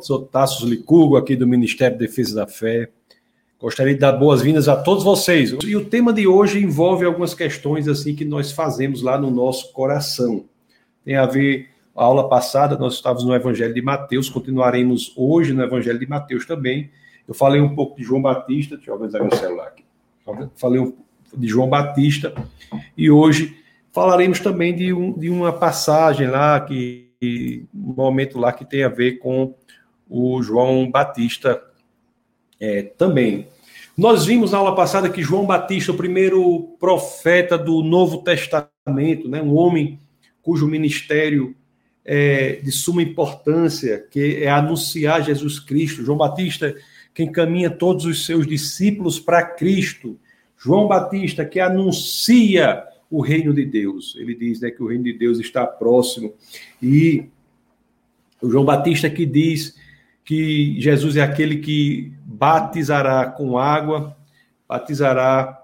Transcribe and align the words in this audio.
sou 0.00 0.22
Tassos 0.22 0.68
Licurgo, 0.68 1.16
aqui 1.16 1.36
do 1.36 1.46
Ministério 1.46 1.96
da 1.96 2.04
Defesa 2.04 2.34
da 2.34 2.46
Fé. 2.46 2.90
Gostaria 3.58 3.94
de 3.94 4.00
dar 4.00 4.12
boas-vindas 4.12 4.68
a 4.68 4.76
todos 4.76 5.02
vocês. 5.02 5.56
E 5.64 5.74
o 5.74 5.84
tema 5.84 6.12
de 6.12 6.26
hoje 6.26 6.62
envolve 6.62 7.04
algumas 7.04 7.34
questões 7.34 7.88
assim 7.88 8.14
que 8.14 8.24
nós 8.24 8.52
fazemos 8.52 9.02
lá 9.02 9.18
no 9.18 9.30
nosso 9.30 9.72
coração. 9.72 10.44
Tem 11.04 11.16
a 11.16 11.24
ver 11.24 11.68
a 11.94 12.04
aula 12.04 12.28
passada, 12.28 12.76
nós 12.76 12.94
estávamos 12.94 13.24
no 13.24 13.34
Evangelho 13.34 13.72
de 13.72 13.80
Mateus, 13.80 14.28
continuaremos 14.28 15.12
hoje 15.16 15.52
no 15.54 15.62
Evangelho 15.62 15.98
de 15.98 16.06
Mateus 16.06 16.44
também. 16.44 16.90
Eu 17.26 17.34
falei 17.34 17.60
um 17.60 17.74
pouco 17.74 17.96
de 17.96 18.04
João 18.04 18.20
Batista, 18.20 18.76
deixa 18.76 18.90
eu 18.90 18.94
organizar 18.94 19.20
meu 19.20 19.34
celular 19.34 19.68
aqui. 19.68 19.84
Falei 20.56 20.80
um, 20.80 20.94
de 21.34 21.48
João 21.48 21.68
Batista 21.68 22.34
e 22.96 23.10
hoje 23.10 23.56
falaremos 23.92 24.40
também 24.40 24.74
de, 24.74 24.92
um, 24.92 25.12
de 25.18 25.30
uma 25.30 25.52
passagem 25.52 26.28
lá 26.28 26.60
que 26.60 27.06
um 27.74 27.94
momento 27.94 28.38
lá 28.38 28.52
que 28.52 28.64
tem 28.64 28.84
a 28.84 28.88
ver 28.88 29.18
com 29.18 29.54
o 30.08 30.42
João 30.42 30.90
Batista 30.90 31.62
é, 32.60 32.82
também. 32.82 33.48
Nós 33.96 34.26
vimos 34.26 34.52
na 34.52 34.58
aula 34.58 34.74
passada 34.74 35.08
que 35.08 35.22
João 35.22 35.46
Batista, 35.46 35.92
o 35.92 35.96
primeiro 35.96 36.76
profeta 36.78 37.56
do 37.56 37.82
Novo 37.82 38.18
Testamento, 38.18 39.28
né, 39.28 39.40
um 39.40 39.54
homem 39.54 39.98
cujo 40.42 40.68
ministério 40.68 41.56
é 42.04 42.60
de 42.62 42.70
suma 42.70 43.02
importância, 43.02 44.06
que 44.10 44.44
é 44.44 44.48
anunciar 44.48 45.24
Jesus 45.24 45.58
Cristo. 45.58 46.04
João 46.04 46.16
Batista, 46.16 46.72
que 47.12 47.24
encaminha 47.24 47.68
todos 47.68 48.04
os 48.04 48.24
seus 48.24 48.46
discípulos 48.46 49.18
para 49.18 49.42
Cristo. 49.42 50.16
João 50.56 50.86
Batista, 50.86 51.44
que 51.44 51.58
anuncia 51.58 52.84
o 53.10 53.20
reino 53.20 53.52
de 53.52 53.64
Deus. 53.64 54.14
Ele 54.18 54.34
diz 54.34 54.60
né, 54.60 54.70
que 54.70 54.82
o 54.82 54.86
reino 54.86 55.02
de 55.02 55.14
Deus 55.14 55.40
está 55.40 55.66
próximo. 55.66 56.32
E 56.80 57.24
o 58.40 58.48
João 58.48 58.64
Batista 58.64 59.10
que 59.10 59.26
diz 59.26 59.74
que 60.26 60.78
Jesus 60.80 61.16
é 61.16 61.22
aquele 61.22 61.58
que 61.58 62.12
batizará 62.24 63.30
com 63.30 63.56
água, 63.56 64.14
batizará 64.68 65.62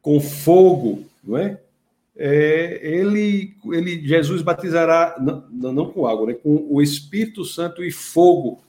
com 0.00 0.18
fogo, 0.18 1.04
não 1.22 1.36
é? 1.36 1.60
é 2.16 2.80
ele, 2.82 3.54
ele, 3.66 4.06
Jesus 4.06 4.40
batizará 4.40 5.16
não, 5.20 5.72
não 5.72 5.90
com 5.90 6.06
água, 6.06 6.28
né? 6.28 6.32
Com 6.32 6.66
o 6.70 6.80
Espírito 6.80 7.44
Santo 7.44 7.84
e 7.84 7.92
fogo, 7.92 8.62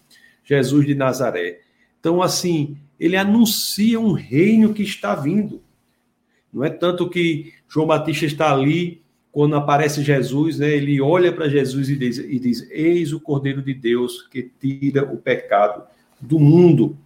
Jesus 0.44 0.86
de 0.86 0.94
Nazaré. 0.94 1.61
Então, 2.02 2.21
assim, 2.21 2.77
ele 2.99 3.16
anuncia 3.16 3.97
um 3.97 4.11
reino 4.11 4.73
que 4.73 4.83
está 4.83 5.16
vindo. 5.16 5.61
Não 6.52 6.66
é 6.66 6.69
tanto 6.69 7.09
que 7.09 7.53
João 7.69 7.88
Batista 7.88 8.25
está 8.25 8.52
ali 8.52 9.02
quando 9.40 9.56
aparece 9.56 10.04
Jesus, 10.04 10.59
né, 10.59 10.70
ele 10.70 11.00
olha 11.00 11.32
para 11.32 11.48
Jesus 11.48 11.90
e 11.90 11.95
diz, 11.95 12.18
e 12.18 12.38
diz: 12.38 12.70
Eis 12.70 13.14
o 13.14 13.22
Cordeiro 13.22 13.62
de 13.62 13.73
Deus 13.73 14.23
que 14.23 14.52
tira 14.59 15.09
o 15.09 15.16
pecado 15.16 15.84
do 16.20 16.38
mundo. 16.38 16.98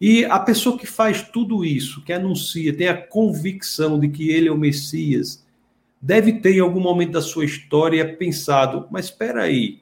E 0.00 0.24
a 0.24 0.38
pessoa 0.38 0.78
que 0.78 0.86
faz 0.86 1.22
tudo 1.22 1.64
isso, 1.64 2.00
que 2.04 2.12
anuncia, 2.12 2.72
tem 2.72 2.86
a 2.86 2.96
convicção 2.96 3.98
de 3.98 4.08
que 4.08 4.30
ele 4.30 4.46
é 4.46 4.52
o 4.52 4.56
Messias, 4.56 5.44
deve 6.00 6.34
ter 6.34 6.54
em 6.54 6.60
algum 6.60 6.78
momento 6.78 7.10
da 7.10 7.20
sua 7.20 7.44
história 7.44 8.06
pensado: 8.06 8.86
mas 8.88 9.06
espera 9.06 9.42
aí, 9.42 9.80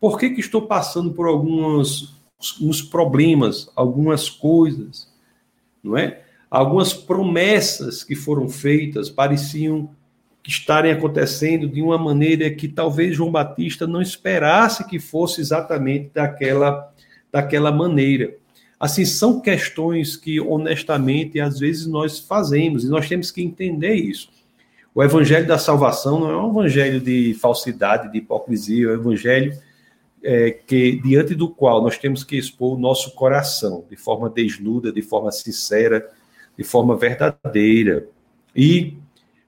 por 0.00 0.18
que, 0.18 0.30
que 0.30 0.40
estou 0.40 0.62
passando 0.62 1.12
por 1.12 1.26
alguns 1.26 2.16
uns 2.58 2.80
problemas, 2.80 3.70
algumas 3.76 4.30
coisas, 4.30 5.12
não 5.84 5.94
é? 5.94 6.22
Algumas 6.50 6.94
promessas 6.94 8.02
que 8.02 8.14
foram 8.14 8.48
feitas 8.48 9.10
pareciam 9.10 9.90
estarem 10.46 10.92
acontecendo 10.92 11.68
de 11.68 11.80
uma 11.80 11.96
maneira 11.96 12.50
que 12.50 12.66
talvez 12.68 13.14
João 13.14 13.30
Batista 13.30 13.86
não 13.86 14.02
esperasse 14.02 14.86
que 14.86 14.98
fosse 14.98 15.40
exatamente 15.40 16.10
daquela, 16.12 16.92
daquela 17.30 17.70
maneira. 17.70 18.34
Assim, 18.78 19.04
são 19.04 19.40
questões 19.40 20.16
que, 20.16 20.40
honestamente, 20.40 21.38
às 21.38 21.60
vezes 21.60 21.86
nós 21.86 22.18
fazemos, 22.18 22.84
e 22.84 22.88
nós 22.88 23.08
temos 23.08 23.30
que 23.30 23.40
entender 23.40 23.94
isso. 23.94 24.28
O 24.92 25.02
evangelho 25.02 25.46
da 25.46 25.56
salvação 25.56 26.18
não 26.18 26.30
é 26.30 26.36
um 26.36 26.50
evangelho 26.50 27.00
de 27.00 27.34
falsidade, 27.34 28.10
de 28.10 28.18
hipocrisia, 28.18 28.88
é 28.88 28.90
um 28.90 28.94
evangelho 28.94 29.56
é, 30.22 30.50
que, 30.50 31.00
diante 31.00 31.34
do 31.34 31.48
qual 31.48 31.80
nós 31.80 31.96
temos 31.96 32.24
que 32.24 32.36
expor 32.36 32.76
o 32.76 32.80
nosso 32.80 33.14
coração, 33.14 33.84
de 33.88 33.96
forma 33.96 34.28
desnuda, 34.28 34.92
de 34.92 35.00
forma 35.00 35.30
sincera, 35.30 36.10
de 36.58 36.64
forma 36.64 36.96
verdadeira. 36.96 38.06
E 38.54 38.98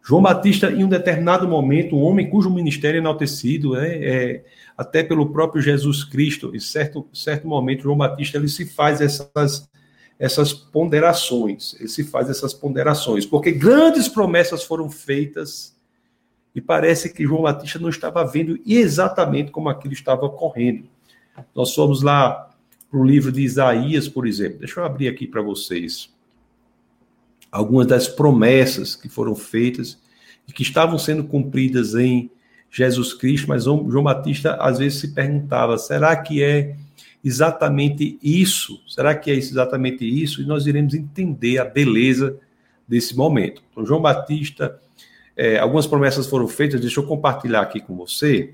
João 0.07 0.21
Batista, 0.21 0.71
em 0.71 0.85
um 0.85 0.89
determinado 0.89 1.49
momento, 1.49 1.97
um 1.97 2.03
homem 2.03 2.29
cujo 2.29 2.51
ministério 2.51 2.99
é 2.99 3.01
enaltecido, 3.01 3.75
é, 3.75 3.89
é, 3.89 4.45
até 4.77 5.03
pelo 5.03 5.31
próprio 5.31 5.63
Jesus 5.63 6.05
Cristo, 6.05 6.55
em 6.55 6.61
certo, 6.61 7.09
certo 7.11 7.49
momento, 7.49 7.85
João 7.85 7.97
Batista 7.97 8.37
ele 8.37 8.49
se 8.49 8.67
faz 8.67 9.01
essas, 9.01 9.67
essas 10.19 10.53
ponderações, 10.53 11.75
ele 11.81 11.89
se 11.89 12.05
faz 12.05 12.29
essas 12.29 12.53
ponderações, 12.53 13.25
porque 13.25 13.51
grandes 13.51 14.07
promessas 14.07 14.63
foram 14.63 14.91
feitas 14.91 15.75
e 16.55 16.61
parece 16.61 17.11
que 17.11 17.25
João 17.25 17.41
Batista 17.41 17.79
não 17.79 17.89
estava 17.89 18.23
vendo 18.27 18.61
exatamente 18.67 19.51
como 19.51 19.71
aquilo 19.71 19.95
estava 19.95 20.27
ocorrendo. 20.27 20.85
Nós 21.55 21.75
fomos 21.75 22.03
lá 22.03 22.51
para 22.91 23.01
o 23.01 23.05
livro 23.05 23.33
de 23.33 23.41
Isaías, 23.41 24.07
por 24.07 24.27
exemplo. 24.27 24.59
Deixa 24.59 24.81
eu 24.81 24.85
abrir 24.85 25.09
aqui 25.09 25.27
para 25.27 25.41
vocês 25.41 26.14
algumas 27.55 27.87
das 27.87 28.09
promessas 28.09 28.97
que 28.97 29.09
foram 29.09 29.37
feitas 29.37 29.97
e 30.49 30.53
que 30.53 30.63
estavam 30.63 30.99
sendo 30.99 31.23
cumpridas 31.23 31.95
em 31.95 32.29
Jesus 32.69 33.15
Cristo, 33.15 33.49
mas 33.49 33.65
João 33.65 34.03
Batista 34.03 34.57
às 34.57 34.81
vezes 34.81 34.99
se 34.99 35.15
perguntava: 35.15 35.79
será 35.79 36.17
que 36.17 36.43
é 36.43 36.77
exatamente 37.23 38.19
isso? 38.21 38.83
Será 38.89 39.15
que 39.15 39.31
é 39.31 39.35
exatamente 39.35 40.05
isso? 40.05 40.43
E 40.43 40.47
nós 40.47 40.67
iremos 40.67 40.95
entender 40.95 41.59
a 41.59 41.65
beleza 41.65 42.37
desse 42.89 43.17
momento. 43.17 43.63
Então, 43.71 43.87
João 43.87 44.03
Batista, 44.03 44.81
é, 45.37 45.57
algumas 45.57 45.87
promessas 45.87 46.27
foram 46.27 46.49
feitas, 46.49 46.81
deixa 46.81 46.99
eu 46.99 47.07
compartilhar 47.07 47.61
aqui 47.61 47.81
com 47.81 47.95
você. 47.95 48.53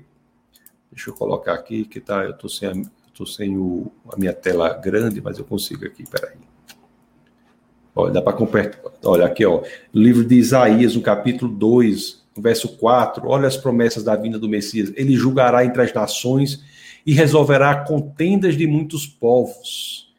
Deixa 0.91 1.09
eu 1.09 1.15
colocar 1.15 1.53
aqui, 1.53 1.85
que 1.85 1.99
tá, 1.99 2.23
eu 2.23 2.31
estou 2.31 2.49
sem, 2.49 2.69
a, 2.69 2.73
tô 3.15 3.25
sem 3.25 3.57
o, 3.57 3.91
a 4.13 4.15
minha 4.15 4.33
tela 4.33 4.73
grande, 4.75 5.19
mas 5.21 5.39
eu 5.39 5.45
consigo 5.45 5.85
aqui, 5.85 6.03
peraí. 6.07 6.50
Olha, 7.95 8.13
dá 8.13 8.21
para 8.21 8.33
compartilhar. 8.33 8.91
Olha 9.03 9.25
aqui, 9.25 9.45
ó. 9.45 9.61
Livro 9.93 10.23
de 10.23 10.35
Isaías, 10.35 10.95
no 10.95 11.01
capítulo 11.01 11.51
2, 11.51 12.23
no 12.35 12.43
verso 12.43 12.69
4. 12.77 13.27
Olha 13.27 13.47
as 13.47 13.57
promessas 13.57 14.03
da 14.03 14.15
vinda 14.15 14.39
do 14.39 14.47
Messias. 14.47 14.91
Ele 14.95 15.15
julgará 15.15 15.65
entre 15.65 15.81
as 15.81 15.93
nações 15.93 16.63
e 17.05 17.13
resolverá 17.13 17.75
contendas 17.83 18.55
de 18.55 18.65
muitos 18.65 19.05
povos. 19.05 20.09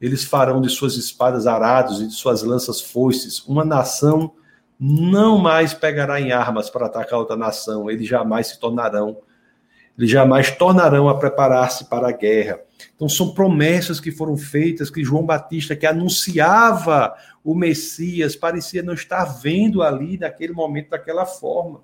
Eles 0.00 0.24
farão 0.24 0.60
de 0.60 0.68
suas 0.68 0.96
espadas 0.96 1.46
arados 1.46 2.00
e 2.00 2.06
de 2.06 2.14
suas 2.14 2.42
lanças 2.42 2.80
foices. 2.80 3.40
Uma 3.46 3.64
nação 3.64 4.32
não 4.78 5.38
mais 5.38 5.72
pegará 5.72 6.20
em 6.20 6.32
armas 6.32 6.68
para 6.68 6.86
atacar 6.86 7.18
outra 7.18 7.36
nação. 7.36 7.90
Eles 7.90 8.06
jamais 8.06 8.48
se 8.48 8.60
tornarão 8.60 9.16
eles 9.98 10.10
jamais 10.10 10.50
tornarão 10.50 11.08
a 11.08 11.16
preparar-se 11.16 11.86
para 11.86 12.08
a 12.08 12.12
guerra. 12.12 12.60
Então, 12.94 13.08
são 13.08 13.32
promessas 13.32 14.00
que 14.00 14.10
foram 14.10 14.36
feitas 14.36 14.90
que 14.90 15.04
João 15.04 15.24
Batista, 15.24 15.76
que 15.76 15.86
anunciava 15.86 17.14
o 17.44 17.54
Messias, 17.54 18.34
parecia 18.34 18.82
não 18.82 18.94
estar 18.94 19.24
vendo 19.24 19.82
ali 19.82 20.18
naquele 20.18 20.52
momento 20.52 20.90
daquela 20.90 21.24
forma. 21.24 21.80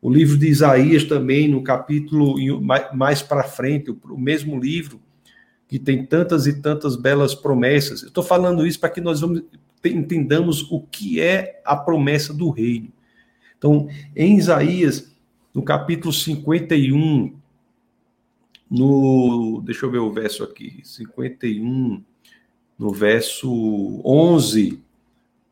O 0.00 0.10
livro 0.10 0.38
de 0.38 0.48
Isaías 0.48 1.04
também, 1.04 1.48
no 1.48 1.62
capítulo 1.62 2.36
mais 2.94 3.20
para 3.20 3.42
frente, 3.42 3.90
o 3.90 4.18
mesmo 4.18 4.58
livro, 4.58 5.00
que 5.66 5.78
tem 5.78 6.04
tantas 6.04 6.46
e 6.46 6.60
tantas 6.60 6.96
belas 6.96 7.34
promessas. 7.34 8.02
Eu 8.02 8.08
estou 8.08 8.24
falando 8.24 8.66
isso 8.66 8.80
para 8.80 8.88
que 8.88 9.00
nós 9.00 9.20
vamos, 9.20 9.42
entendamos 9.84 10.62
o 10.70 10.80
que 10.80 11.20
é 11.20 11.60
a 11.64 11.76
promessa 11.76 12.32
do 12.32 12.48
reino. 12.48 12.90
Então, 13.56 13.88
em 14.14 14.38
Isaías, 14.38 15.14
no 15.52 15.62
capítulo 15.62 16.12
51, 16.12 17.34
no. 18.70 19.62
Deixa 19.64 19.86
eu 19.86 19.90
ver 19.90 19.98
o 19.98 20.12
verso 20.12 20.44
aqui. 20.44 20.80
51, 20.84 22.02
no 22.78 22.92
verso 22.92 24.02
11, 24.04 24.82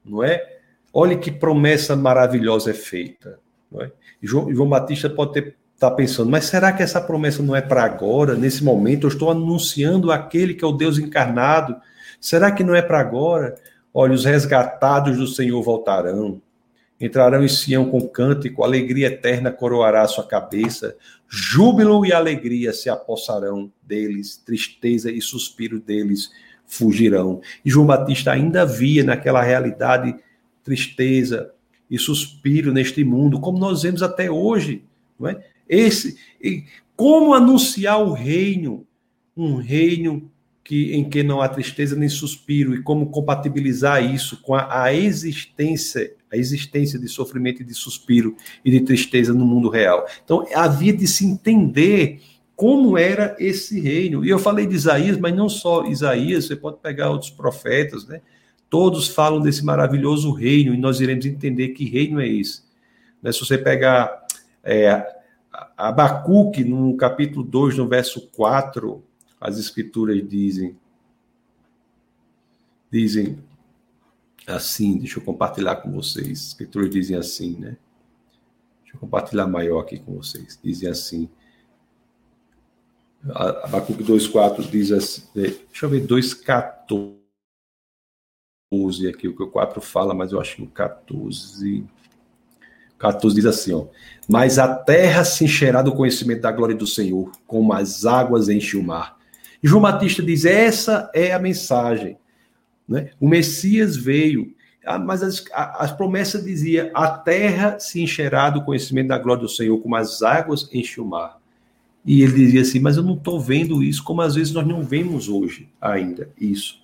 não 0.04 0.22
é? 0.22 0.58
Olha 0.92 1.16
que 1.16 1.30
promessa 1.30 1.94
maravilhosa 1.94 2.70
é 2.70 2.74
feita. 2.74 3.38
Não 3.70 3.82
é? 3.82 3.92
João, 4.22 4.54
João 4.54 4.68
Batista 4.68 5.10
pode 5.10 5.32
ter 5.32 5.56
está 5.76 5.90
pensando, 5.90 6.30
mas 6.30 6.46
será 6.46 6.72
que 6.72 6.82
essa 6.82 7.00
promessa 7.00 7.42
não 7.42 7.54
é 7.54 7.60
para 7.60 7.84
agora, 7.84 8.34
nesse 8.34 8.64
momento? 8.64 9.04
Eu 9.04 9.10
estou 9.10 9.30
anunciando 9.30 10.10
aquele 10.10 10.54
que 10.54 10.64
é 10.64 10.66
o 10.66 10.72
Deus 10.72 10.98
encarnado. 10.98 11.76
Será 12.18 12.50
que 12.50 12.64
não 12.64 12.74
é 12.74 12.80
para 12.80 12.98
agora? 12.98 13.54
Olha, 13.92 14.14
os 14.14 14.24
resgatados 14.24 15.18
do 15.18 15.26
Senhor 15.26 15.62
voltarão. 15.62 16.40
Entrarão 16.98 17.44
em 17.44 17.48
Sião 17.48 17.90
com 17.90 18.08
cântico, 18.08 18.64
alegria 18.64 19.08
eterna 19.08 19.52
coroará 19.52 20.00
a 20.00 20.08
sua 20.08 20.24
cabeça, 20.24 20.96
júbilo 21.28 22.05
e 22.05 22.12
alegria 22.12 22.73
se 22.73 22.88
apossarão 22.88 23.70
deles, 23.82 24.37
tristeza 24.37 25.11
e 25.11 25.20
suspiro 25.20 25.81
deles 25.81 26.31
fugirão. 26.67 27.40
E 27.64 27.70
João 27.70 27.87
Batista 27.87 28.32
ainda 28.32 28.64
via 28.64 29.05
naquela 29.05 29.43
realidade 29.43 30.14
tristeza 30.62 31.52
e 31.90 31.99
suspiro 31.99 32.73
neste 32.73 33.05
mundo, 33.05 33.40
como 33.40 33.58
nós 33.58 33.82
vemos 33.82 34.02
até 34.02 34.31
hoje, 34.31 34.82
não 35.19 35.28
é? 35.28 35.44
Esse, 35.69 36.17
como 36.96 37.34
anunciar 37.34 38.00
o 38.00 38.12
reino 38.12 38.87
um 39.37 39.56
reino 39.56 40.31
que, 40.66 40.94
em 40.94 41.08
que 41.08 41.22
não 41.22 41.40
há 41.40 41.48
tristeza 41.48 41.94
nem 41.94 42.08
suspiro 42.08 42.74
e 42.74 42.82
como 42.82 43.06
compatibilizar 43.06 44.04
isso 44.04 44.42
com 44.42 44.52
a, 44.52 44.82
a 44.82 44.92
existência 44.92 46.12
a 46.28 46.36
existência 46.36 46.98
de 46.98 47.06
sofrimento 47.06 47.62
e 47.62 47.64
de 47.64 47.72
suspiro 47.72 48.34
e 48.64 48.70
de 48.72 48.80
tristeza 48.80 49.32
no 49.32 49.46
mundo 49.46 49.68
real. 49.68 50.04
Então 50.24 50.44
havia 50.52 50.92
de 50.92 51.06
se 51.06 51.24
entender 51.24 52.20
como 52.56 52.98
era 52.98 53.36
esse 53.38 53.78
reino. 53.78 54.24
E 54.24 54.28
eu 54.28 54.40
falei 54.40 54.66
de 54.66 54.74
Isaías, 54.74 55.16
mas 55.18 55.32
não 55.36 55.48
só 55.48 55.86
Isaías, 55.86 56.46
você 56.46 56.56
pode 56.56 56.78
pegar 56.78 57.10
outros 57.10 57.30
profetas, 57.30 58.04
né? 58.08 58.20
Todos 58.68 59.06
falam 59.06 59.40
desse 59.40 59.64
maravilhoso 59.64 60.32
reino 60.32 60.74
e 60.74 60.76
nós 60.76 61.00
iremos 61.00 61.24
entender 61.24 61.68
que 61.68 61.84
reino 61.84 62.20
é 62.20 62.26
esse. 62.26 62.62
Né? 63.22 63.30
Se 63.30 63.38
você 63.38 63.56
pegar 63.56 64.26
é, 64.64 65.06
Abacuque, 65.76 66.64
no 66.64 66.96
capítulo 66.96 67.44
2, 67.44 67.76
no 67.76 67.86
verso 67.86 68.28
4, 68.32 69.05
as 69.40 69.58
escrituras 69.58 70.26
dizem, 70.26 70.76
dizem 72.90 73.38
assim, 74.46 74.98
deixa 74.98 75.18
eu 75.18 75.24
compartilhar 75.24 75.76
com 75.76 75.90
vocês. 75.92 76.40
As 76.40 76.46
escrituras 76.48 76.90
dizem 76.90 77.16
assim, 77.16 77.56
né? 77.56 77.76
Deixa 78.82 78.96
eu 78.96 79.00
compartilhar 79.00 79.46
maior 79.46 79.80
aqui 79.80 79.98
com 79.98 80.14
vocês. 80.14 80.58
Dizem 80.62 80.88
assim. 80.88 81.28
Abacuque 83.28 84.04
2,4 84.04 84.70
diz 84.70 84.92
assim. 84.92 85.22
Deixa 85.34 85.86
eu 85.86 85.88
ver, 85.90 86.06
2,14 86.06 87.16
aqui, 89.08 89.26
o 89.28 89.36
que 89.36 89.42
o 89.42 89.50
4 89.50 89.80
fala, 89.80 90.14
mas 90.14 90.32
eu 90.32 90.40
acho 90.40 90.56
que 90.56 90.62
o 90.62 90.68
14. 90.68 91.84
14 92.98 93.34
diz 93.34 93.44
assim, 93.44 93.74
ó. 93.74 93.86
Mas 94.28 94.58
a 94.58 94.74
terra 94.74 95.24
se 95.24 95.44
encherá 95.44 95.82
do 95.82 95.94
conhecimento 95.94 96.42
da 96.42 96.52
glória 96.52 96.74
do 96.74 96.86
Senhor, 96.86 97.30
como 97.46 97.72
as 97.72 98.06
águas 98.06 98.48
enchem 98.48 98.80
o 98.80 98.84
mar. 98.84 99.15
João 99.62 99.82
Batista 99.82 100.22
diz: 100.22 100.44
essa 100.44 101.10
é 101.14 101.32
a 101.32 101.38
mensagem. 101.38 102.16
Né? 102.88 103.10
O 103.20 103.28
Messias 103.28 103.96
veio, 103.96 104.54
ah, 104.84 104.98
mas 104.98 105.22
as, 105.22 105.44
as 105.52 105.92
promessas 105.92 106.44
diziam: 106.44 106.90
a 106.94 107.08
terra 107.08 107.78
se 107.78 108.00
encherá 108.00 108.50
do 108.50 108.64
conhecimento 108.64 109.08
da 109.08 109.18
glória 109.18 109.42
do 109.42 109.48
Senhor, 109.48 109.78
como 109.78 109.96
as 109.96 110.22
águas 110.22 110.68
enchem 110.72 111.02
o 111.02 111.06
mar. 111.06 111.40
E 112.04 112.22
ele 112.22 112.34
dizia 112.34 112.60
assim: 112.60 112.78
mas 112.78 112.96
eu 112.96 113.02
não 113.02 113.14
estou 113.14 113.40
vendo 113.40 113.82
isso, 113.82 114.04
como 114.04 114.22
às 114.22 114.36
vezes 114.36 114.52
nós 114.52 114.66
não 114.66 114.82
vemos 114.82 115.28
hoje 115.28 115.68
ainda 115.80 116.30
isso. 116.40 116.80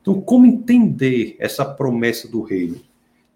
Então, 0.00 0.20
como 0.20 0.46
entender 0.46 1.36
essa 1.38 1.64
promessa 1.64 2.26
do 2.26 2.42
reino 2.42 2.80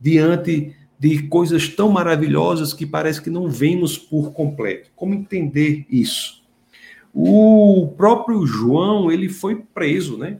diante 0.01 0.75
de 0.99 1.23
coisas 1.29 1.69
tão 1.69 1.91
maravilhosas 1.91 2.73
que 2.73 2.87
parece 2.87 3.21
que 3.21 3.31
não 3.31 3.49
vemos 3.49 3.97
por 3.97 4.33
completo? 4.33 4.91
Como 4.97 5.15
entender 5.15 5.87
isso? 5.91 6.43
O 7.19 7.95
próprio 7.97 8.47
João, 8.47 9.11
ele 9.11 9.31
foi 9.31 9.65
preso, 9.73 10.19
né? 10.19 10.37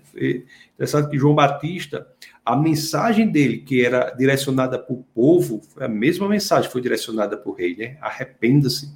Interessante 0.75 1.09
que 1.09 1.19
João 1.19 1.35
Batista, 1.35 2.07
a 2.45 2.55
mensagem 2.55 3.31
dele, 3.31 3.61
que 3.61 3.83
era 3.83 4.11
direcionada 4.11 4.79
para 4.79 4.93
o 4.93 5.03
povo, 5.15 5.63
a 5.81 5.89
mesma 5.89 6.29
mensagem 6.29 6.71
foi 6.71 6.83
direcionada 6.83 7.35
para 7.35 7.51
o 7.51 7.55
rei, 7.55 7.75
né? 7.75 7.97
Arrependa-se. 7.99 8.93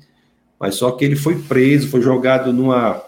Mas 0.58 0.74
só 0.74 0.92
que 0.92 1.06
ele 1.06 1.16
foi 1.16 1.40
preso, 1.40 1.88
foi 1.88 2.02
jogado 2.02 2.52
numa, 2.52 3.02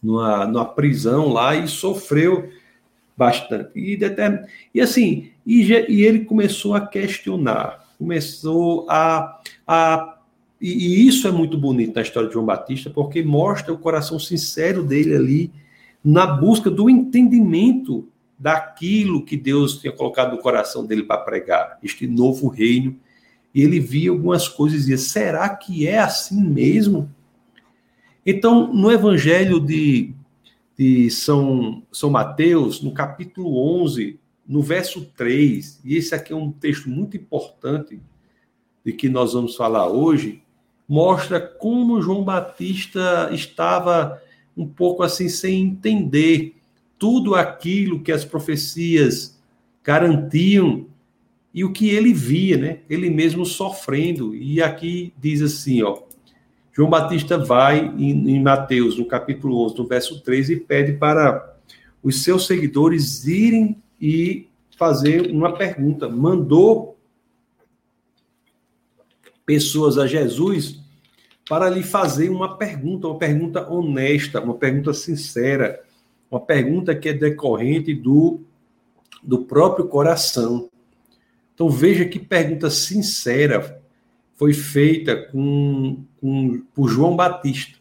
numa, 0.00 0.46
numa 0.46 0.64
prisão 0.64 1.32
lá 1.32 1.56
e 1.56 1.66
sofreu 1.66 2.48
bastante. 3.16 3.72
E, 3.74 3.98
e 4.72 4.80
assim, 4.80 5.32
e, 5.44 5.64
e 5.88 6.04
ele 6.04 6.24
começou 6.24 6.76
a 6.76 6.86
questionar, 6.86 7.84
começou 7.98 8.86
a, 8.88 9.42
a 9.66 10.19
e, 10.60 10.68
e, 10.68 11.06
isso 11.06 11.26
é 11.26 11.30
muito 11.30 11.56
bonito 11.56 11.94
na 11.94 12.02
história 12.02 12.28
de 12.28 12.34
João 12.34 12.44
Batista, 12.44 12.90
porque 12.90 13.22
mostra 13.22 13.72
o 13.72 13.78
coração 13.78 14.18
sincero 14.18 14.82
dele 14.82 15.14
ali 15.14 15.52
na 16.04 16.26
busca 16.26 16.70
do 16.70 16.90
entendimento 16.90 18.08
daquilo 18.38 19.24
que 19.24 19.36
Deus 19.36 19.78
tinha 19.78 19.92
colocado 19.92 20.32
no 20.32 20.42
coração 20.42 20.84
dele 20.84 21.02
para 21.02 21.20
pregar, 21.20 21.78
este 21.82 22.06
novo 22.06 22.48
reino. 22.48 22.96
E 23.54 23.62
ele 23.62 23.80
via 23.80 24.10
algumas 24.10 24.48
coisas 24.48 24.78
e 24.78 24.80
dizia: 24.82 24.98
será 24.98 25.48
que 25.48 25.86
é 25.86 25.98
assim 25.98 26.42
mesmo? 26.42 27.10
Então, 28.24 28.72
no 28.72 28.90
Evangelho 28.90 29.58
de, 29.60 30.14
de 30.78 31.10
São, 31.10 31.82
São 31.90 32.10
Mateus, 32.10 32.82
no 32.82 32.92
capítulo 32.92 33.82
11, 33.82 34.18
no 34.46 34.62
verso 34.62 35.06
3, 35.16 35.80
e 35.84 35.96
esse 35.96 36.14
aqui 36.14 36.32
é 36.32 36.36
um 36.36 36.50
texto 36.50 36.88
muito 36.88 37.16
importante 37.16 38.00
de 38.84 38.92
que 38.92 39.08
nós 39.08 39.32
vamos 39.32 39.56
falar 39.56 39.88
hoje, 39.88 40.42
mostra 40.90 41.40
como 41.40 42.02
João 42.02 42.24
Batista 42.24 43.30
estava 43.30 44.20
um 44.56 44.66
pouco 44.66 45.04
assim 45.04 45.28
sem 45.28 45.62
entender 45.62 46.56
tudo 46.98 47.36
aquilo 47.36 48.00
que 48.00 48.10
as 48.10 48.24
profecias 48.24 49.40
garantiam 49.84 50.86
e 51.54 51.62
o 51.62 51.72
que 51.72 51.88
ele 51.90 52.12
via, 52.12 52.56
né? 52.56 52.78
Ele 52.90 53.08
mesmo 53.08 53.46
sofrendo. 53.46 54.34
E 54.34 54.60
aqui 54.60 55.14
diz 55.16 55.40
assim, 55.42 55.80
ó, 55.80 55.96
João 56.72 56.90
Batista 56.90 57.38
vai 57.38 57.86
em, 57.96 58.28
em 58.28 58.42
Mateus, 58.42 58.98
no 58.98 59.04
capítulo 59.04 59.64
11, 59.66 59.78
no 59.78 59.86
verso 59.86 60.20
3, 60.20 60.50
e 60.50 60.56
pede 60.56 60.94
para 60.94 61.54
os 62.02 62.24
seus 62.24 62.48
seguidores 62.48 63.24
irem 63.28 63.76
e 64.00 64.48
fazer 64.76 65.30
uma 65.30 65.54
pergunta. 65.54 66.08
Mandou 66.08 66.96
pessoas 69.50 69.98
a 69.98 70.06
Jesus 70.06 70.78
para 71.48 71.68
lhe 71.68 71.82
fazer 71.82 72.28
uma 72.28 72.56
pergunta, 72.56 73.08
uma 73.08 73.18
pergunta 73.18 73.68
honesta, 73.68 74.40
uma 74.40 74.54
pergunta 74.54 74.94
sincera, 74.94 75.82
uma 76.30 76.38
pergunta 76.38 76.94
que 76.94 77.08
é 77.08 77.12
decorrente 77.12 77.92
do, 77.92 78.42
do 79.20 79.40
próprio 79.40 79.88
coração. 79.88 80.70
Então 81.52 81.68
veja 81.68 82.04
que 82.04 82.20
pergunta 82.20 82.70
sincera 82.70 83.82
foi 84.36 84.52
feita 84.52 85.16
com, 85.16 86.04
com, 86.20 86.62
por 86.72 86.88
João 86.88 87.16
Batista. 87.16 87.76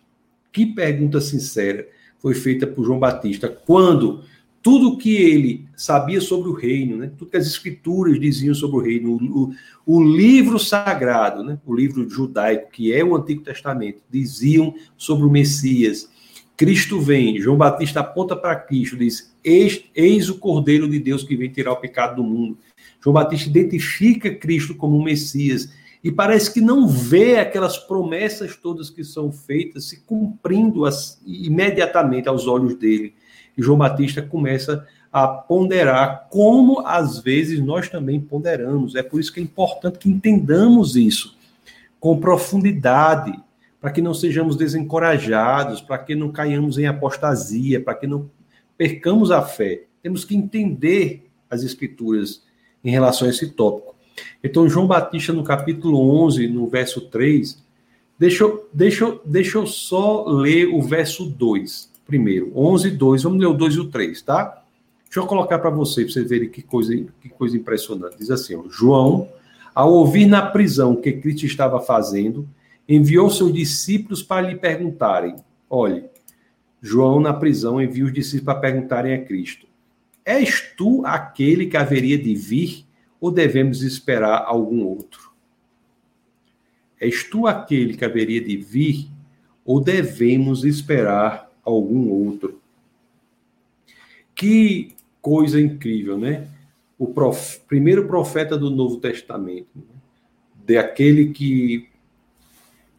Que 0.51 0.65
pergunta 0.65 1.22
sincera 1.22 1.88
foi 2.18 2.33
feita 2.33 2.65
por 2.65 2.83
João 2.83 2.98
Batista 2.98 3.48
quando 3.48 4.24
tudo 4.62 4.98
que 4.98 5.16
ele 5.16 5.68
sabia 5.76 6.20
sobre 6.20 6.50
o 6.50 6.54
reino, 6.54 6.98
né? 6.98 7.12
tudo 7.18 7.32
que 7.32 7.38
as 7.38 7.48
escrituras 7.48 8.20
diziam 8.20 8.54
sobre 8.54 8.78
o 8.78 8.82
reino, 8.82 9.16
o, 9.16 9.54
o, 9.86 10.04
livro 10.04 10.60
sagrado, 10.60 11.44
né? 11.44 11.58
o 11.66 11.74
livro 11.74 12.10
judaico, 12.10 12.72
que 12.72 12.94
é 12.94 13.04
o 13.04 13.16
Antigo 13.16 13.42
Testamento, 13.42 14.02
diziam 14.10 14.76
sobre 14.98 15.26
o 15.26 15.32
Messias. 15.32 16.10
Cristo 16.58 17.00
vem, 17.00 17.40
João 17.40 17.56
Batista 17.56 18.02
aponta 18.02 18.36
para 18.36 18.56
Cristo, 18.56 18.98
diz: 18.98 19.34
eis, 19.44 19.86
eis 19.96 20.30
o 20.30 20.38
Cordeiro 20.38 20.89
de 20.89 21.00
Deus 21.00 21.24
que 21.24 21.38
vem 21.38 21.50
tirar 21.50 21.72
o 21.72 21.78
pecado 21.78 22.18
do 22.18 22.24
mundo. 22.24 22.58
João 23.01 23.13
Batista 23.13 23.48
identifica 23.48 24.36
Cristo 24.36 24.75
como 24.75 24.98
o 24.98 25.04
Messias 25.04 25.72
e 26.04 26.12
parece 26.12 26.54
que 26.54 26.60
não 26.60 26.86
vê 26.86 27.38
aquelas 27.38 27.78
promessas 27.78 28.58
todas 28.58 28.89
que 28.89 29.06
são 29.06 29.32
feitas 29.32 29.86
se 29.86 30.01
cumprindo 30.01 30.86
as, 30.86 31.22
imediatamente 31.25 32.28
aos 32.28 32.46
olhos 32.46 32.75
dele. 32.75 33.13
João 33.58 33.77
Batista 33.77 34.22
começa 34.22 34.88
a 35.12 35.27
ponderar 35.27 36.27
como 36.29 36.86
às 36.86 37.20
vezes 37.20 37.60
nós 37.60 37.89
também 37.89 38.20
ponderamos. 38.20 38.96
É 38.96 39.03
por 39.03 39.20
isso 39.20 39.34
que 39.34 39.39
é 39.39 39.44
importante 39.44 39.98
que 39.98 40.10
entendamos 40.10 40.96
isso 40.96 41.38
com 42.00 42.20
profundidade, 42.20 43.38
para 43.82 43.91
que 43.91 44.01
não 44.01 44.13
sejamos 44.13 44.56
desencorajados, 44.56 45.82
para 45.82 45.98
que 45.98 46.15
não 46.15 46.32
caiamos 46.32 46.77
em 46.77 46.86
apostasia, 46.86 47.82
para 47.82 47.96
que 47.96 48.08
não 48.08 48.29
percamos 48.77 49.32
a 49.32 49.41
fé. 49.41 49.84
Temos 50.01 50.24
que 50.24 50.36
entender 50.36 51.29
as 51.50 51.63
escrituras 51.63 52.44
em 52.84 52.91
relação 52.91 53.27
a 53.27 53.32
esse 53.32 53.50
tópico. 53.50 53.96
Então, 54.44 54.70
João 54.70 54.88
Batista, 54.88 55.34
no 55.34 55.44
capítulo 55.44 56.24
11, 56.25 56.48
no 56.48 56.68
verso 56.68 57.01
3, 57.01 57.62
deixa 58.18 58.46
deixa, 58.74 59.20
deixa 59.25 59.58
eu 59.58 59.68
só 59.68 60.25
ler 60.25 60.68
o 60.68 60.82
verso 60.82 61.25
2 61.25 61.88
primeiro. 62.10 62.51
11, 62.56 62.92
2. 62.92 63.24
Vamos 63.24 63.39
ler 63.39 63.46
o 63.46 63.54
2 63.54 63.75
e 63.75 63.80
o 63.80 63.88
3, 63.88 64.22
tá? 64.24 64.63
Deixa 65.06 65.20
eu 65.20 65.28
colocar 65.28 65.60
para 65.60 65.70
você, 65.70 66.04
para 66.04 66.13
vocês 66.13 66.30
verem 66.30 66.50
que 66.50 66.62
coisa, 66.62 66.94
que 67.22 67.30
coisa 67.30 67.56
impressionante. 67.56 68.18
Diz 68.18 68.30
assim: 68.30 68.56
ó, 68.56 68.63
João, 68.70 69.30
ao 69.74 69.94
ouvir 69.94 70.25
na 70.25 70.42
prisão 70.46 70.94
o 70.94 71.01
que 71.01 71.13
Cristo 71.13 71.46
estava 71.46 71.80
fazendo, 71.80 72.48
enviou 72.88 73.30
seus 73.30 73.54
discípulos 73.54 74.22
para 74.22 74.48
lhe 74.48 74.56
perguntarem: 74.56 75.36
olhe, 75.70 76.04
João 76.82 77.20
na 77.20 77.34
prisão 77.34 77.82
envia 77.82 78.06
os 78.06 78.13
discípulos 78.13 78.46
para 78.46 78.60
perguntarem 78.60 79.13
a 79.13 79.24
Cristo: 79.24 79.68
És 80.25 80.62
tu 80.75 81.06
aquele 81.06 81.66
que 81.66 81.78
haveria 81.78 82.18
de 82.18 82.36
vir 82.36 82.86
ou 83.20 83.32
devemos 83.32 83.82
esperar 83.82 84.44
algum 84.46 84.84
outro? 84.84 85.32
És 87.00 87.24
tu 87.24 87.48
aquele 87.48 87.96
que 87.96 88.06
haveria 88.06 88.42
de 88.42 88.58
vir 88.58 89.08
ou 89.66 89.82
devemos 89.82 90.63
esperar 90.63 91.49
algum 91.70 92.10
outro. 92.10 92.60
Que 94.36 94.94
coisa 95.22 95.60
incrível, 95.60 96.18
né? 96.18 96.48
O 96.98 97.08
prof... 97.08 97.60
primeiro 97.68 98.08
profeta 98.08 98.58
do 98.58 98.70
Novo 98.70 98.98
Testamento, 98.98 99.70
né? 99.76 99.84
de 100.66 100.78
aquele 100.78 101.32
que 101.32 101.88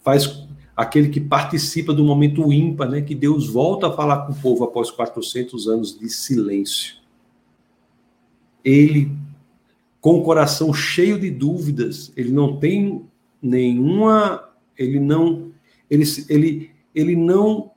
faz 0.02 0.48
aquele 0.76 1.10
que 1.10 1.20
participa 1.20 1.92
do 1.92 2.02
momento 2.02 2.50
ímpar, 2.50 2.88
né, 2.88 3.02
que 3.02 3.14
Deus 3.14 3.48
volta 3.50 3.88
a 3.88 3.92
falar 3.92 4.24
com 4.24 4.32
o 4.32 4.36
povo 4.36 4.64
após 4.64 4.90
400 4.90 5.68
anos 5.68 5.98
de 5.98 6.08
silêncio. 6.08 6.94
Ele, 8.64 9.12
com 10.00 10.18
o 10.18 10.22
coração 10.22 10.72
cheio 10.72 11.18
de 11.18 11.30
dúvidas, 11.30 12.10
ele 12.16 12.32
não 12.32 12.56
tem 12.56 13.04
nenhuma, 13.42 14.48
ele 14.76 14.98
não, 14.98 15.52
ele, 15.90 16.04
ele, 16.30 16.70
ele 16.94 17.14
não 17.14 17.70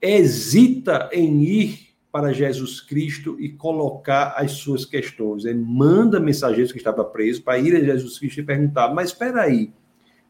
hesita 0.00 1.08
em 1.12 1.42
ir 1.42 1.86
para 2.10 2.32
Jesus 2.32 2.80
Cristo 2.80 3.36
e 3.38 3.50
colocar 3.50 4.34
as 4.36 4.52
suas 4.52 4.84
questões. 4.84 5.44
Ele 5.44 5.58
manda 5.58 6.18
mensageiros 6.18 6.72
que 6.72 6.78
estavam 6.78 7.04
presos 7.04 7.42
para 7.42 7.58
ir 7.58 7.76
a 7.76 7.84
Jesus 7.84 8.18
Cristo 8.18 8.40
e 8.40 8.44
perguntar: 8.44 8.94
Mas 8.94 9.10
espera 9.10 9.42
aí, 9.42 9.70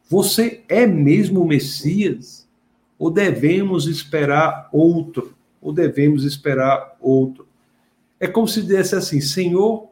você 0.08 0.64
é 0.68 0.86
mesmo 0.86 1.42
o 1.42 1.46
Messias? 1.46 2.46
Ou 2.98 3.10
devemos 3.10 3.86
esperar 3.86 4.68
outro? 4.72 5.34
Ou 5.60 5.72
devemos 5.72 6.24
esperar 6.24 6.96
outro? 7.00 7.46
É 8.18 8.26
como 8.26 8.48
se 8.48 8.62
dissesse 8.62 8.94
assim: 8.94 9.20
Senhor, 9.20 9.88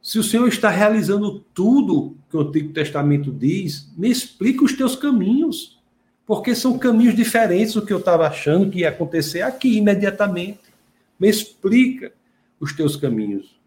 se 0.00 0.18
o 0.18 0.22
Senhor 0.22 0.48
está 0.48 0.68
realizando 0.68 1.40
tudo 1.54 2.16
que 2.30 2.36
o 2.36 2.40
Antigo 2.40 2.72
Testamento 2.72 3.30
diz, 3.30 3.92
me 3.96 4.10
explica 4.10 4.64
os 4.64 4.72
teus 4.72 4.96
caminhos. 4.96 5.81
Porque 6.26 6.54
são 6.54 6.78
caminhos 6.78 7.14
diferentes 7.14 7.74
do 7.74 7.84
que 7.84 7.92
eu 7.92 7.98
estava 7.98 8.26
achando 8.26 8.70
que 8.70 8.80
ia 8.80 8.88
acontecer 8.88 9.42
aqui 9.42 9.76
imediatamente. 9.76 10.60
Me 11.18 11.28
explica 11.28 12.12
os 12.60 12.72
teus 12.72 12.96
caminhos. 12.96 13.60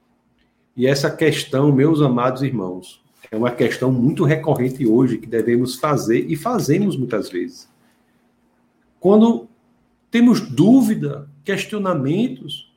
E 0.76 0.88
essa 0.88 1.10
questão, 1.10 1.72
meus 1.72 2.02
amados 2.02 2.42
irmãos, 2.42 3.02
é 3.32 3.36
uma 3.36 3.52
questão 3.52 3.92
muito 3.92 4.24
recorrente 4.24 4.86
hoje 4.86 5.18
que 5.18 5.28
devemos 5.28 5.76
fazer 5.76 6.30
e 6.30 6.36
fazemos 6.36 6.98
muitas 6.98 7.30
vezes. 7.30 7.70
Quando 9.00 9.48
temos 10.10 10.42
dúvida, 10.42 11.30
questionamentos, 11.44 12.74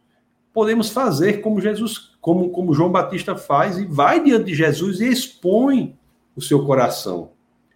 podemos 0.53 0.91
fazer 0.91 1.41
como 1.41 1.61
Jesus, 1.61 2.17
como, 2.21 2.51
como 2.51 2.75
João 2.75 2.91
Batista 2.91 3.37
faz 3.37 3.79
e 3.79 3.85
vai 3.85 4.23
diante 4.23 4.47
de 4.47 4.55
Jesus 4.55 5.01
e 5.01 5.09
expõe 5.09 5.97
o 6.35 6.43
seu 6.43 6.65
coração, 6.65 7.31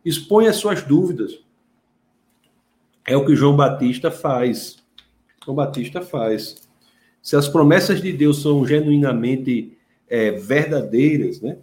expõe 0.05 0.49
as 0.49 0.57
suas 0.57 0.83
dúvidas. 0.83 1.39
É 3.13 3.17
o 3.17 3.27
que 3.27 3.37
João 3.37 3.55
Batista 3.55 4.11
faz. 4.11 4.79
João 5.45 5.55
Batista 5.55 6.01
faz. 6.01 6.67
Se 7.21 7.37
as 7.37 7.47
promessas 7.47 8.01
de 8.01 8.11
Deus 8.11 8.41
são 8.41 8.67
genuinamente 8.67 9.77
é, 10.09 10.31
verdadeiras, 10.31 11.39
né? 11.43 11.59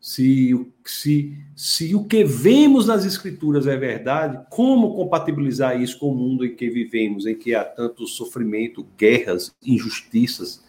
se, 0.00 0.50
se, 0.86 1.36
se 1.54 1.94
o 1.94 2.04
que 2.04 2.24
vemos 2.24 2.86
nas 2.86 3.04
Escrituras 3.04 3.66
é 3.66 3.76
verdade, 3.76 4.42
como 4.48 4.96
compatibilizar 4.96 5.78
isso 5.78 5.98
com 5.98 6.08
o 6.10 6.14
mundo 6.14 6.46
em 6.46 6.56
que 6.56 6.70
vivemos, 6.70 7.26
em 7.26 7.34
que 7.34 7.54
há 7.54 7.62
tanto 7.62 8.06
sofrimento, 8.06 8.86
guerras, 8.96 9.54
injustiças, 9.62 10.64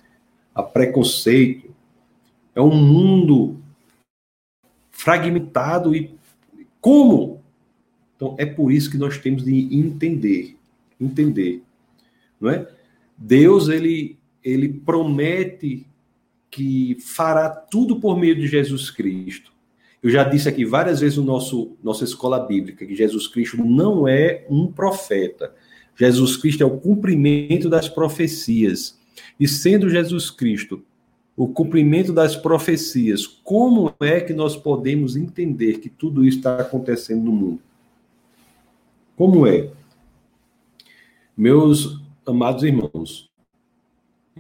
há 0.53 0.62
preconceito? 0.62 1.74
É 2.53 2.60
um 2.60 2.75
mundo 2.75 3.63
fragmentado 4.91 5.96
e 5.96 6.13
como? 6.82 7.42
Então 8.24 8.36
é 8.38 8.46
por 8.46 8.72
isso 8.72 8.89
que 8.89 8.98
nós 8.98 9.18
temos 9.18 9.44
de 9.44 9.68
entender, 9.75 10.56
entender, 11.00 11.62
não 12.39 12.50
é? 12.50 12.65
Deus 13.18 13.68
ele 13.68 14.18
ele 14.42 14.68
promete 14.70 15.86
que 16.50 16.98
fará 17.00 17.50
tudo 17.50 18.00
por 18.00 18.18
meio 18.18 18.36
de 18.36 18.46
Jesus 18.46 18.89
Cristo. 18.89 19.51
Eu 20.01 20.10
já 20.10 20.24
disse 20.25 20.50
aqui 20.50 20.65
várias 20.65 21.00
vezes 21.00 21.18
no 21.18 21.24
nosso 21.24 21.75
nossa 21.84 22.06
escola 22.06 22.39
bíblica 22.39 22.86
que 22.86 22.96
Jesus 22.96 23.27
Cristo 23.27 23.58
não 23.58 24.08
é 24.08 24.46
um 24.50 24.72
profeta. 24.72 25.53
Jesus 25.96 26.38
Cristo 26.38 26.63
é 26.63 26.65
o 26.65 26.77
cumprimento 26.77 27.70
das 27.70 27.89
profecias. 27.89 28.98
E 29.39 29.48
sendo 29.48 29.89
Jesus 29.89 30.30
Cristo 30.30 30.82
o 31.36 31.48
cumprimento 31.48 32.13
das 32.13 32.36
profecias, 32.36 33.25
como 33.25 33.94
é 34.00 34.22
que 34.22 34.34
nós 34.34 34.56
podemos 34.56 35.15
entender 35.15 35.80
que 35.80 35.89
tudo 35.89 36.24
isso 36.24 36.38
está 36.38 36.60
acontecendo 36.60 37.24
no 37.24 37.32
mundo? 37.32 37.60
Como 39.15 39.46
é? 39.46 39.70
Meus 41.38 42.01
amados 42.25 42.63
irmãos, 42.63 43.29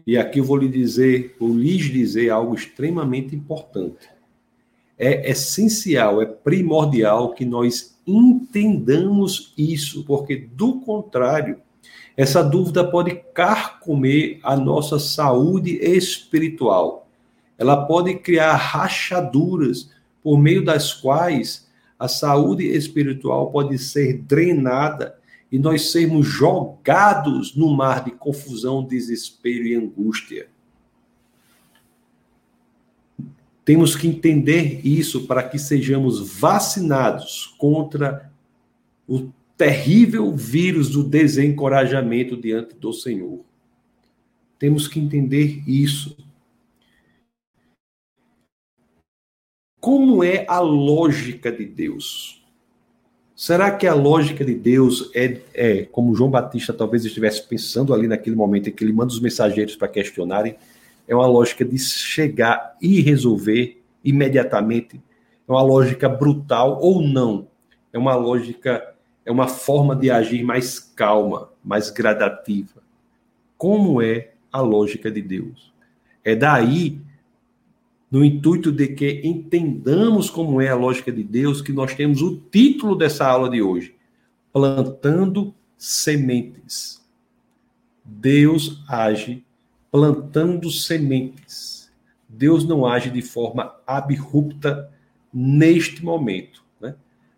e 0.05 0.17
aqui 0.17 0.39
eu 0.39 0.43
vou 0.43 0.57
lhe 0.57 0.67
dizer, 0.67 1.35
vou 1.39 1.55
lhes 1.55 1.91
dizer 1.91 2.31
algo 2.31 2.55
extremamente 2.55 3.35
importante. 3.35 4.09
É 4.97 5.29
essencial, 5.29 6.23
é 6.23 6.25
primordial 6.25 7.33
que 7.33 7.45
nós 7.45 7.99
entendamos 8.05 9.53
isso, 9.55 10.03
porque 10.05 10.35
do 10.35 10.79
contrário, 10.81 11.61
essa 12.17 12.43
dúvida 12.43 12.83
pode 12.83 13.15
carcomer 13.31 14.39
a 14.41 14.55
nossa 14.55 14.97
saúde 14.97 15.77
espiritual. 15.83 17.07
Ela 17.59 17.85
pode 17.85 18.15
criar 18.15 18.55
rachaduras 18.55 19.91
por 20.23 20.39
meio 20.39 20.65
das 20.65 20.93
quais 20.93 21.62
a 22.03 22.07
saúde 22.09 22.65
espiritual 22.65 23.49
pode 23.49 23.77
ser 23.77 24.17
drenada 24.23 25.17
e 25.49 25.57
nós 25.57 25.89
sermos 25.93 26.27
jogados 26.27 27.55
no 27.55 27.73
mar 27.73 28.03
de 28.03 28.11
confusão, 28.11 28.83
desespero 28.83 29.65
e 29.65 29.73
angústia. 29.73 30.47
Temos 33.63 33.95
que 33.95 34.05
entender 34.05 34.85
isso 34.85 35.25
para 35.25 35.43
que 35.43 35.57
sejamos 35.57 36.37
vacinados 36.37 37.55
contra 37.57 38.29
o 39.07 39.31
terrível 39.57 40.35
vírus 40.35 40.89
do 40.89 41.05
desencorajamento 41.05 42.35
diante 42.35 42.75
do 42.75 42.91
Senhor. 42.91 43.39
Temos 44.59 44.89
que 44.89 44.99
entender 44.99 45.63
isso. 45.65 46.17
Como 49.83 50.23
é 50.23 50.45
a 50.47 50.61
lógica 50.61 51.51
de 51.51 51.65
Deus? 51.65 52.41
Será 53.35 53.69
que 53.69 53.85
a 53.85 53.93
lógica 53.93 54.45
de 54.45 54.55
Deus 54.55 55.11
é, 55.13 55.41
é, 55.53 55.83
como 55.83 56.15
João 56.15 56.31
Batista 56.31 56.71
talvez 56.71 57.03
estivesse 57.03 57.45
pensando 57.45 57.93
ali 57.93 58.07
naquele 58.07 58.37
momento 58.37 58.69
em 58.69 58.71
que 58.71 58.81
ele 58.81 58.93
manda 58.93 59.11
os 59.11 59.19
mensageiros 59.19 59.75
para 59.75 59.89
questionarem, 59.89 60.55
é 61.05 61.13
uma 61.13 61.27
lógica 61.27 61.65
de 61.65 61.77
chegar 61.77 62.77
e 62.81 63.01
resolver 63.01 63.83
imediatamente? 64.05 65.01
É 65.45 65.51
uma 65.51 65.61
lógica 65.61 66.07
brutal 66.07 66.79
ou 66.81 67.01
não? 67.01 67.49
É 67.91 67.97
uma 67.97 68.15
lógica, 68.15 68.95
é 69.25 69.31
uma 69.33 69.49
forma 69.49 69.97
de 69.97 70.09
agir 70.09 70.45
mais 70.45 70.79
calma, 70.79 71.49
mais 71.61 71.89
gradativa. 71.89 72.81
Como 73.57 74.01
é 74.01 74.29
a 74.49 74.61
lógica 74.61 75.11
de 75.11 75.21
Deus? 75.21 75.73
É 76.23 76.37
daí 76.37 77.01
no 78.13 78.23
intuito 78.23 78.71
de 78.71 78.89
que 78.89 79.21
entendamos 79.23 80.29
como 80.29 80.61
é 80.61 80.69
a 80.69 80.75
lógica 80.75 81.11
de 81.11 81.23
Deus, 81.23 81.63
que 81.63 81.73
nós 81.73 81.95
temos 81.95 82.21
o 82.21 82.37
título 82.51 82.95
dessa 82.95 83.25
aula 83.25 83.49
de 83.49 83.59
hoje: 83.59 83.95
Plantando 84.51 85.51
Sementes. 85.75 87.01
Deus 88.05 88.83
age 88.87 89.43
plantando 89.91 90.69
sementes. 90.69 91.91
Deus 92.29 92.63
não 92.67 92.85
age 92.85 93.09
de 93.09 93.23
forma 93.23 93.73
abrupta 93.87 94.91
neste 95.33 96.05
momento. 96.05 96.63
Né? 96.79 96.93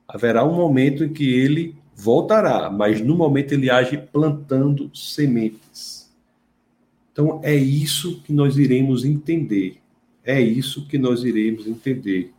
Haverá 0.05 0.43
um 0.43 0.55
momento 0.55 1.05
em 1.05 1.13
que 1.13 1.33
ele 1.33 1.77
voltará, 1.95 2.69
mas 2.69 2.99
no 2.99 3.15
momento 3.15 3.53
ele 3.53 3.69
age 3.69 3.97
plantando 3.97 4.91
sementes. 4.93 6.13
Então 7.13 7.39
é 7.43 7.55
isso 7.55 8.21
que 8.23 8.33
nós 8.33 8.57
iremos 8.57 9.05
entender 9.05 9.79
é 10.25 10.41
isso 10.41 10.87
que 10.87 10.97
nós 10.97 11.23
iremos 11.23 11.67
entender. 11.67 12.33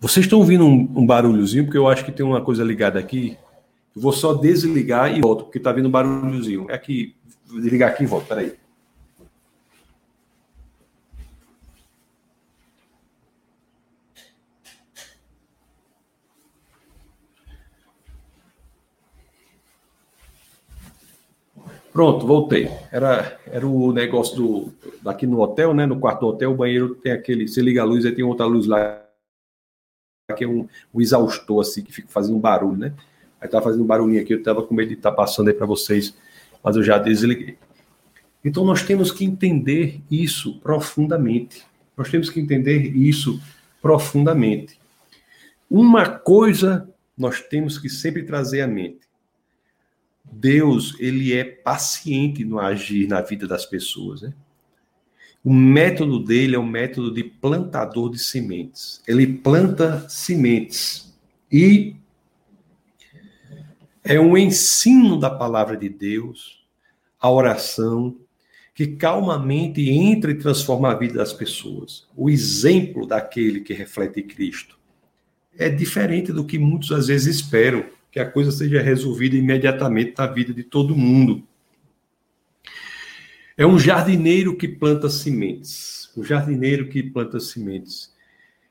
Vocês 0.00 0.26
estão 0.26 0.40
ouvindo 0.40 0.64
um, 0.64 0.90
um 0.96 1.06
barulhozinho, 1.06 1.64
porque 1.64 1.78
eu 1.78 1.86
acho 1.86 2.04
que 2.04 2.10
tem 2.10 2.24
uma 2.26 2.40
coisa 2.40 2.64
ligada 2.64 2.98
aqui. 2.98 3.36
Eu 3.94 4.02
vou 4.02 4.12
só 4.12 4.34
desligar 4.34 5.16
e 5.16 5.20
volto, 5.20 5.44
porque 5.44 5.58
está 5.58 5.70
vindo 5.70 5.86
um 5.86 5.90
barulhozinho. 5.90 6.66
É 6.68 6.74
aqui, 6.74 7.14
vou 7.46 7.60
desligar 7.60 7.90
aqui 7.90 8.02
e 8.02 8.06
volto, 8.06 8.26
peraí. 8.26 8.54
Pronto, 21.92 22.26
voltei. 22.26 22.70
Era, 22.90 23.38
era 23.46 23.66
o 23.66 23.92
negócio 23.92 24.34
do 24.34 24.72
daqui 25.02 25.26
no 25.26 25.40
hotel, 25.40 25.74
né? 25.74 25.84
No 25.84 26.00
quarto 26.00 26.20
do 26.20 26.26
hotel, 26.28 26.52
o 26.52 26.56
banheiro 26.56 26.94
tem 26.94 27.12
aquele. 27.12 27.46
Você 27.46 27.60
liga 27.60 27.82
a 27.82 27.84
luz, 27.84 28.06
aí 28.06 28.12
tem 28.12 28.24
outra 28.24 28.46
luz 28.46 28.66
lá 28.66 29.02
que 30.34 30.44
é 30.44 30.48
um, 30.48 30.66
um 30.94 31.00
exaustor 31.00 31.60
assim 31.60 31.82
que 31.82 31.92
fica 31.92 32.08
fazendo 32.08 32.36
um 32.36 32.40
barulho, 32.40 32.78
né? 32.78 32.94
Aí 33.40 33.48
tava 33.48 33.64
fazendo 33.64 33.82
um 33.82 33.86
barulhinho 33.86 34.22
aqui, 34.22 34.32
eu 34.32 34.42
tava 34.42 34.62
com 34.62 34.74
medo 34.74 34.88
de 34.88 34.94
estar 34.94 35.10
tá 35.10 35.16
passando 35.16 35.48
aí 35.48 35.54
para 35.54 35.66
vocês, 35.66 36.14
mas 36.62 36.76
eu 36.76 36.82
já 36.82 36.96
desliguei. 36.96 37.58
Então 38.44 38.64
nós 38.64 38.82
temos 38.82 39.10
que 39.12 39.24
entender 39.24 40.00
isso 40.10 40.58
profundamente. 40.60 41.66
Nós 41.96 42.10
temos 42.10 42.30
que 42.30 42.40
entender 42.40 42.96
isso 42.96 43.40
profundamente. 43.82 44.80
Uma 45.68 46.08
coisa 46.08 46.88
nós 47.18 47.40
temos 47.40 47.78
que 47.78 47.88
sempre 47.88 48.22
trazer 48.22 48.62
à 48.62 48.66
mente. 48.66 49.00
Deus, 50.32 50.96
ele 50.98 51.32
é 51.34 51.44
paciente 51.44 52.44
no 52.44 52.58
agir 52.58 53.06
na 53.06 53.20
vida 53.20 53.46
das 53.46 53.66
pessoas, 53.66 54.22
né? 54.22 54.32
O 55.44 55.52
método 55.52 56.18
dele 56.20 56.54
é 56.54 56.58
o 56.58 56.64
método 56.64 57.12
de 57.12 57.24
plantador 57.24 58.10
de 58.10 58.18
sementes. 58.18 59.02
Ele 59.06 59.26
planta 59.26 60.08
sementes 60.08 61.12
e 61.50 61.96
é 64.04 64.20
um 64.20 64.36
ensino 64.36 65.18
da 65.18 65.28
palavra 65.30 65.76
de 65.76 65.88
Deus, 65.88 66.64
a 67.20 67.30
oração, 67.30 68.16
que 68.74 68.86
calmamente 68.86 69.90
entra 69.90 70.30
e 70.30 70.38
transforma 70.38 70.90
a 70.90 70.94
vida 70.94 71.14
das 71.14 71.32
pessoas. 71.32 72.06
O 72.16 72.30
exemplo 72.30 73.06
daquele 73.06 73.60
que 73.60 73.74
reflete 73.74 74.22
Cristo 74.22 74.78
é 75.58 75.68
diferente 75.68 76.32
do 76.32 76.44
que 76.44 76.58
muitos 76.58 76.90
às 76.92 77.08
vezes 77.08 77.36
esperam, 77.36 77.84
que 78.12 78.20
a 78.20 78.30
coisa 78.30 78.52
seja 78.52 78.82
resolvida 78.82 79.34
imediatamente 79.36 80.12
na 80.18 80.26
vida 80.26 80.52
de 80.52 80.62
todo 80.62 80.94
mundo. 80.94 81.42
É 83.56 83.66
um 83.66 83.78
jardineiro 83.78 84.54
que 84.54 84.68
planta 84.68 85.08
sementes. 85.08 86.10
Um 86.14 86.22
jardineiro 86.22 86.88
que 86.88 87.02
planta 87.02 87.40
sementes. 87.40 88.12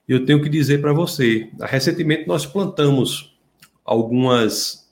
Eu 0.07 0.25
tenho 0.25 0.43
que 0.43 0.50
dizer 0.50 0.79
para 0.79 0.93
você, 0.93 1.50
recentemente 1.60 2.27
nós 2.27 2.45
plantamos 2.45 3.36
algumas 3.83 4.88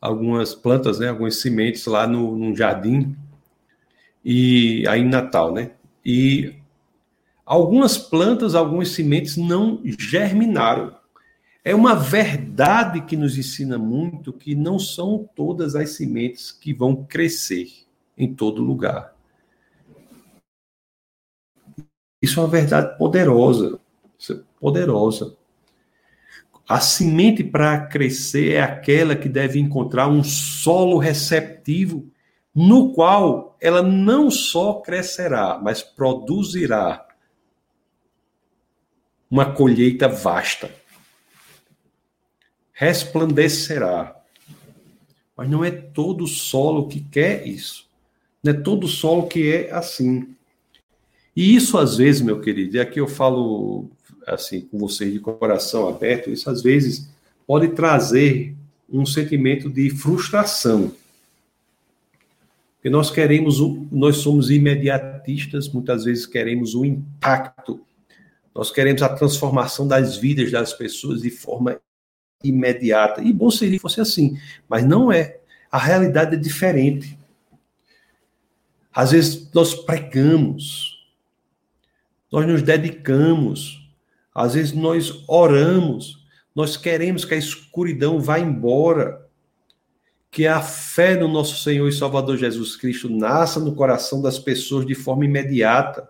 algumas 0.00 0.52
plantas, 0.52 0.98
né, 0.98 1.08
algumas 1.08 1.36
sementes 1.36 1.86
lá 1.86 2.08
no, 2.08 2.36
num 2.36 2.56
jardim 2.56 3.16
e 4.24 4.84
aí 4.88 5.00
em 5.00 5.08
Natal, 5.08 5.52
né? 5.52 5.72
E 6.04 6.54
algumas 7.46 7.98
plantas, 7.98 8.54
algumas 8.54 8.90
sementes 8.90 9.36
não 9.36 9.80
germinaram. 9.84 11.01
É 11.64 11.74
uma 11.74 11.94
verdade 11.94 13.02
que 13.02 13.16
nos 13.16 13.38
ensina 13.38 13.78
muito 13.78 14.32
que 14.32 14.54
não 14.54 14.80
são 14.80 15.28
todas 15.34 15.76
as 15.76 15.90
sementes 15.90 16.50
que 16.50 16.74
vão 16.74 17.04
crescer 17.04 17.68
em 18.18 18.34
todo 18.34 18.64
lugar. 18.64 19.14
Isso 22.20 22.40
é 22.40 22.42
uma 22.42 22.48
verdade 22.48 22.98
poderosa, 22.98 23.78
é 24.30 24.34
poderosa. 24.60 25.36
A 26.68 26.80
semente 26.80 27.44
para 27.44 27.86
crescer 27.86 28.54
é 28.54 28.62
aquela 28.62 29.14
que 29.14 29.28
deve 29.28 29.58
encontrar 29.58 30.08
um 30.08 30.22
solo 30.24 30.98
receptivo, 30.98 32.10
no 32.54 32.92
qual 32.92 33.56
ela 33.60 33.82
não 33.82 34.30
só 34.30 34.74
crescerá, 34.74 35.60
mas 35.62 35.82
produzirá 35.82 37.06
uma 39.30 39.52
colheita 39.52 40.08
vasta. 40.08 40.81
Resplandecerá. 42.82 44.20
Mas 45.36 45.48
não 45.48 45.64
é 45.64 45.70
todo 45.70 46.26
solo 46.26 46.88
que 46.88 46.98
quer 46.98 47.46
isso. 47.46 47.86
Não 48.42 48.50
é 48.52 48.56
todo 48.56 48.88
solo 48.88 49.28
que 49.28 49.52
é 49.52 49.70
assim. 49.70 50.34
E 51.36 51.54
isso, 51.54 51.78
às 51.78 51.98
vezes, 51.98 52.20
meu 52.20 52.40
querido, 52.40 52.76
e 52.76 52.80
aqui 52.80 52.98
eu 52.98 53.06
falo 53.06 53.88
assim 54.26 54.62
com 54.62 54.80
vocês 54.80 55.12
de 55.12 55.20
coração 55.20 55.88
aberto, 55.88 56.28
isso 56.28 56.50
às 56.50 56.60
vezes 56.60 57.08
pode 57.46 57.68
trazer 57.68 58.52
um 58.90 59.06
sentimento 59.06 59.70
de 59.70 59.88
frustração. 59.88 60.92
Porque 62.74 62.90
nós 62.90 63.12
queremos, 63.12 63.60
nós 63.92 64.16
somos 64.16 64.50
imediatistas, 64.50 65.68
muitas 65.68 66.02
vezes 66.02 66.26
queremos 66.26 66.74
o 66.74 66.84
impacto, 66.84 67.80
nós 68.52 68.72
queremos 68.72 69.02
a 69.02 69.08
transformação 69.08 69.86
das 69.86 70.16
vidas 70.16 70.50
das 70.50 70.72
pessoas 70.72 71.22
de 71.22 71.30
forma 71.30 71.80
imediata. 72.42 73.22
E 73.22 73.32
bom 73.32 73.50
seria 73.50 73.76
que 73.76 73.82
fosse 73.82 74.00
assim, 74.00 74.38
mas 74.68 74.84
não 74.84 75.10
é. 75.12 75.38
A 75.70 75.78
realidade 75.78 76.34
é 76.34 76.38
diferente. 76.38 77.18
Às 78.94 79.12
vezes 79.12 79.50
nós 79.52 79.74
pregamos, 79.74 80.98
nós 82.30 82.46
nos 82.46 82.62
dedicamos, 82.62 83.90
às 84.34 84.54
vezes 84.54 84.72
nós 84.72 85.24
oramos, 85.26 86.26
nós 86.54 86.76
queremos 86.76 87.24
que 87.24 87.34
a 87.34 87.38
escuridão 87.38 88.20
vá 88.20 88.38
embora, 88.38 89.26
que 90.30 90.46
a 90.46 90.60
fé 90.60 91.14
no 91.14 91.28
nosso 91.28 91.62
Senhor 91.62 91.86
e 91.86 91.92
Salvador 91.92 92.38
Jesus 92.38 92.76
Cristo 92.76 93.08
nasça 93.10 93.60
no 93.60 93.74
coração 93.74 94.22
das 94.22 94.38
pessoas 94.38 94.86
de 94.86 94.94
forma 94.94 95.26
imediata. 95.26 96.08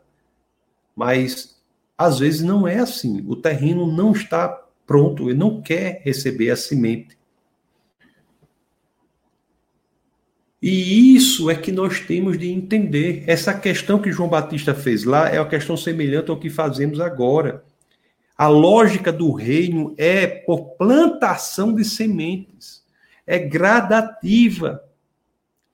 Mas 0.94 1.60
às 1.98 2.20
vezes 2.20 2.40
não 2.40 2.66
é 2.66 2.78
assim. 2.78 3.24
O 3.26 3.34
terreno 3.34 3.90
não 3.90 4.12
está 4.12 4.61
pronto, 4.86 5.28
ele 5.28 5.38
não 5.38 5.60
quer 5.60 6.02
receber 6.04 6.50
a 6.50 6.56
semente. 6.56 7.16
E 10.62 11.16
isso 11.16 11.50
é 11.50 11.56
que 11.56 11.72
nós 11.72 11.98
temos 12.00 12.38
de 12.38 12.48
entender. 12.52 13.24
Essa 13.26 13.52
questão 13.52 14.00
que 14.00 14.12
João 14.12 14.28
Batista 14.28 14.72
fez 14.72 15.02
lá 15.02 15.28
é 15.28 15.40
uma 15.40 15.48
questão 15.48 15.76
semelhante 15.76 16.30
ao 16.30 16.38
que 16.38 16.48
fazemos 16.48 17.00
agora. 17.00 17.64
A 18.38 18.46
lógica 18.46 19.12
do 19.12 19.32
reino 19.32 19.92
é 19.98 20.26
por 20.26 20.76
plantação 20.76 21.74
de 21.74 21.84
sementes. 21.84 22.84
É 23.26 23.40
gradativa. 23.40 24.84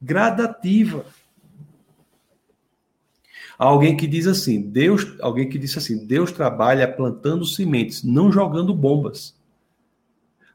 Gradativa. 0.01 1.05
Alguém 3.59 3.97
que 3.97 4.07
diz 4.07 4.29
assim, 4.29 4.63
Deus, 4.63 5.05
alguém 5.21 5.49
que 5.49 5.59
disse 5.59 5.79
assim, 5.79 6.07
Deus 6.07 6.31
trabalha 6.31 6.87
plantando 6.87 7.45
sementes, 7.45 8.05
não 8.05 8.31
jogando 8.31 8.73
bombas. 8.73 9.35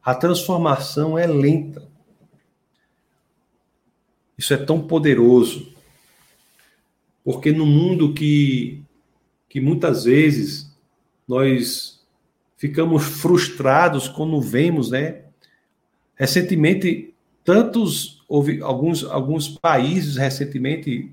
A 0.01 0.15
transformação 0.15 1.17
é 1.17 1.27
lenta. 1.27 1.85
Isso 4.37 4.53
é 4.53 4.57
tão 4.57 4.87
poderoso. 4.87 5.73
Porque 7.25 7.51
no 7.51 7.65
mundo 7.65 8.13
que, 8.13 8.81
que 9.49 9.59
muitas 9.59 10.05
vezes 10.05 10.73
nós 11.27 12.01
ficamos 12.55 13.03
frustrados 13.03 14.07
quando 14.07 14.39
vemos, 14.39 14.91
né? 14.91 15.23
Recentemente, 16.15 17.13
tantos, 17.43 18.23
houve 18.29 18.61
alguns, 18.61 19.03
alguns 19.03 19.49
países 19.49 20.15
recentemente 20.15 21.11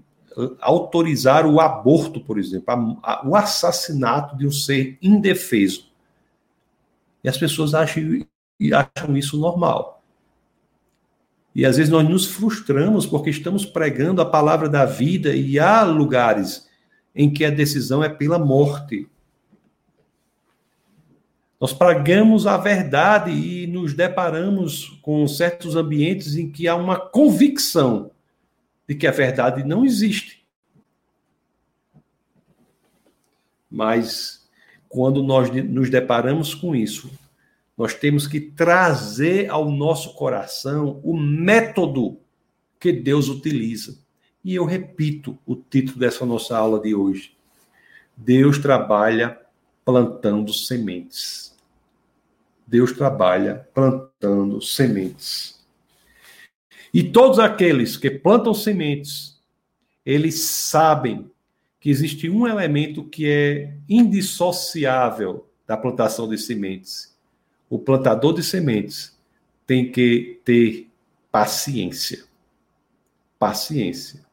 autorizaram 0.60 1.54
o 1.54 1.60
aborto, 1.60 2.20
por 2.20 2.38
exemplo, 2.38 3.00
a, 3.02 3.12
a, 3.12 3.26
o 3.26 3.34
assassinato 3.34 4.36
de 4.36 4.46
um 4.46 4.52
ser 4.52 4.98
indefeso. 5.02 5.90
E 7.22 7.28
as 7.28 7.36
pessoas 7.36 7.74
acham, 7.74 8.02
acham 8.72 9.16
isso 9.16 9.38
normal. 9.38 10.02
E 11.54 11.66
às 11.66 11.76
vezes 11.76 11.90
nós 11.90 12.08
nos 12.08 12.26
frustramos 12.26 13.06
porque 13.06 13.30
estamos 13.30 13.66
pregando 13.66 14.22
a 14.22 14.26
palavra 14.26 14.68
da 14.68 14.84
vida 14.84 15.34
e 15.34 15.58
há 15.58 15.82
lugares 15.82 16.68
em 17.14 17.32
que 17.32 17.44
a 17.44 17.50
decisão 17.50 18.02
é 18.04 18.08
pela 18.08 18.38
morte. 18.38 19.08
Nós 21.60 21.72
pregamos 21.72 22.46
a 22.46 22.56
verdade 22.56 23.30
e 23.30 23.66
nos 23.66 23.92
deparamos 23.92 24.98
com 25.02 25.26
certos 25.26 25.76
ambientes 25.76 26.36
em 26.36 26.50
que 26.50 26.66
há 26.66 26.74
uma 26.74 26.98
convicção 26.98 28.12
de 28.90 28.96
que 28.96 29.06
a 29.06 29.12
verdade 29.12 29.62
não 29.62 29.84
existe. 29.84 30.44
Mas 33.70 34.50
quando 34.88 35.22
nós 35.22 35.48
nos 35.48 35.88
deparamos 35.88 36.56
com 36.56 36.74
isso, 36.74 37.08
nós 37.78 37.94
temos 37.94 38.26
que 38.26 38.40
trazer 38.40 39.48
ao 39.48 39.70
nosso 39.70 40.12
coração 40.14 41.00
o 41.04 41.16
método 41.16 42.18
que 42.80 42.92
Deus 42.92 43.28
utiliza. 43.28 43.96
E 44.42 44.56
eu 44.56 44.64
repito 44.64 45.38
o 45.46 45.54
título 45.54 46.00
dessa 46.00 46.26
nossa 46.26 46.58
aula 46.58 46.80
de 46.80 46.92
hoje. 46.92 47.36
Deus 48.16 48.58
trabalha 48.58 49.40
plantando 49.84 50.52
sementes. 50.52 51.56
Deus 52.66 52.90
trabalha 52.90 53.68
plantando 53.72 54.60
sementes. 54.60 55.59
E 56.92 57.02
todos 57.02 57.38
aqueles 57.38 57.96
que 57.96 58.10
plantam 58.10 58.52
sementes, 58.52 59.40
eles 60.04 60.40
sabem 60.40 61.30
que 61.78 61.88
existe 61.88 62.28
um 62.28 62.46
elemento 62.46 63.04
que 63.04 63.28
é 63.28 63.74
indissociável 63.88 65.48
da 65.66 65.76
plantação 65.76 66.28
de 66.28 66.36
sementes, 66.36 67.16
o 67.68 67.78
plantador 67.78 68.34
de 68.34 68.42
sementes 68.42 69.16
tem 69.66 69.90
que 69.90 70.40
ter 70.44 70.90
paciência. 71.30 72.24
Paciência. 73.38 74.26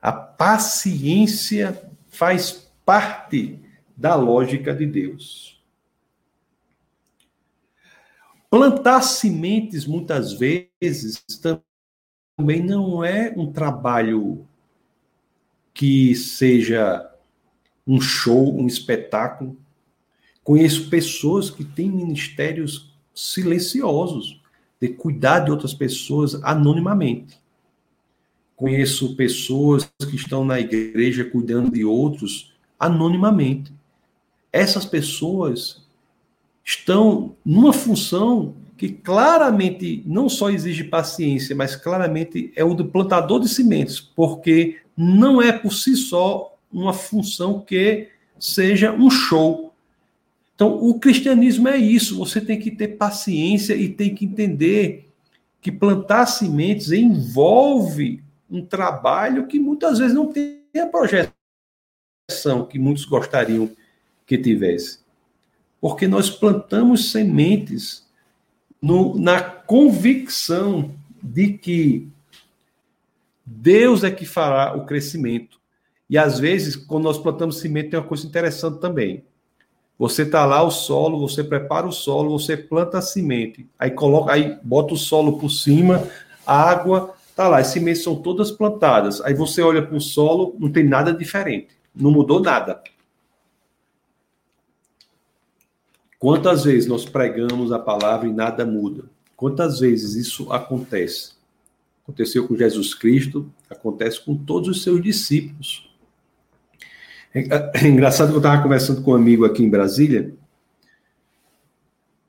A 0.00 0.12
paciência 0.12 1.82
faz 2.08 2.70
parte 2.84 3.58
da 3.96 4.14
lógica 4.14 4.74
de 4.74 4.86
Deus. 4.86 5.59
Plantar 8.50 9.02
sementes, 9.02 9.86
muitas 9.86 10.32
vezes, 10.32 11.24
também 12.36 12.62
não 12.62 13.04
é 13.04 13.32
um 13.36 13.52
trabalho 13.52 14.46
que 15.72 16.14
seja 16.14 17.08
um 17.86 18.00
show, 18.00 18.54
um 18.54 18.66
espetáculo 18.66 19.56
Conheço 20.42 20.88
pessoas 20.88 21.50
que 21.50 21.64
têm 21.64 21.90
ministérios 21.90 22.92
silenciosos, 23.14 24.40
de 24.80 24.88
cuidar 24.88 25.40
de 25.40 25.50
outras 25.50 25.74
pessoas 25.74 26.34
anonimamente. 26.42 27.38
Conheço 28.56 29.14
pessoas 29.14 29.90
que 29.98 30.16
estão 30.16 30.44
na 30.44 30.58
igreja 30.58 31.24
cuidando 31.24 31.70
de 31.70 31.84
outros 31.84 32.52
anonimamente. 32.78 33.72
Essas 34.52 34.84
pessoas 34.84 35.79
estão 36.64 37.34
numa 37.44 37.72
função 37.72 38.54
que 38.76 38.88
claramente 38.88 40.02
não 40.06 40.28
só 40.28 40.48
exige 40.48 40.84
paciência, 40.84 41.54
mas 41.54 41.76
claramente 41.76 42.50
é 42.56 42.64
o 42.64 42.72
do 42.72 42.86
plantador 42.86 43.40
de 43.40 43.48
sementes, 43.48 44.00
porque 44.00 44.78
não 44.96 45.42
é 45.42 45.52
por 45.52 45.72
si 45.72 45.94
só 45.96 46.56
uma 46.72 46.92
função 46.92 47.60
que 47.60 48.08
seja 48.38 48.92
um 48.92 49.10
show. 49.10 49.74
Então, 50.54 50.82
o 50.82 50.98
cristianismo 50.98 51.68
é 51.68 51.76
isso, 51.76 52.16
você 52.16 52.40
tem 52.40 52.58
que 52.58 52.70
ter 52.70 52.88
paciência 52.88 53.74
e 53.74 53.88
tem 53.88 54.14
que 54.14 54.24
entender 54.24 55.10
que 55.60 55.70
plantar 55.70 56.26
sementes 56.26 56.90
envolve 56.90 58.22
um 58.50 58.64
trabalho 58.64 59.46
que 59.46 59.58
muitas 59.58 59.98
vezes 59.98 60.14
não 60.14 60.26
tem 60.26 60.62
a 60.76 60.86
projeção 60.86 61.30
que 62.68 62.78
muitos 62.78 63.04
gostariam 63.04 63.70
que 64.26 64.38
tivesse. 64.38 65.00
Porque 65.80 66.06
nós 66.06 66.28
plantamos 66.28 67.10
sementes 67.10 68.06
no, 68.80 69.18
na 69.18 69.40
convicção 69.40 70.90
de 71.22 71.54
que 71.54 72.08
Deus 73.44 74.04
é 74.04 74.10
que 74.10 74.24
fará 74.24 74.76
o 74.76 74.84
crescimento. 74.84 75.58
E 76.08 76.18
às 76.18 76.38
vezes, 76.38 76.76
quando 76.76 77.04
nós 77.04 77.18
plantamos 77.18 77.58
semente, 77.58 77.90
tem 77.90 77.98
uma 77.98 78.06
coisa 78.06 78.26
interessante 78.26 78.80
também. 78.80 79.24
Você 79.98 80.24
tá 80.24 80.46
lá 80.46 80.62
o 80.62 80.70
solo, 80.70 81.20
você 81.20 81.44
prepara 81.44 81.86
o 81.86 81.92
solo, 81.92 82.38
você 82.38 82.56
planta 82.56 82.98
a 82.98 83.02
semente, 83.02 83.68
aí 83.78 83.90
coloca, 83.90 84.32
aí 84.32 84.58
bota 84.62 84.94
o 84.94 84.96
solo 84.96 85.38
por 85.38 85.50
cima, 85.50 86.08
água, 86.46 87.14
tá 87.36 87.46
lá, 87.46 87.58
as 87.58 87.66
sementes 87.66 88.02
são 88.02 88.16
todas 88.16 88.50
plantadas. 88.50 89.20
Aí 89.20 89.34
você 89.34 89.60
olha 89.60 89.82
para 89.82 89.94
o 89.94 90.00
solo, 90.00 90.56
não 90.58 90.72
tem 90.72 90.84
nada 90.84 91.12
diferente, 91.12 91.68
não 91.94 92.10
mudou 92.10 92.40
nada. 92.40 92.82
Quantas 96.20 96.64
vezes 96.64 96.86
nós 96.86 97.06
pregamos 97.06 97.72
a 97.72 97.78
palavra 97.78 98.28
e 98.28 98.32
nada 98.32 98.66
muda? 98.66 99.04
Quantas 99.34 99.80
vezes 99.80 100.14
isso 100.16 100.52
acontece? 100.52 101.32
Aconteceu 102.04 102.46
com 102.46 102.54
Jesus 102.54 102.92
Cristo, 102.92 103.50
acontece 103.70 104.22
com 104.22 104.36
todos 104.36 104.68
os 104.68 104.82
seus 104.82 105.02
discípulos. 105.02 105.90
É, 107.34 107.86
é 107.86 107.88
engraçado 107.88 108.28
que 108.28 108.34
eu 108.34 108.40
estava 108.40 108.62
conversando 108.62 109.00
com 109.00 109.12
um 109.12 109.14
amigo 109.14 109.46
aqui 109.46 109.64
em 109.64 109.70
Brasília, 109.70 110.34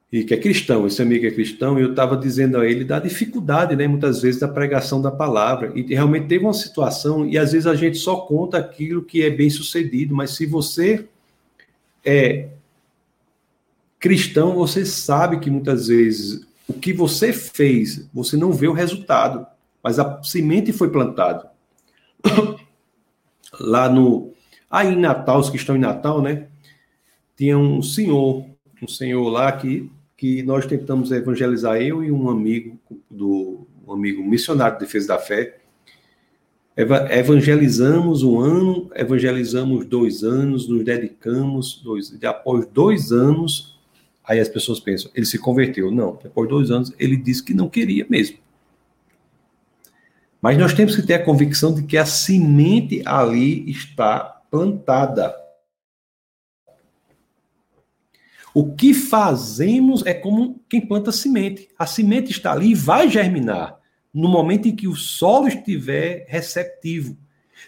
e 0.09 0.23
que 0.23 0.33
é 0.33 0.37
cristão, 0.37 0.87
esse 0.87 1.01
amigo 1.01 1.25
é 1.25 1.31
cristão, 1.31 1.77
e 1.77 1.81
eu 1.81 1.89
estava 1.89 2.15
dizendo 2.15 2.57
a 2.59 2.65
ele 2.65 2.85
da 2.85 2.97
dificuldade, 2.97 3.75
né, 3.75 3.89
muitas 3.89 4.21
vezes, 4.21 4.39
da 4.39 4.47
pregação 4.47 5.01
da 5.01 5.11
palavra. 5.11 5.73
E 5.75 5.93
realmente 5.93 6.27
teve 6.27 6.45
uma 6.45 6.53
situação, 6.53 7.27
e 7.27 7.37
às 7.37 7.51
vezes 7.51 7.67
a 7.67 7.75
gente 7.75 7.97
só 7.97 8.21
conta 8.21 8.57
aquilo 8.57 9.03
que 9.03 9.21
é 9.21 9.29
bem 9.29 9.49
sucedido, 9.49 10.15
mas 10.15 10.31
se 10.31 10.45
você 10.45 11.09
é 12.05 12.47
cristão, 14.01 14.55
você 14.55 14.83
sabe 14.83 15.39
que 15.39 15.51
muitas 15.51 15.87
vezes 15.87 16.45
o 16.67 16.73
que 16.73 16.91
você 16.91 17.31
fez, 17.31 18.09
você 18.11 18.35
não 18.35 18.51
vê 18.51 18.67
o 18.67 18.73
resultado, 18.73 19.45
mas 19.83 19.99
a 19.99 20.21
semente 20.23 20.73
foi 20.73 20.89
plantada. 20.89 21.51
Lá 23.59 23.87
no. 23.87 24.33
Aí 24.69 24.93
em 24.93 24.99
Natal, 24.99 25.39
os 25.39 25.49
que 25.49 25.57
estão 25.57 25.75
em 25.75 25.79
Natal, 25.79 26.21
né? 26.21 26.47
Tinha 27.37 27.57
um 27.57 27.81
senhor, 27.81 28.45
um 28.81 28.87
senhor 28.87 29.27
lá 29.29 29.51
que, 29.51 29.91
que 30.15 30.41
nós 30.43 30.65
tentamos 30.65 31.11
evangelizar, 31.11 31.81
eu 31.81 32.03
e 32.03 32.11
um 32.11 32.29
amigo, 32.29 32.79
do 33.09 33.67
um 33.85 33.91
amigo 33.91 34.23
missionário 34.23 34.79
de 34.79 34.85
defesa 34.85 35.09
da 35.09 35.19
fé. 35.19 35.57
Evangelizamos 36.77 38.23
um 38.23 38.39
ano, 38.39 38.89
evangelizamos 38.95 39.85
dois 39.85 40.23
anos, 40.23 40.69
nos 40.69 40.85
dedicamos, 40.85 41.81
dois, 41.83 42.17
após 42.23 42.65
dois 42.67 43.11
anos, 43.11 43.70
Aí 44.23 44.39
as 44.39 44.49
pessoas 44.49 44.79
pensam, 44.79 45.11
ele 45.15 45.25
se 45.25 45.37
converteu. 45.37 45.91
Não, 45.91 46.19
depois 46.21 46.47
de 46.47 46.53
dois 46.53 46.71
anos, 46.71 46.93
ele 46.99 47.17
disse 47.17 47.43
que 47.43 47.53
não 47.53 47.69
queria 47.69 48.05
mesmo. 48.09 48.37
Mas 50.41 50.57
nós 50.57 50.73
temos 50.73 50.95
que 50.95 51.03
ter 51.03 51.15
a 51.15 51.23
convicção 51.23 51.73
de 51.73 51.83
que 51.83 51.97
a 51.97 52.05
semente 52.05 53.03
ali 53.05 53.69
está 53.69 54.19
plantada. 54.49 55.35
O 58.53 58.73
que 58.75 58.93
fazemos 58.93 60.05
é 60.05 60.13
como 60.13 60.59
quem 60.67 60.81
planta 60.81 61.11
semente. 61.11 61.69
A 61.77 61.85
semente 61.85 62.31
está 62.31 62.51
ali 62.51 62.71
e 62.71 62.75
vai 62.75 63.09
germinar 63.09 63.79
no 64.13 64.27
momento 64.27 64.67
em 64.67 64.75
que 64.75 64.87
o 64.87 64.95
solo 64.95 65.47
estiver 65.47 66.25
receptivo. 66.27 67.17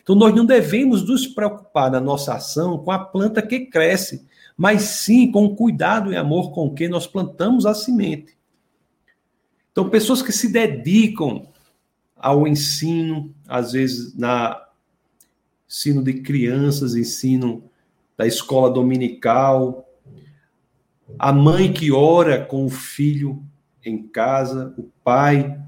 Então, 0.02 0.16
nós 0.16 0.36
não 0.36 0.46
devemos 0.46 1.08
nos 1.08 1.28
preocupar 1.28 1.90
na 1.90 2.00
nossa 2.00 2.34
ação 2.34 2.78
com 2.80 2.92
a 2.92 3.00
planta 3.00 3.42
que 3.42 3.68
cresce, 3.68 4.26
mas 4.58 4.82
sim 4.82 5.32
com 5.32 5.46
o 5.46 5.56
cuidado 5.56 6.12
e 6.12 6.16
amor 6.16 6.52
com 6.52 6.74
que 6.74 6.88
nós 6.88 7.08
plantamos 7.08 7.66
a 7.66 7.74
semente. 7.74 8.38
Então, 9.72 9.90
pessoas 9.90 10.22
que 10.22 10.32
se 10.32 10.52
dedicam 10.52 11.48
ao 12.16 12.48
ensino, 12.48 13.34
às 13.48 13.72
vezes 13.74 14.16
na 14.16 14.64
ensino 15.68 16.04
de 16.04 16.22
crianças, 16.22 16.96
ensino 16.96 17.64
da 18.16 18.28
escola 18.28 18.70
dominical, 18.72 19.90
a 21.18 21.34
mãe 21.34 21.74
que 21.74 21.92
ora 21.92 22.46
com 22.46 22.66
o 22.66 22.70
filho 22.70 23.44
em 23.84 24.08
casa, 24.08 24.74
o 24.78 24.84
pai 25.04 25.60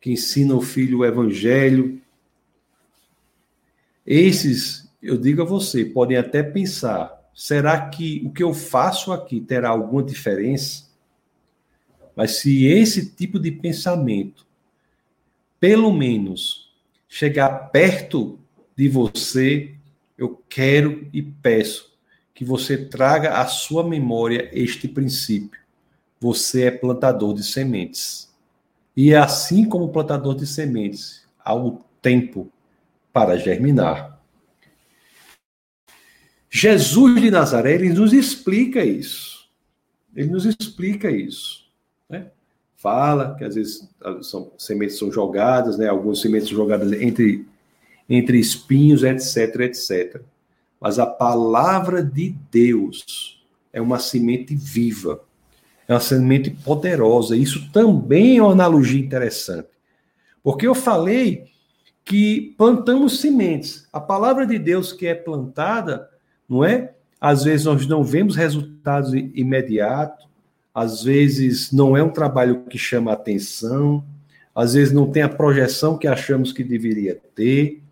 que 0.00 0.10
ensina 0.12 0.54
o 0.54 0.60
filho 0.60 0.98
o 0.98 1.04
evangelho. 1.04 2.00
Esses, 4.04 4.92
eu 5.00 5.16
digo 5.16 5.42
a 5.42 5.44
você, 5.44 5.84
podem 5.84 6.16
até 6.16 6.42
pensar 6.42 7.15
será 7.36 7.90
que 7.90 8.22
o 8.24 8.30
que 8.32 8.42
eu 8.42 8.54
faço 8.54 9.12
aqui 9.12 9.42
terá 9.42 9.68
alguma 9.68 10.02
diferença? 10.02 10.86
Mas 12.16 12.38
se 12.38 12.64
esse 12.64 13.10
tipo 13.10 13.38
de 13.38 13.52
pensamento, 13.52 14.46
pelo 15.60 15.92
menos, 15.92 16.74
chegar 17.06 17.50
perto 17.70 18.38
de 18.74 18.88
você, 18.88 19.74
eu 20.16 20.42
quero 20.48 21.06
e 21.12 21.22
peço 21.22 21.94
que 22.34 22.42
você 22.42 22.86
traga 22.86 23.38
à 23.38 23.46
sua 23.46 23.86
memória 23.86 24.48
este 24.52 24.88
princípio. 24.88 25.60
Você 26.18 26.64
é 26.64 26.70
plantador 26.70 27.34
de 27.34 27.42
sementes. 27.44 28.34
E 28.96 29.12
é 29.12 29.18
assim 29.18 29.68
como 29.68 29.92
plantador 29.92 30.34
de 30.34 30.46
sementes, 30.46 31.22
há 31.38 31.54
um 31.54 31.78
tempo 32.00 32.50
para 33.12 33.36
germinar. 33.36 34.15
Jesus 36.58 37.20
de 37.20 37.30
Nazaré, 37.30 37.74
ele 37.74 37.90
nos 37.90 38.14
explica 38.14 38.82
isso. 38.82 39.46
Ele 40.14 40.30
nos 40.30 40.46
explica 40.46 41.10
isso. 41.10 41.66
Né? 42.08 42.28
Fala 42.74 43.34
que 43.34 43.44
às 43.44 43.56
vezes 43.56 43.86
são, 44.22 44.50
sementes 44.56 44.98
são 44.98 45.12
jogadas, 45.12 45.76
né? 45.76 45.86
algumas 45.86 46.18
sementes 46.18 46.48
são 46.48 46.56
jogadas 46.56 46.92
entre, 46.92 47.46
entre 48.08 48.38
espinhos, 48.38 49.02
etc, 49.02 49.60
etc. 49.60 50.22
Mas 50.80 50.98
a 50.98 51.04
palavra 51.04 52.02
de 52.02 52.34
Deus 52.50 53.44
é 53.70 53.82
uma 53.82 53.98
semente 53.98 54.54
viva, 54.54 55.20
é 55.86 55.92
uma 55.92 56.00
semente 56.00 56.48
poderosa. 56.48 57.36
Isso 57.36 57.70
também 57.70 58.38
é 58.38 58.42
uma 58.42 58.52
analogia 58.52 59.04
interessante. 59.04 59.68
Porque 60.42 60.66
eu 60.66 60.74
falei 60.74 61.50
que 62.02 62.54
plantamos 62.56 63.20
sementes. 63.20 63.86
A 63.92 64.00
palavra 64.00 64.46
de 64.46 64.58
Deus 64.58 64.90
que 64.90 65.06
é 65.06 65.14
plantada 65.14 66.15
não 66.48 66.64
é? 66.64 66.92
Às 67.20 67.44
vezes 67.44 67.66
nós 67.66 67.86
não 67.86 68.02
vemos 68.04 68.36
resultados 68.36 69.12
imediatos, 69.14 70.26
às 70.74 71.02
vezes 71.02 71.72
não 71.72 71.96
é 71.96 72.02
um 72.02 72.10
trabalho 72.10 72.64
que 72.64 72.76
chama 72.76 73.12
atenção, 73.12 74.04
às 74.54 74.74
vezes 74.74 74.92
não 74.92 75.10
tem 75.10 75.22
a 75.22 75.28
projeção 75.28 75.98
que 75.98 76.06
achamos 76.06 76.52
que 76.52 76.64
deveria 76.64 77.20
ter. 77.34 77.82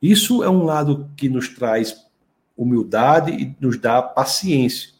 Isso 0.00 0.42
é 0.42 0.50
um 0.50 0.64
lado 0.64 1.10
que 1.16 1.28
nos 1.28 1.48
traz 1.48 2.04
humildade 2.56 3.32
e 3.32 3.56
nos 3.60 3.78
dá 3.78 4.02
paciência. 4.02 4.90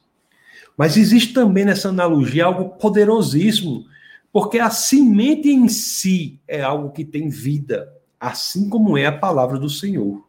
Mas 0.77 0.97
existe 0.97 1.33
também 1.33 1.65
nessa 1.65 1.91
analogia 1.91 2.47
algo 2.47 2.71
poderosíssimo, 2.71 3.87
porque 4.33 4.59
a 4.59 4.71
semente 4.71 5.49
em 5.49 5.69
si 5.69 6.41
é 6.49 6.63
algo 6.63 6.91
que 6.91 7.05
tem 7.05 7.29
vida, 7.29 7.93
assim 8.19 8.69
como 8.69 8.99
é 8.99 9.07
a 9.07 9.17
palavra 9.17 9.59
do 9.59 9.71
Senhor. 9.71 10.24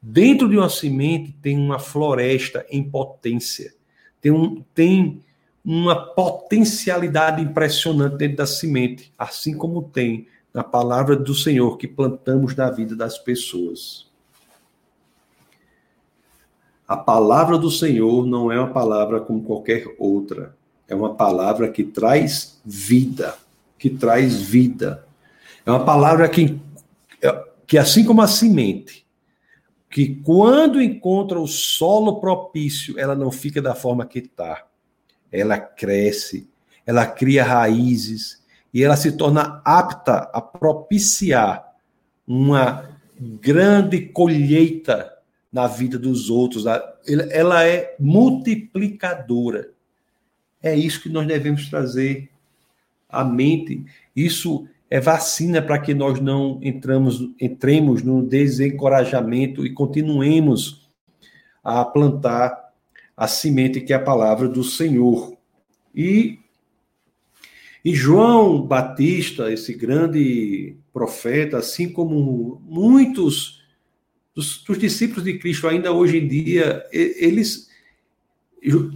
Dentro 0.00 0.48
de 0.48 0.56
uma 0.56 0.68
semente 0.68 1.32
tem 1.42 1.58
uma 1.58 1.78
floresta 1.78 2.64
em 2.70 2.82
potência. 2.82 3.74
Tem, 4.20 4.30
um, 4.30 4.62
tem 4.74 5.22
uma 5.64 5.96
potencialidade 5.96 7.42
impressionante 7.42 8.16
dentro 8.16 8.38
da 8.38 8.46
semente, 8.46 9.12
assim 9.18 9.56
como 9.56 9.82
tem 9.82 10.26
na 10.54 10.64
palavra 10.64 11.16
do 11.16 11.34
Senhor 11.34 11.76
que 11.76 11.86
plantamos 11.86 12.54
na 12.54 12.70
vida 12.70 12.96
das 12.96 13.18
pessoas. 13.18 14.06
A 16.86 16.96
palavra 16.96 17.58
do 17.58 17.70
Senhor 17.70 18.26
não 18.26 18.50
é 18.50 18.58
uma 18.58 18.72
palavra 18.72 19.20
como 19.20 19.42
qualquer 19.42 19.84
outra. 19.98 20.56
É 20.88 20.94
uma 20.94 21.14
palavra 21.14 21.68
que 21.68 21.84
traz 21.84 22.58
vida, 22.64 23.36
que 23.78 23.90
traz 23.90 24.40
vida. 24.40 25.06
É 25.66 25.70
uma 25.70 25.84
palavra 25.84 26.26
que, 26.30 26.58
que 27.66 27.76
assim 27.76 28.06
como 28.06 28.22
a 28.22 28.26
semente, 28.26 29.06
que 29.90 30.16
quando 30.16 30.82
encontra 30.82 31.40
o 31.40 31.46
solo 31.46 32.20
propício, 32.20 32.98
ela 32.98 33.14
não 33.14 33.30
fica 33.30 33.62
da 33.62 33.74
forma 33.74 34.06
que 34.06 34.18
está. 34.18 34.66
Ela 35.32 35.58
cresce, 35.58 36.48
ela 36.84 37.06
cria 37.06 37.44
raízes 37.44 38.42
e 38.72 38.82
ela 38.82 38.96
se 38.96 39.12
torna 39.12 39.62
apta 39.64 40.30
a 40.32 40.40
propiciar 40.40 41.74
uma 42.26 42.98
grande 43.18 44.00
colheita 44.00 45.14
na 45.52 45.66
vida 45.66 45.98
dos 45.98 46.28
outros. 46.28 46.64
Ela 47.30 47.66
é 47.66 47.96
multiplicadora. 47.98 49.70
É 50.62 50.74
isso 50.74 51.02
que 51.02 51.08
nós 51.08 51.26
devemos 51.26 51.68
trazer 51.68 52.30
à 53.08 53.24
mente. 53.24 53.84
Isso 54.14 54.68
é 54.90 55.00
vacina 55.00 55.60
para 55.60 55.78
que 55.78 55.92
nós 55.92 56.18
não 56.20 56.58
entramos, 56.62 57.30
entremos 57.40 58.02
no 58.02 58.22
desencorajamento 58.22 59.66
e 59.66 59.72
continuemos 59.72 60.88
a 61.62 61.84
plantar 61.84 62.72
a 63.16 63.28
semente 63.28 63.80
que 63.80 63.92
é 63.92 63.96
a 63.96 64.02
palavra 64.02 64.48
do 64.48 64.64
Senhor. 64.64 65.36
E, 65.94 66.38
e 67.84 67.94
João 67.94 68.62
Batista, 68.62 69.52
esse 69.52 69.74
grande 69.74 70.76
profeta, 70.92 71.58
assim 71.58 71.92
como 71.92 72.62
muitos 72.64 73.62
dos, 74.34 74.62
dos 74.62 74.78
discípulos 74.78 75.24
de 75.24 75.38
Cristo 75.38 75.68
ainda 75.68 75.92
hoje 75.92 76.18
em 76.18 76.28
dia, 76.28 76.84
eles 76.92 77.68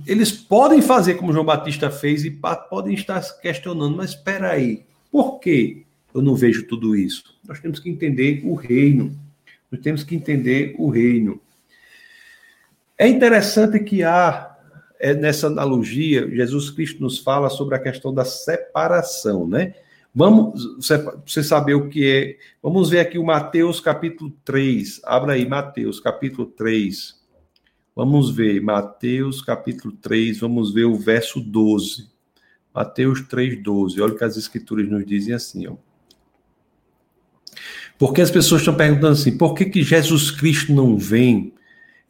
eles 0.07 0.33
podem 0.33 0.83
fazer 0.83 1.15
como 1.15 1.33
João 1.33 1.45
Batista 1.45 1.89
fez 1.89 2.25
e 2.25 2.31
podem 2.69 2.95
estar 2.95 3.21
questionando, 3.41 3.97
mas 3.97 4.11
espera 4.11 4.51
aí, 4.51 4.85
por 5.13 5.39
que 5.39 5.85
eu 6.15 6.23
não 6.23 6.35
vejo 6.35 6.67
tudo 6.67 6.97
isso? 6.97 7.39
Nós 7.47 7.61
temos 7.61 7.79
que 7.79 7.91
entender 7.91 8.41
o 8.45 8.55
reino. 8.55 9.15
Nós 9.71 9.81
temos 9.83 10.03
que 10.03 10.17
entender 10.17 10.75
o 10.79 10.89
reino. 10.89 11.41
É 12.97 13.07
interessante 13.07 13.79
que 13.79 14.03
há 14.03 14.57
é, 14.99 15.13
nessa 15.13 15.49
analogia, 15.49 16.31
Jesus 16.31 16.71
Cristo 16.71 17.03
nos 17.03 17.19
fala 17.19 17.51
sobre 17.51 17.75
a 17.75 17.79
questão 17.79 18.15
da 18.15 18.25
separação, 18.25 19.47
né? 19.47 19.75
Vamos, 20.15 20.77
você 21.27 21.43
saber 21.43 21.75
o 21.75 21.89
que 21.89 22.07
é. 22.07 22.37
Vamos 22.63 22.91
ver 22.91 23.01
aqui 23.01 23.19
o 23.19 23.25
Mateus 23.25 23.81
capítulo 23.81 24.33
3. 24.45 25.01
Abra 25.05 25.33
aí, 25.33 25.49
Mateus 25.49 25.99
capítulo 25.99 26.47
3. 26.47 27.21
Vamos 27.97 28.31
ver, 28.31 28.63
Mateus 28.63 29.43
capítulo 29.43 29.93
3, 29.95 30.41
vamos 30.41 30.73
ver 30.73 30.85
o 30.85 30.97
verso 30.97 31.41
12. 31.41 32.12
Mateus 32.75 33.21
3, 33.23 33.63
12. 33.63 34.01
Olha 34.01 34.13
o 34.13 34.17
que 34.17 34.25
as 34.25 34.37
escrituras 34.37 34.89
nos 34.89 35.05
dizem 35.05 35.35
assim, 35.35 35.67
ó. 35.67 35.75
Porque 37.99 38.21
as 38.21 38.31
pessoas 38.31 38.63
estão 38.63 38.75
perguntando 38.75 39.13
assim, 39.13 39.37
por 39.37 39.55
que, 39.55 39.67
que 39.67 39.83
Jesus 39.83 40.31
Cristo 40.31 40.73
não 40.73 40.97
vem 40.97 41.53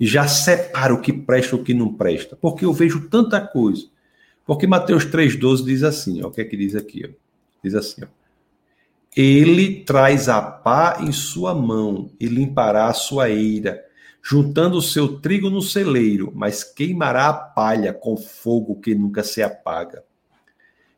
e 0.01 0.07
já 0.07 0.27
separa 0.27 0.95
o 0.95 1.01
que 1.01 1.13
presta 1.13 1.55
e 1.55 1.59
o 1.59 1.63
que 1.63 1.75
não 1.75 1.93
presta? 1.93 2.37
Porque 2.37 2.65
eu 2.65 2.73
vejo 2.73 3.09
tanta 3.09 3.41
coisa. 3.41 3.87
Porque 4.47 4.67
Mateus 4.67 5.05
3,12 5.05 5.65
diz 5.65 5.83
assim, 5.83 6.23
ó, 6.23 6.29
o 6.29 6.31
que 6.31 6.41
é 6.41 6.45
que 6.45 6.57
diz 6.57 6.75
aqui? 6.75 7.05
Ó? 7.05 7.11
Diz 7.63 7.75
assim, 7.75 8.05
ó, 8.05 8.07
Ele 9.15 9.85
traz 9.85 10.29
a 10.29 10.41
pá 10.41 10.99
em 11.01 11.13
sua 11.13 11.55
mão 11.55 12.11
e 12.19 12.27
limpará 12.27 12.87
a 12.87 12.95
sua 12.95 13.29
eira 13.29 13.85
juntando 14.23 14.79
o 14.79 14.83
seu 14.83 15.21
trigo 15.21 15.51
no 15.51 15.61
celeiro, 15.61 16.33
mas 16.35 16.63
queimará 16.63 17.29
a 17.29 17.33
palha 17.33 17.93
com 17.93 18.17
fogo 18.17 18.81
que 18.81 18.95
nunca 18.95 19.25
se 19.25 19.43
apaga. 19.43 20.05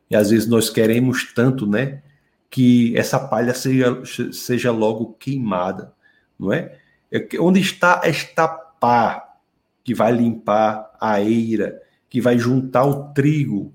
E 0.09 0.15
às 0.15 0.29
vezes 0.29 0.47
nós 0.47 0.69
queremos 0.69 1.33
tanto, 1.33 1.65
né, 1.67 2.01
que 2.49 2.95
essa 2.97 3.19
palha 3.19 3.53
seja, 3.53 4.01
seja 4.31 4.71
logo 4.71 5.13
queimada, 5.13 5.93
não 6.39 6.53
é? 6.53 6.77
é 7.11 7.27
onde 7.39 7.59
está 7.59 8.01
esta 8.03 8.47
pá 8.47 9.37
que 9.83 9.93
vai 9.93 10.11
limpar 10.11 10.91
a 10.99 11.21
eira, 11.21 11.81
que 12.09 12.21
vai 12.21 12.37
juntar 12.37 12.85
o 12.85 13.13
trigo? 13.13 13.73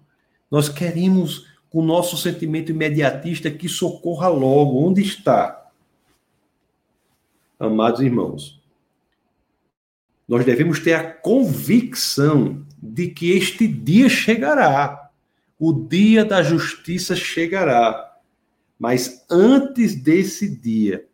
Nós 0.51 0.69
queremos, 0.69 1.47
com 1.69 1.81
o 1.81 1.85
nosso 1.85 2.17
sentimento 2.17 2.73
imediatista, 2.73 3.51
que 3.51 3.69
socorra 3.69 4.29
logo. 4.29 4.85
Onde 4.85 5.03
está? 5.03 5.71
Amados 7.59 8.01
irmãos, 8.01 8.61
nós 10.27 10.45
devemos 10.45 10.81
ter 10.81 10.95
a 10.95 11.13
convicção 11.13 12.65
de 12.83 13.09
que 13.09 13.33
este 13.33 13.69
dia 13.69 14.09
chegará. 14.09 15.00
O 15.63 15.75
dia 15.75 16.25
da 16.25 16.43
justiça 16.43 17.15
chegará. 17.15 18.17
Mas 18.79 19.27
antes 19.31 19.95
desse 19.95 20.49
dia, 20.49 21.07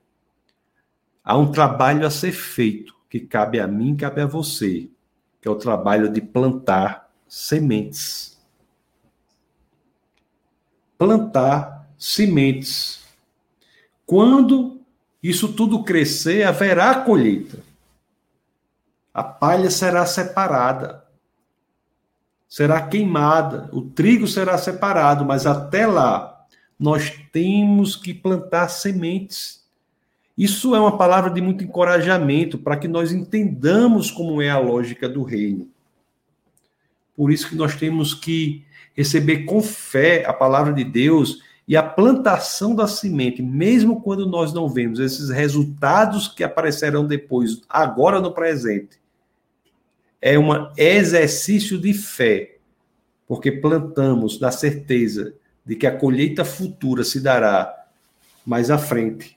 há 1.24 1.36
um 1.36 1.50
trabalho 1.50 2.06
a 2.06 2.10
ser 2.10 2.30
feito, 2.30 2.94
que 3.10 3.18
cabe 3.18 3.58
a 3.58 3.66
mim, 3.66 3.96
cabe 3.96 4.20
a 4.20 4.26
você, 4.26 4.88
que 5.40 5.48
é 5.48 5.50
o 5.50 5.56
trabalho 5.56 6.08
de 6.08 6.20
plantar 6.20 7.10
sementes. 7.26 8.38
Plantar 10.96 11.90
sementes. 11.98 13.04
Quando 14.06 14.80
isso 15.20 15.52
tudo 15.52 15.82
crescer, 15.82 16.44
haverá 16.44 17.00
colheita. 17.00 17.58
A 19.12 19.24
palha 19.24 19.70
será 19.70 20.06
separada, 20.06 21.04
será 22.48 22.80
queimada, 22.82 23.68
o 23.72 23.82
trigo 23.82 24.26
será 24.26 24.56
separado, 24.56 25.24
mas 25.24 25.46
até 25.46 25.86
lá 25.86 26.46
nós 26.78 27.12
temos 27.32 27.96
que 27.96 28.12
plantar 28.12 28.68
sementes. 28.68 29.64
Isso 30.36 30.74
é 30.74 30.80
uma 30.80 30.98
palavra 30.98 31.30
de 31.30 31.40
muito 31.40 31.64
encorajamento 31.64 32.58
para 32.58 32.76
que 32.76 32.86
nós 32.86 33.12
entendamos 33.12 34.10
como 34.10 34.42
é 34.42 34.50
a 34.50 34.58
lógica 34.58 35.08
do 35.08 35.22
reino. 35.22 35.68
Por 37.16 37.32
isso 37.32 37.48
que 37.48 37.56
nós 37.56 37.74
temos 37.74 38.12
que 38.12 38.62
receber 38.94 39.44
com 39.44 39.62
fé 39.62 40.24
a 40.26 40.32
palavra 40.32 40.72
de 40.72 40.84
Deus 40.84 41.42
e 41.66 41.76
a 41.76 41.82
plantação 41.82 42.74
da 42.74 42.86
semente, 42.86 43.42
mesmo 43.42 44.00
quando 44.00 44.28
nós 44.28 44.52
não 44.52 44.68
vemos 44.68 45.00
esses 45.00 45.30
resultados 45.30 46.28
que 46.28 46.44
aparecerão 46.44 47.06
depois, 47.06 47.62
agora 47.68 48.20
no 48.20 48.32
presente, 48.32 49.00
é 50.20 50.38
um 50.38 50.48
exercício 50.76 51.78
de 51.78 51.92
fé, 51.92 52.58
porque 53.26 53.52
plantamos 53.52 54.40
na 54.40 54.50
certeza 54.50 55.34
de 55.64 55.76
que 55.76 55.86
a 55.86 55.96
colheita 55.96 56.44
futura 56.44 57.04
se 57.04 57.20
dará 57.20 57.86
mais 58.44 58.70
à 58.70 58.78
frente. 58.78 59.36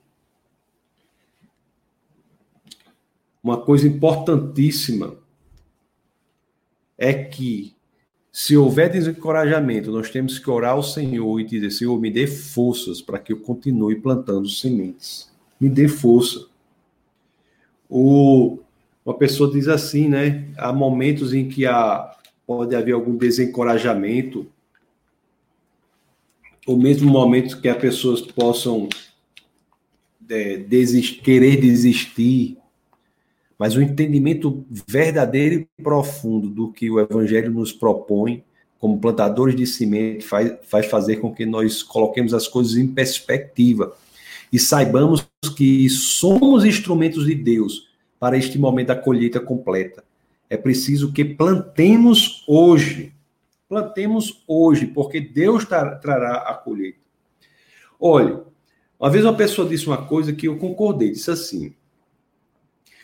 Uma 3.44 3.60
coisa 3.62 3.88
importantíssima 3.88 5.18
é 6.98 7.14
que, 7.14 7.74
se 8.32 8.56
houver 8.56 8.92
desencorajamento, 8.92 9.92
nós 9.92 10.10
temos 10.10 10.38
que 10.38 10.50
orar 10.50 10.74
ao 10.74 10.84
Senhor 10.84 11.40
e 11.40 11.46
dizer: 11.46 11.72
Senhor, 11.72 12.00
me 12.00 12.12
dê 12.12 12.28
forças 12.28 13.02
para 13.02 13.18
que 13.18 13.34
eu 13.34 13.40
continue 13.40 13.96
plantando 13.96 14.48
sementes. 14.48 15.32
Me 15.60 15.70
dê 15.70 15.88
força. 15.88 16.48
O 17.90 18.60
uma 19.10 19.18
pessoa 19.18 19.52
diz 19.52 19.68
assim, 19.68 20.08
né? 20.08 20.46
Há 20.56 20.72
momentos 20.72 21.34
em 21.34 21.50
que 21.50 21.66
há, 21.66 22.16
pode 22.46 22.76
haver 22.76 22.92
algum 22.92 23.18
desencorajamento, 23.18 24.46
ou 26.68 26.78
mesmo 26.78 27.10
momentos 27.10 27.56
que 27.56 27.68
as 27.68 27.78
pessoas 27.78 28.22
possam 28.22 28.88
é, 30.30 30.64
querer 31.24 31.60
desistir, 31.60 32.60
mas 33.58 33.76
o 33.76 33.82
entendimento 33.82 34.64
verdadeiro 34.70 35.56
e 35.56 35.84
profundo 35.84 36.48
do 36.48 36.72
que 36.72 36.88
o 36.92 37.00
Evangelho 37.00 37.52
nos 37.52 37.74
propõe, 37.74 38.44
como 38.78 39.00
plantadores 39.00 39.56
de 39.56 39.66
semente, 39.66 40.24
faz, 40.24 40.54
faz 40.68 40.86
fazer 40.86 41.16
com 41.16 41.34
que 41.34 41.48
nós 41.48 41.82
coloquemos 41.82 42.32
as 42.32 42.48
coisas 42.48 42.78
em 42.78 42.88
perspectiva 42.88 43.92
e 44.54 44.60
saibamos 44.60 45.28
que 45.58 45.90
somos 45.90 46.64
instrumentos 46.64 47.26
de 47.26 47.34
Deus 47.34 47.89
para 48.20 48.38
este 48.38 48.58
momento 48.60 48.88
da 48.88 48.96
colheita 48.96 49.40
completa. 49.40 50.04
É 50.50 50.58
preciso 50.58 51.14
que 51.14 51.24
plantemos 51.24 52.44
hoje. 52.48 53.14
Plantemos 53.68 54.44
hoje, 54.48 54.88
porque 54.88 55.22
Deus 55.22 55.64
trará 55.66 56.38
a 56.38 56.54
colheita. 56.56 57.00
Olha, 58.00 58.44
uma 59.00 59.10
vez 59.10 59.24
uma 59.24 59.36
pessoa 59.36 59.70
disse 59.70 59.88
uma 59.88 60.06
coisa 60.06 60.34
que 60.34 60.48
eu 60.48 60.58
concordei, 60.58 61.12
disse 61.12 61.32
assim: 61.32 61.74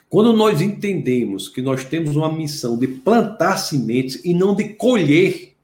quando 0.10 0.34
nós 0.34 0.62
entendemos 0.62 1.48
que 1.48 1.62
nós 1.62 1.86
temos 1.86 2.16
uma 2.16 2.32
missão 2.32 2.78
de 2.78 2.88
plantar 2.88 3.58
sementes 3.58 4.24
e 4.26 4.34
não 4.34 4.56
de 4.56 4.70
colher, 4.70 5.56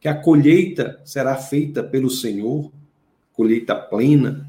que 0.00 0.08
a 0.08 0.14
colheita 0.14 1.00
será 1.04 1.36
feita 1.36 1.82
pelo 1.82 2.10
Senhor, 2.10 2.70
colheita 3.32 3.74
plena, 3.74 4.48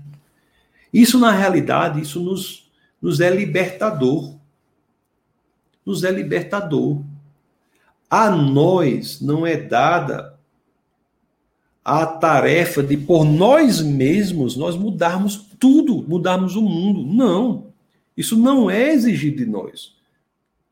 isso 0.93 1.19
na 1.19 1.31
realidade, 1.31 2.01
isso 2.01 2.19
nos 2.19 2.68
nos 3.01 3.19
é 3.19 3.29
libertador. 3.29 4.35
nos 5.85 6.03
é 6.03 6.11
libertador. 6.11 7.01
A 8.09 8.29
nós 8.29 9.21
não 9.21 9.45
é 9.45 9.55
dada 9.55 10.39
a 11.83 12.05
tarefa 12.05 12.83
de, 12.83 12.97
por 12.97 13.25
nós 13.25 13.81
mesmos, 13.81 14.55
nós 14.55 14.75
mudarmos 14.75 15.37
tudo, 15.57 16.03
mudarmos 16.07 16.55
o 16.55 16.61
mundo. 16.61 17.03
Não. 17.03 17.73
Isso 18.15 18.37
não 18.37 18.69
é 18.69 18.91
exigido 18.91 19.37
de 19.37 19.45
nós. 19.45 19.95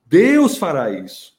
Deus 0.05 0.57
fará 0.57 0.91
isso. 0.91 1.35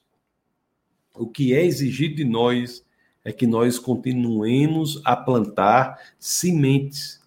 O 1.14 1.27
que 1.27 1.55
é 1.55 1.64
exigido 1.64 2.16
de 2.16 2.24
nós 2.24 2.85
é 3.24 3.33
que 3.33 3.46
nós 3.46 3.79
continuemos 3.79 5.03
a 5.05 5.14
plantar 5.14 6.01
sementes 6.18 7.20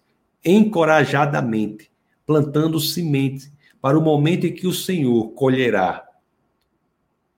encorajadamente, 0.44 1.91
plantando 2.26 2.78
sementes 2.80 3.50
para 3.80 3.98
o 3.98 4.02
momento 4.02 4.46
em 4.46 4.52
que 4.52 4.66
o 4.66 4.72
Senhor 4.72 5.30
colherá 5.32 6.08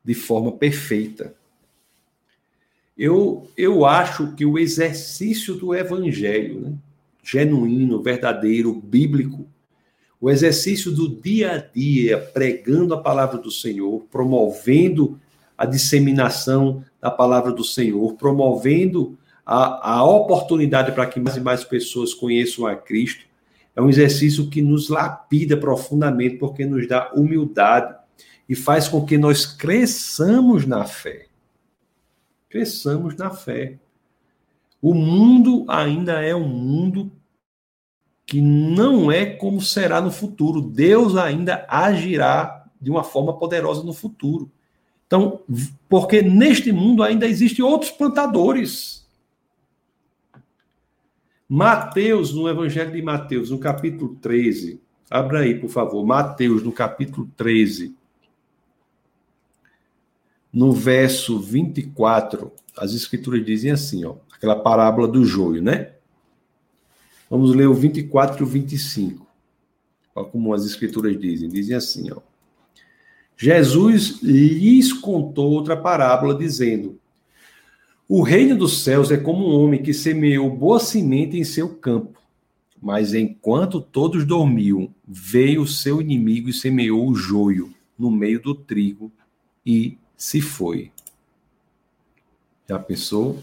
de 0.05 0.14
forma 0.14 0.53
perfeita. 0.53 1.35
Eu, 2.97 3.49
eu 3.57 3.85
acho 3.85 4.35
que 4.35 4.44
o 4.44 4.59
exercício 4.59 5.55
do 5.55 5.75
evangelho, 5.75 6.61
né, 6.61 6.75
genuíno, 7.23 8.03
verdadeiro, 8.03 8.73
bíblico, 8.75 9.47
o 10.20 10.31
exercício 10.31 10.92
do 10.92 11.09
dia 11.09 11.53
a 11.53 11.59
dia, 11.59 12.18
pregando 12.18 12.94
a 12.94 13.01
palavra 13.01 13.38
do 13.38 13.51
Senhor, 13.51 14.05
promovendo 14.11 15.18
a 15.57 15.66
disseminação 15.66 16.85
da 17.01 17.11
palavra 17.11 17.53
do 17.53 17.64
Senhor, 17.64 18.14
promovendo 18.14 19.18
a, 19.44 19.97
a 19.97 20.05
oportunidade 20.05 20.92
para 20.92 21.07
que 21.07 21.20
mais 21.20 21.37
e 21.37 21.40
mais 21.40 21.64
pessoas 21.64 22.14
conheçam 22.14 22.66
a 22.66 22.75
Cristo, 22.77 23.27
é 23.77 23.83
um 23.83 23.89
exercício 23.89 24.49
que 24.49 24.63
nos 24.63 24.89
lapida 24.89 25.57
profundamente, 25.57 26.37
porque 26.37 26.65
nos 26.65 26.87
dá 26.87 27.13
humildade 27.13 27.95
e 28.49 28.55
faz 28.55 28.89
com 28.89 29.05
que 29.05 29.19
nós 29.19 29.45
cresçamos 29.47 30.67
na 30.67 30.85
fé. 30.85 31.27
Cresçamos 32.49 33.17
na 33.17 33.31
fé. 33.31 33.79
O 34.81 34.95
mundo 34.95 35.65
ainda 35.67 36.23
é 36.23 36.35
um 36.35 36.47
mundo 36.47 37.11
que 38.27 38.41
não 38.41 39.11
é 39.11 39.27
como 39.27 39.61
será 39.61 40.01
no 40.01 40.11
futuro. 40.11 40.61
Deus 40.61 41.17
ainda 41.17 41.67
agirá 41.69 42.65
de 42.81 42.91
uma 42.91 43.03
forma 43.03 43.37
poderosa 43.37 43.83
no 43.83 43.93
futuro. 43.93 44.51
Então, 45.07 45.41
porque 45.89 46.23
neste 46.23 46.71
mundo 46.71 47.03
ainda 47.03 47.27
existem 47.27 47.65
outros 47.65 47.91
plantadores. 47.91 49.04
Mateus, 51.55 52.35
no 52.35 52.49
Evangelho 52.49 52.90
de 52.90 53.01
Mateus, 53.01 53.49
no 53.49 53.61
capítulo 53.61 54.17
13, 54.17 54.81
abra 55.09 55.38
aí, 55.38 55.55
por 55.55 55.71
favor, 55.71 56.05
Mateus, 56.05 56.64
no 56.64 56.73
capítulo 56.73 57.31
13, 57.37 57.95
no 60.53 60.73
verso 60.73 61.38
24, 61.38 62.51
as 62.77 62.93
escrituras 62.93 63.47
dizem 63.47 63.71
assim, 63.71 64.05
ó, 64.05 64.17
aquela 64.35 64.57
parábola 64.57 65.07
do 65.07 65.25
joio, 65.25 65.62
né? 65.62 65.93
Vamos 67.31 67.55
ler 67.55 67.69
o 67.69 67.75
24 67.75 68.40
e 68.40 68.43
o 68.43 68.47
25. 68.47 69.25
Olha 70.12 70.27
como 70.27 70.53
as 70.53 70.64
escrituras 70.64 71.17
dizem. 71.21 71.49
Dizem 71.49 71.77
assim, 71.77 72.11
ó. 72.11 72.19
Jesus 73.37 74.21
lhes 74.23 74.93
contou 74.93 75.53
outra 75.53 75.77
parábola, 75.77 76.35
dizendo: 76.35 76.99
O 78.09 78.23
reino 78.23 78.57
dos 78.57 78.83
céus 78.83 79.11
é 79.11 79.17
como 79.17 79.49
um 79.49 79.59
homem 79.59 79.83
que 79.83 79.95
semeou 79.95 80.51
boa 80.51 80.79
semente 80.79 81.38
em 81.38 81.45
seu 81.45 81.75
campo. 81.77 82.21
Mas 82.81 83.14
enquanto 83.14 83.81
todos 83.81 84.27
dormiam, 84.27 84.90
veio 85.09 85.62
o 85.62 85.67
seu 85.67 86.03
inimigo 86.03 86.51
e 86.51 86.53
semeou 86.53 87.09
o 87.09 87.14
joio 87.14 87.73
no 87.99 88.11
meio 88.11 88.43
do 88.43 88.55
trigo 88.55 89.11
e 89.64 89.97
se 90.17 90.43
foi. 90.43 90.93
Já 92.69 92.79
pensou? 92.79 93.43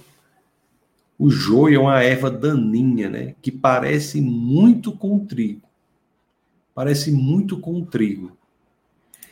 O 1.18 1.30
joio 1.30 1.76
é 1.76 1.80
uma 1.80 2.04
erva 2.04 2.30
daninha, 2.30 3.10
né? 3.10 3.36
Que 3.42 3.52
parece 3.52 4.22
muito 4.22 4.92
com 4.92 5.16
o 5.16 5.26
trigo. 5.26 5.62
Parece 6.74 7.12
muito 7.12 7.60
com 7.60 7.80
o 7.80 7.86
trigo. 7.86 8.38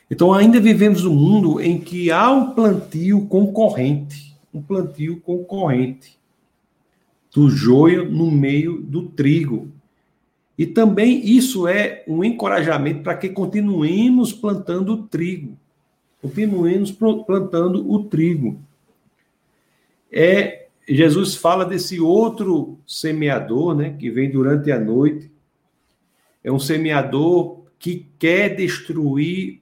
Então, 0.10 0.34
ainda 0.34 0.60
vivemos 0.60 1.06
um 1.06 1.13
mundo 1.13 1.62
em 1.62 1.80
que 1.80 2.12
há 2.12 2.32
um 2.32 2.54
plantio 2.54 3.28
concorrente, 3.28 4.29
um 4.54 4.62
plantio 4.62 5.20
concorrente 5.22 6.18
do 7.34 7.50
joio 7.50 8.10
no 8.10 8.32
meio 8.32 8.82
do 8.82 9.04
trigo. 9.04 9.72
E 10.58 10.66
também 10.66 11.26
isso 11.26 11.68
é 11.68 12.04
um 12.08 12.24
encorajamento 12.24 13.02
para 13.02 13.16
que 13.16 13.30
continuemos 13.30 14.34
plantando 14.34 14.94
o 14.94 15.04
trigo, 15.04 15.58
continuemos 16.22 16.92
plantando 16.92 17.90
o 17.90 18.04
trigo. 18.04 18.60
É 20.12 20.60
Jesus 20.90 21.36
fala 21.36 21.66
desse 21.66 22.00
outro 22.00 22.80
semeador, 22.88 23.76
né, 23.76 23.96
que 23.98 24.10
vem 24.10 24.32
durante 24.32 24.72
a 24.72 24.80
noite. 24.80 25.32
É 26.44 26.52
um 26.52 26.58
semeador 26.58 27.60
que 27.78 28.08
quer 28.18 28.56
destruir 28.56 29.62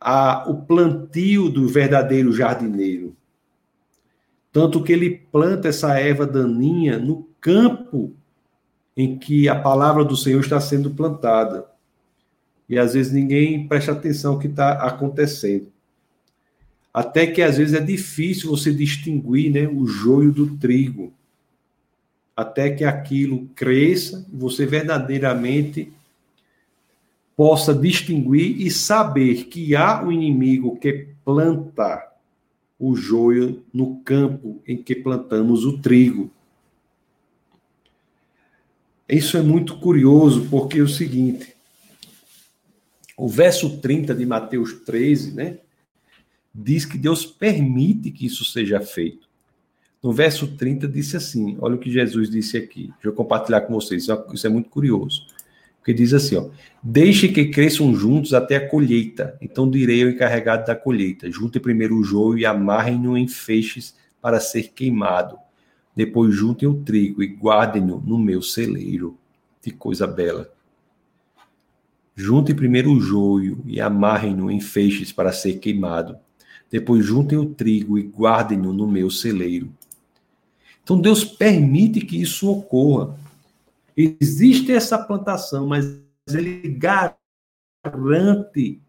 a, 0.00 0.50
o 0.50 0.62
plantio 0.62 1.48
do 1.48 1.68
verdadeiro 1.68 2.32
jardineiro. 2.32 3.16
Tanto 4.52 4.82
que 4.82 4.92
ele 4.92 5.10
planta 5.32 5.68
essa 5.68 5.98
erva 5.98 6.26
daninha 6.26 6.98
no 6.98 7.26
campo 7.40 8.14
em 8.94 9.18
que 9.18 9.48
a 9.48 9.58
palavra 9.58 10.04
do 10.04 10.16
Senhor 10.16 10.40
está 10.40 10.60
sendo 10.60 10.90
plantada. 10.90 11.66
E 12.68 12.78
às 12.78 12.92
vezes 12.92 13.12
ninguém 13.12 13.66
presta 13.66 13.92
atenção 13.92 14.34
no 14.34 14.38
que 14.38 14.46
está 14.46 14.72
acontecendo. 14.86 15.72
Até 16.92 17.26
que 17.26 17.40
às 17.40 17.56
vezes 17.56 17.74
é 17.74 17.80
difícil 17.80 18.50
você 18.50 18.72
distinguir 18.72 19.50
né, 19.50 19.66
o 19.66 19.86
joio 19.86 20.30
do 20.30 20.58
trigo. 20.58 21.12
Até 22.36 22.70
que 22.70 22.84
aquilo 22.84 23.48
cresça 23.54 24.26
você 24.30 24.66
verdadeiramente 24.66 25.90
possa 27.34 27.74
distinguir 27.74 28.60
e 28.60 28.70
saber 28.70 29.44
que 29.44 29.74
há 29.74 30.02
um 30.02 30.12
inimigo 30.12 30.76
que 30.76 31.08
planta 31.24 32.11
o 32.82 32.96
joio 32.96 33.64
no 33.72 34.00
campo 34.00 34.60
em 34.66 34.76
que 34.76 34.96
plantamos 34.96 35.64
o 35.64 35.78
trigo. 35.78 36.32
Isso 39.08 39.36
é 39.36 39.42
muito 39.42 39.78
curioso, 39.78 40.48
porque 40.50 40.80
é 40.80 40.82
o 40.82 40.88
seguinte: 40.88 41.54
o 43.16 43.28
verso 43.28 43.78
30 43.78 44.12
de 44.16 44.26
Mateus 44.26 44.72
13, 44.80 45.32
né, 45.32 45.58
diz 46.52 46.84
que 46.84 46.98
Deus 46.98 47.24
permite 47.24 48.10
que 48.10 48.26
isso 48.26 48.44
seja 48.44 48.80
feito. 48.80 49.28
No 50.02 50.12
verso 50.12 50.48
30 50.56 50.88
disse 50.88 51.16
assim: 51.16 51.56
olha 51.60 51.76
o 51.76 51.78
que 51.78 51.88
Jesus 51.88 52.28
disse 52.28 52.56
aqui. 52.56 52.88
Deixa 52.94 53.06
eu 53.06 53.12
compartilhar 53.12 53.60
com 53.60 53.74
vocês, 53.74 54.08
isso 54.32 54.46
é 54.46 54.50
muito 54.50 54.68
curioso. 54.68 55.28
Porque 55.82 55.92
diz 55.92 56.14
assim, 56.14 56.36
ó, 56.36 56.48
deixe 56.80 57.26
que 57.26 57.46
cresçam 57.46 57.92
juntos 57.92 58.32
até 58.32 58.54
a 58.54 58.68
colheita. 58.68 59.36
Então 59.40 59.68
direi 59.68 60.04
ao 60.04 60.10
encarregado 60.10 60.64
da 60.64 60.76
colheita, 60.76 61.28
junte 61.28 61.58
primeiro 61.58 61.96
o 61.96 62.04
joio 62.04 62.38
e 62.38 62.46
amarrem-no 62.46 63.18
em 63.18 63.26
feixes 63.26 63.96
para 64.20 64.38
ser 64.38 64.68
queimado. 64.68 65.36
Depois 65.94 66.32
juntem 66.32 66.68
o 66.68 66.74
trigo 66.84 67.20
e 67.20 67.26
guardem-no 67.26 68.00
no 68.00 68.16
meu 68.16 68.40
celeiro. 68.40 69.18
Que 69.60 69.72
coisa 69.72 70.06
bela. 70.06 70.52
Junte 72.14 72.54
primeiro 72.54 72.92
o 72.92 73.00
joio 73.00 73.60
e 73.66 73.80
amarrem-no 73.80 74.52
em 74.52 74.60
feixes 74.60 75.10
para 75.10 75.32
ser 75.32 75.54
queimado. 75.58 76.16
Depois 76.70 77.04
juntem 77.04 77.36
o 77.36 77.46
trigo 77.46 77.98
e 77.98 78.02
guardem-no 78.02 78.72
no 78.72 78.86
meu 78.86 79.10
celeiro. 79.10 79.68
Então 80.84 81.00
Deus 81.00 81.24
permite 81.24 82.02
que 82.02 82.22
isso 82.22 82.48
ocorra. 82.48 83.18
Existe 83.96 84.72
essa 84.72 84.98
plantação, 84.98 85.66
mas 85.66 86.00
ele 86.28 86.68
garante 86.68 88.80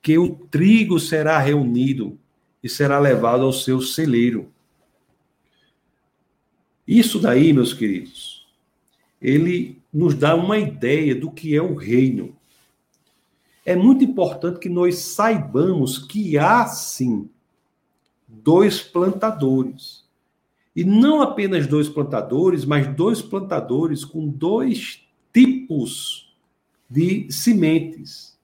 que 0.00 0.18
o 0.18 0.34
trigo 0.34 0.98
será 0.98 1.38
reunido 1.38 2.18
e 2.62 2.68
será 2.68 2.98
levado 2.98 3.44
ao 3.44 3.52
seu 3.52 3.80
celeiro. 3.80 4.50
Isso 6.86 7.18
daí, 7.18 7.52
meus 7.52 7.72
queridos, 7.72 8.46
ele 9.20 9.80
nos 9.92 10.14
dá 10.14 10.34
uma 10.34 10.58
ideia 10.58 11.14
do 11.14 11.30
que 11.30 11.54
é 11.54 11.62
o 11.62 11.74
reino. 11.74 12.36
É 13.64 13.76
muito 13.76 14.02
importante 14.02 14.58
que 14.58 14.68
nós 14.68 14.98
saibamos 14.98 15.98
que 15.98 16.36
há 16.36 16.66
sim 16.66 17.30
dois 18.26 18.82
plantadores. 18.82 20.01
E 20.74 20.84
não 20.84 21.20
apenas 21.20 21.66
dois 21.66 21.88
plantadores, 21.88 22.64
mas 22.64 22.86
dois 22.94 23.20
plantadores 23.20 24.04
com 24.04 24.26
dois 24.28 25.00
tipos 25.32 26.34
de 26.88 27.30
sementes. 27.30 28.38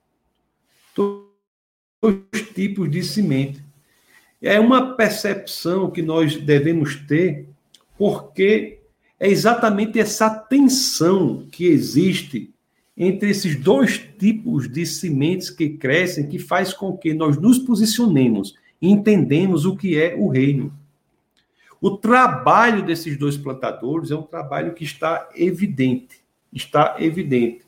Dois 0.95 2.47
tipos 2.53 2.89
de 2.89 3.03
semente. 3.03 3.63
É 4.41 4.59
uma 4.59 4.95
percepção 4.95 5.91
que 5.91 6.01
nós 6.01 6.37
devemos 6.37 6.95
ter, 6.95 7.47
porque 7.97 8.79
é 9.19 9.27
exatamente 9.27 9.99
essa 9.99 10.29
tensão 10.29 11.45
que 11.51 11.65
existe 11.65 12.53
entre 12.95 13.29
esses 13.29 13.55
dois 13.55 13.97
tipos 14.17 14.69
de 14.69 14.85
sementes 14.85 15.49
que 15.49 15.69
crescem, 15.69 16.27
que 16.27 16.37
faz 16.37 16.73
com 16.73 16.97
que 16.97 17.13
nós 17.13 17.37
nos 17.37 17.57
posicionemos 17.57 18.55
e 18.81 18.89
entendemos 18.89 19.65
o 19.65 19.75
que 19.75 19.97
é 19.97 20.15
o 20.15 20.27
reino. 20.27 20.73
O 21.81 21.97
trabalho 21.97 22.83
desses 22.83 23.17
dois 23.17 23.37
plantadores 23.37 24.11
é 24.11 24.15
um 24.15 24.23
trabalho 24.23 24.73
que 24.73 24.83
está 24.83 25.29
evidente, 25.33 26.21
está 26.51 26.95
evidente. 26.99 27.61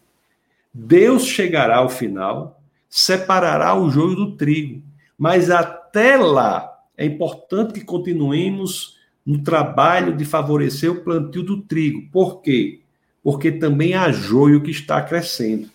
Deus 0.74 1.26
chegará 1.26 1.78
ao 1.78 1.90
final, 1.90 2.62
separará 2.90 3.74
o 3.74 3.90
joio 3.90 4.16
do 4.16 4.36
trigo, 4.36 4.84
mas 5.18 5.50
até 5.50 6.18
lá 6.18 6.70
é 6.98 7.06
importante 7.06 7.74
que 7.74 7.86
continuemos 7.86 8.98
no 9.26 9.42
trabalho 9.44 10.16
de 10.16 10.26
favorecer 10.26 10.92
o 10.92 11.04
plantio 11.04 11.44
do 11.44 11.62
trigo. 11.62 12.10
Por 12.12 12.42
quê? 12.42 12.82
Porque 13.24 13.52
também 13.52 13.94
há 13.94 14.12
joio 14.12 14.62
que 14.62 14.72
está 14.72 15.02
crescendo. 15.02 15.70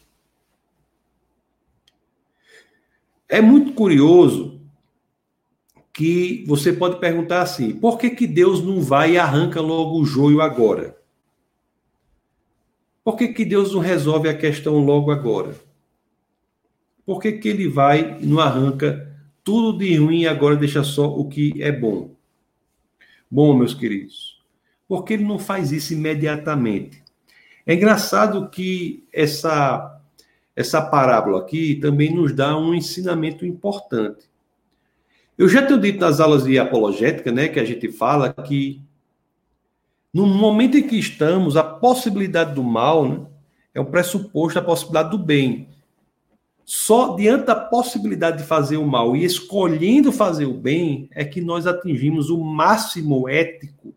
É 3.28 3.40
muito 3.40 3.72
curioso 3.72 4.55
que 5.96 6.44
você 6.46 6.74
pode 6.74 7.00
perguntar 7.00 7.40
assim: 7.40 7.72
por 7.72 7.96
que, 7.96 8.10
que 8.10 8.26
Deus 8.26 8.62
não 8.62 8.82
vai 8.82 9.12
e 9.12 9.18
arranca 9.18 9.62
logo 9.62 9.98
o 9.98 10.04
joio 10.04 10.42
agora? 10.42 10.94
Por 13.02 13.16
que, 13.16 13.28
que 13.28 13.46
Deus 13.46 13.72
não 13.72 13.80
resolve 13.80 14.28
a 14.28 14.36
questão 14.36 14.78
logo 14.78 15.10
agora? 15.10 15.54
Por 17.06 17.18
que, 17.18 17.32
que 17.32 17.48
ele 17.48 17.66
vai 17.66 18.18
e 18.20 18.26
não 18.26 18.40
arranca 18.40 19.10
tudo 19.42 19.78
de 19.78 19.96
ruim 19.96 20.22
e 20.22 20.28
agora 20.28 20.56
deixa 20.56 20.84
só 20.84 21.08
o 21.08 21.28
que 21.28 21.62
é 21.62 21.72
bom? 21.72 22.14
Bom, 23.30 23.56
meus 23.56 23.72
queridos, 23.72 24.42
porque 24.86 25.14
ele 25.14 25.24
não 25.24 25.38
faz 25.38 25.72
isso 25.72 25.94
imediatamente. 25.94 27.02
É 27.64 27.74
engraçado 27.74 28.50
que 28.50 29.06
essa, 29.12 29.98
essa 30.54 30.82
parábola 30.82 31.40
aqui 31.40 31.76
também 31.76 32.14
nos 32.14 32.34
dá 32.34 32.56
um 32.58 32.74
ensinamento 32.74 33.46
importante. 33.46 34.28
Eu 35.38 35.48
já 35.48 35.64
tenho 35.64 35.80
dito 35.80 36.00
nas 36.00 36.18
aulas 36.18 36.44
de 36.44 36.58
apologética, 36.58 37.30
né, 37.30 37.48
que 37.48 37.60
a 37.60 37.64
gente 37.64 37.92
fala 37.92 38.32
que 38.32 38.80
no 40.12 40.26
momento 40.26 40.78
em 40.78 40.82
que 40.82 40.98
estamos, 40.98 41.58
a 41.58 41.62
possibilidade 41.62 42.54
do 42.54 42.62
mal 42.62 43.06
né, 43.06 43.20
é 43.74 43.80
um 43.80 43.84
pressuposto 43.84 44.58
da 44.58 44.64
possibilidade 44.64 45.10
do 45.10 45.18
bem. 45.18 45.68
Só 46.64 47.14
diante 47.14 47.44
da 47.44 47.54
possibilidade 47.54 48.38
de 48.38 48.44
fazer 48.44 48.78
o 48.78 48.86
mal 48.86 49.14
e 49.14 49.24
escolhendo 49.24 50.10
fazer 50.10 50.46
o 50.46 50.54
bem 50.54 51.08
é 51.12 51.22
que 51.22 51.42
nós 51.42 51.66
atingimos 51.66 52.30
o 52.30 52.42
máximo 52.42 53.28
ético 53.28 53.94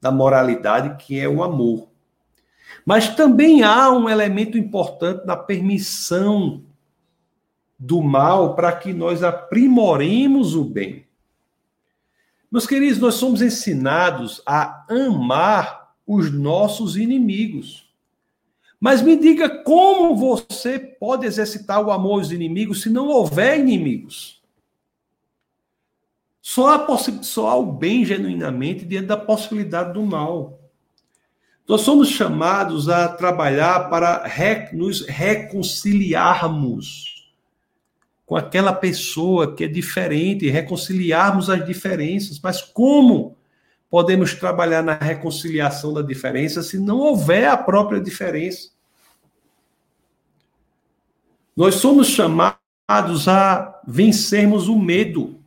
da 0.00 0.12
moralidade, 0.12 1.04
que 1.04 1.18
é 1.18 1.28
o 1.28 1.42
amor. 1.42 1.88
Mas 2.84 3.08
também 3.08 3.64
há 3.64 3.90
um 3.90 4.08
elemento 4.08 4.56
importante 4.56 5.26
na 5.26 5.36
permissão 5.36 6.62
do 7.78 8.02
mal 8.02 8.54
para 8.54 8.72
que 8.72 8.92
nós 8.92 9.22
aprimoremos 9.22 10.54
o 10.54 10.64
bem. 10.64 11.06
Meus 12.50 12.66
queridos, 12.66 12.98
nós 12.98 13.14
somos 13.14 13.40
ensinados 13.42 14.42
a 14.46 14.86
amar 14.88 15.94
os 16.06 16.32
nossos 16.32 16.96
inimigos. 16.96 17.84
Mas 18.78 19.02
me 19.02 19.16
diga 19.16 19.48
como 19.48 20.16
você 20.16 20.78
pode 20.78 21.26
exercitar 21.26 21.84
o 21.84 21.90
amor 21.90 22.20
aos 22.20 22.30
inimigos 22.30 22.82
se 22.82 22.90
não 22.90 23.08
houver 23.08 23.58
inimigos? 23.58 24.40
Só 26.40 26.68
há, 26.68 26.86
só 27.22 27.48
há 27.48 27.56
o 27.56 27.72
bem 27.72 28.04
genuinamente 28.04 28.84
diante 28.84 29.06
da 29.06 29.16
possibilidade 29.16 29.94
do 29.94 30.06
mal. 30.06 30.60
Nós 31.68 31.80
somos 31.80 32.08
chamados 32.08 32.88
a 32.88 33.08
trabalhar 33.08 33.90
para 33.90 34.24
re 34.24 34.68
nos 34.72 35.04
reconciliarmos 35.04 37.15
com 38.26 38.34
aquela 38.34 38.72
pessoa 38.72 39.54
que 39.54 39.62
é 39.62 39.68
diferente, 39.68 40.50
reconciliarmos 40.50 41.48
as 41.48 41.64
diferenças. 41.64 42.40
Mas 42.40 42.60
como 42.60 43.36
podemos 43.88 44.34
trabalhar 44.34 44.82
na 44.82 44.94
reconciliação 44.94 45.94
da 45.94 46.02
diferença 46.02 46.60
se 46.60 46.76
não 46.76 46.98
houver 46.98 47.46
a 47.48 47.56
própria 47.56 48.00
diferença? 48.00 48.70
Nós 51.56 51.76
somos 51.76 52.08
chamados 52.08 53.28
a 53.28 53.80
vencermos 53.86 54.66
o 54.66 54.76
medo. 54.76 55.40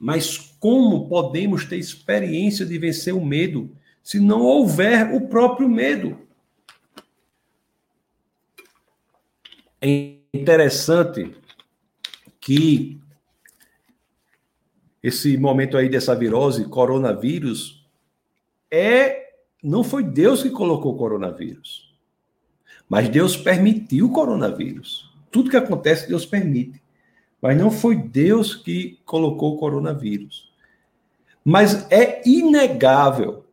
Mas 0.00 0.38
como 0.58 1.08
podemos 1.08 1.66
ter 1.66 1.76
experiência 1.76 2.64
de 2.64 2.78
vencer 2.78 3.14
o 3.14 3.24
medo 3.24 3.70
se 4.02 4.18
não 4.18 4.40
houver 4.40 5.14
o 5.14 5.28
próprio 5.28 5.68
medo? 5.68 6.18
É 9.80 10.14
interessante 10.32 11.36
que 12.46 13.00
esse 15.02 15.36
momento 15.36 15.76
aí 15.76 15.88
dessa 15.88 16.14
virose, 16.14 16.64
coronavírus, 16.66 17.84
é 18.70 19.30
não 19.60 19.82
foi 19.82 20.04
Deus 20.04 20.44
que 20.44 20.50
colocou 20.50 20.94
o 20.94 20.96
coronavírus. 20.96 21.92
Mas 22.88 23.08
Deus 23.08 23.36
permitiu 23.36 24.06
o 24.06 24.12
coronavírus. 24.12 25.12
Tudo 25.28 25.50
que 25.50 25.56
acontece, 25.56 26.06
Deus 26.06 26.24
permite. 26.24 26.80
Mas 27.42 27.58
não 27.58 27.68
foi 27.68 27.96
Deus 27.96 28.54
que 28.54 29.00
colocou 29.04 29.54
o 29.54 29.58
coronavírus. 29.58 30.52
Mas 31.44 31.90
é 31.90 32.22
inegável 32.24 33.44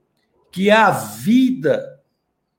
que 0.51 0.69
a 0.69 0.91
vida 0.91 1.99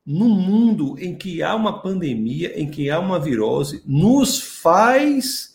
no 0.05 0.29
mundo 0.29 0.97
em 0.99 1.15
que 1.15 1.45
há 1.45 1.55
uma 1.55 1.81
pandemia, 1.81 2.61
em 2.61 2.69
que 2.69 2.91
há 2.91 2.99
uma 2.99 3.21
virose, 3.21 3.85
nos 3.87 4.41
faz 4.41 5.54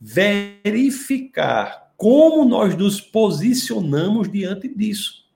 verificar 0.00 1.92
como 1.96 2.44
nós 2.44 2.76
nos 2.76 3.00
posicionamos 3.00 4.30
diante 4.30 4.68
disso. 4.68 5.26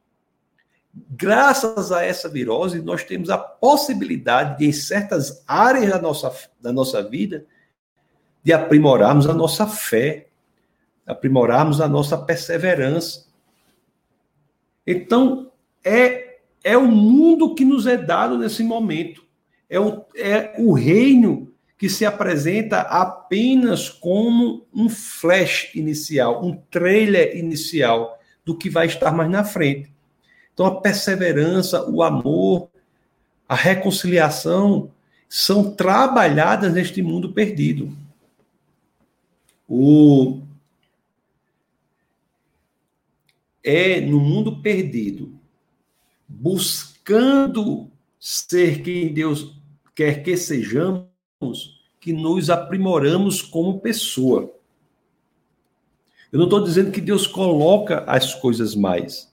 Graças 0.95 1.91
a 1.91 2.05
essa 2.05 2.29
virose, 2.29 2.83
nós 2.83 3.03
temos 3.03 3.31
a 3.31 3.39
possibilidade 3.39 4.59
de, 4.59 4.67
em 4.67 4.73
certas 4.73 5.43
áreas 5.47 5.91
da 5.91 6.01
nossa, 6.01 6.33
da 6.61 6.73
nossa 6.73 7.03
vida, 7.03 7.47
de 8.45 8.53
aprimorarmos 8.53 9.27
a 9.27 9.35
nossa 9.35 9.67
fé, 9.67 10.29
aprimorarmos 11.07 11.81
a 11.81 11.89
nossa 11.89 12.17
perseverança. 12.19 13.27
Então, 14.87 15.51
é, 15.83 16.39
é 16.63 16.77
o 16.77 16.87
mundo 16.87 17.55
que 17.55 17.65
nos 17.65 17.87
é 17.87 17.97
dado 17.97 18.39
nesse 18.39 18.63
momento. 18.63 19.25
É 19.69 19.81
o, 19.81 20.05
é 20.15 20.55
o 20.59 20.73
reino 20.73 21.52
que 21.83 21.89
se 21.89 22.07
apresenta 22.07 22.83
apenas 22.83 23.91
como 23.91 24.65
um 24.73 24.89
flash 24.89 25.75
inicial, 25.75 26.41
um 26.41 26.55
trailer 26.71 27.37
inicial 27.37 28.21
do 28.45 28.57
que 28.57 28.71
vai 28.71 28.87
estar 28.87 29.11
mais 29.11 29.29
na 29.29 29.43
frente. 29.43 29.93
Então, 30.55 30.65
a 30.65 30.81
perseverança, 30.81 31.85
o 31.91 32.01
amor, 32.01 32.71
a 33.49 33.57
reconciliação 33.57 34.93
são 35.29 35.75
trabalhadas 35.75 36.73
neste 36.73 37.03
mundo 37.03 37.33
perdido. 37.33 37.93
O 39.69 40.41
é 43.65 44.01
no 44.01 44.21
mundo 44.21 44.63
perdido, 44.63 45.35
buscando 46.29 47.91
ser 48.21 48.83
quem 48.83 49.13
Deus 49.13 49.61
quer 49.97 50.23
que 50.23 50.37
sejamos, 50.37 51.11
que 52.01 52.13
nos 52.13 52.51
aprimoramos 52.51 53.41
como 53.41 53.81
pessoa. 53.81 54.53
Eu 56.33 56.39
não 56.39 56.47
estou 56.47 56.65
dizendo 56.65 56.91
que 56.91 57.01
Deus 57.01 57.27
coloca 57.27 58.05
as 58.07 58.35
coisas 58.35 58.75
mais, 58.75 59.33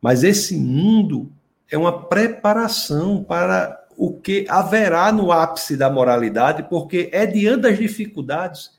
mas 0.00 0.22
esse 0.22 0.56
mundo 0.56 1.30
é 1.70 1.76
uma 1.76 2.06
preparação 2.06 3.24
para 3.24 3.82
o 3.96 4.12
que 4.12 4.46
haverá 4.48 5.10
no 5.10 5.32
ápice 5.32 5.76
da 5.76 5.88
moralidade, 5.88 6.64
porque 6.68 7.08
é 7.12 7.26
diante 7.26 7.62
das 7.62 7.78
dificuldades 7.78 8.72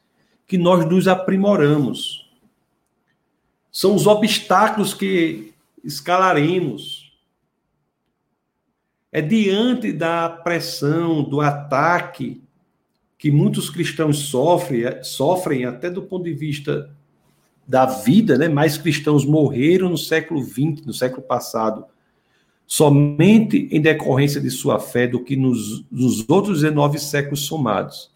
que 0.47 0.57
nós 0.57 0.85
nos 0.85 1.07
aprimoramos. 1.07 2.29
São 3.71 3.95
os 3.95 4.05
obstáculos 4.07 4.93
que 4.93 5.53
escalaremos 5.83 7.05
é 9.11 9.21
diante 9.21 9.93
da 9.93 10.27
pressão, 10.27 11.23
do 11.23 11.39
ataque 11.39 12.43
que 13.17 13.31
muitos 13.31 13.69
cristãos 13.69 14.19
sofrem, 14.19 14.83
sofrem 15.03 15.65
até 15.65 15.89
do 15.89 16.01
ponto 16.01 16.25
de 16.25 16.33
vista 16.33 16.89
da 17.67 17.85
vida, 17.85 18.37
né? 18.37 18.47
Mais 18.47 18.77
cristãos 18.77 19.25
morreram 19.25 19.89
no 19.89 19.97
século 19.97 20.43
XX, 20.43 20.85
no 20.85 20.93
século 20.93 21.21
passado, 21.21 21.85
somente 22.67 23.67
em 23.71 23.81
decorrência 23.81 24.39
de 24.39 24.49
sua 24.49 24.79
fé 24.79 25.07
do 25.07 25.23
que 25.23 25.35
nos, 25.35 25.85
nos 25.91 26.27
outros 26.29 26.61
19 26.61 26.99
séculos 26.99 27.45
somados. 27.45 28.11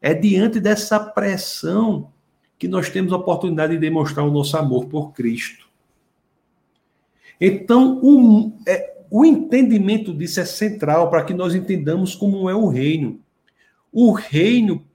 É 0.00 0.12
diante 0.12 0.60
dessa 0.60 0.98
pressão 0.98 2.10
que 2.58 2.68
nós 2.68 2.90
temos 2.90 3.12
a 3.12 3.16
oportunidade 3.16 3.74
de 3.74 3.78
demonstrar 3.78 4.26
o 4.26 4.30
nosso 4.30 4.56
amor 4.56 4.86
por 4.86 5.12
Cristo. 5.12 5.68
Então, 7.40 7.98
o, 8.02 8.52
é, 8.66 8.94
o 9.10 9.24
entendimento 9.24 10.14
disso 10.14 10.40
é 10.40 10.44
central 10.44 11.10
para 11.10 11.24
que 11.24 11.34
nós 11.34 11.54
entendamos 11.54 12.14
como 12.14 12.48
é 12.48 12.54
o 12.54 12.68
reino. 12.68 13.20
O 13.92 14.12
reino 14.12 14.88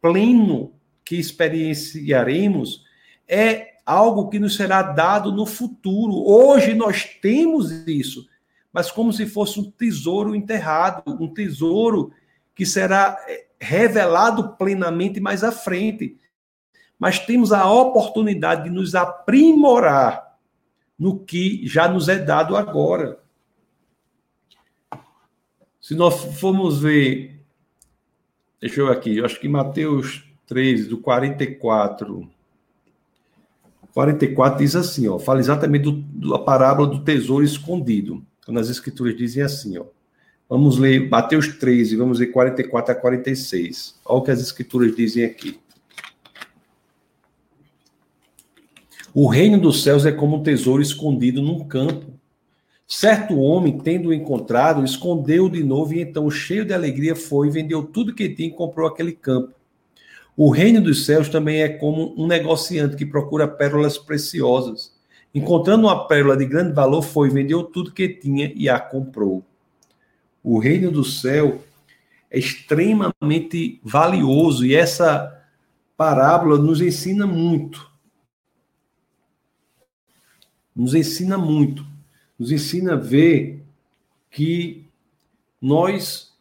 pleno 0.00 0.74
que 1.04 1.16
experienciaremos 1.16 2.84
é 3.28 3.74
algo 3.86 4.28
que 4.28 4.38
nos 4.38 4.56
será 4.56 4.82
dado 4.82 5.32
no 5.32 5.46
futuro. 5.46 6.24
Hoje 6.28 6.74
nós 6.74 7.04
temos 7.04 7.70
isso, 7.86 8.26
mas 8.72 8.90
como 8.90 9.12
se 9.12 9.26
fosse 9.26 9.60
um 9.60 9.70
tesouro 9.70 10.34
enterrado, 10.34 11.16
um 11.20 11.32
tesouro 11.32 12.12
que 12.54 12.66
será 12.66 13.16
é, 13.28 13.46
revelado 13.60 14.56
plenamente 14.56 15.20
mais 15.20 15.42
à 15.42 15.52
frente. 15.52 16.16
Mas 16.98 17.18
temos 17.18 17.52
a 17.52 17.70
oportunidade 17.70 18.64
de 18.64 18.70
nos 18.70 18.94
aprimorar 18.94 20.38
no 20.98 21.18
que 21.18 21.66
já 21.66 21.88
nos 21.88 22.08
é 22.08 22.18
dado 22.18 22.56
agora. 22.56 23.20
Se 25.80 25.94
nós 25.94 26.22
formos 26.38 26.80
ver, 26.80 27.39
deixa 28.60 28.80
eu 28.80 28.86
ver 28.86 28.92
aqui, 28.92 29.16
eu 29.16 29.24
acho 29.24 29.40
que 29.40 29.48
Mateus 29.48 30.24
3, 30.46 30.88
do 30.88 30.98
44. 30.98 32.28
44 33.92 34.58
diz 34.58 34.76
assim, 34.76 35.08
ó, 35.08 35.18
fala 35.18 35.40
exatamente 35.40 35.84
do, 35.84 35.92
da 36.30 36.38
parábola 36.38 36.88
do 36.88 37.02
tesouro 37.02 37.44
escondido. 37.44 38.24
Quando 38.44 38.60
as 38.60 38.68
escrituras 38.68 39.16
dizem 39.16 39.42
assim, 39.42 39.78
ó. 39.78 39.84
Vamos 40.48 40.78
ler 40.78 41.08
Mateus 41.08 41.46
13, 41.46 41.96
vamos 41.96 42.18
ler 42.18 42.26
44 42.26 42.92
a 42.92 42.94
46. 42.96 44.00
Olha 44.04 44.18
o 44.18 44.22
que 44.22 44.32
as 44.32 44.40
escrituras 44.40 44.94
dizem 44.94 45.24
aqui. 45.24 45.60
O 49.14 49.28
reino 49.28 49.60
dos 49.60 49.82
céus 49.82 50.04
é 50.04 50.12
como 50.12 50.36
um 50.36 50.42
tesouro 50.42 50.82
escondido 50.82 51.40
num 51.40 51.64
campo 51.64 52.19
Certo 52.92 53.38
homem, 53.38 53.78
tendo 53.78 54.12
encontrado, 54.12 54.84
escondeu 54.84 55.48
de 55.48 55.62
novo 55.62 55.94
e 55.94 56.00
então, 56.00 56.28
cheio 56.28 56.64
de 56.64 56.74
alegria, 56.74 57.14
foi, 57.14 57.48
vendeu 57.48 57.84
tudo 57.84 58.12
que 58.12 58.28
tinha 58.28 58.48
e 58.48 58.52
comprou 58.52 58.88
aquele 58.88 59.12
campo. 59.12 59.54
O 60.36 60.50
reino 60.50 60.80
dos 60.80 61.06
céus 61.06 61.28
também 61.28 61.62
é 61.62 61.68
como 61.68 62.12
um 62.20 62.26
negociante 62.26 62.96
que 62.96 63.06
procura 63.06 63.46
pérolas 63.46 63.96
preciosas. 63.96 64.92
Encontrando 65.32 65.86
uma 65.86 66.08
pérola 66.08 66.36
de 66.36 66.44
grande 66.44 66.72
valor, 66.72 67.02
foi, 67.02 67.30
vendeu 67.30 67.62
tudo 67.62 67.92
que 67.92 68.08
tinha 68.08 68.52
e 68.56 68.68
a 68.68 68.80
comprou. 68.80 69.44
O 70.42 70.58
reino 70.58 70.90
do 70.90 71.04
céu 71.04 71.62
é 72.28 72.40
extremamente 72.40 73.80
valioso 73.84 74.66
e 74.66 74.74
essa 74.74 75.40
parábola 75.96 76.58
nos 76.58 76.80
ensina 76.80 77.24
muito. 77.24 77.88
Nos 80.74 80.92
ensina 80.92 81.38
muito 81.38 81.89
nos 82.40 82.50
ensina 82.50 82.94
a 82.94 82.96
ver 82.96 83.62
que 84.30 84.86
nós 85.60 86.32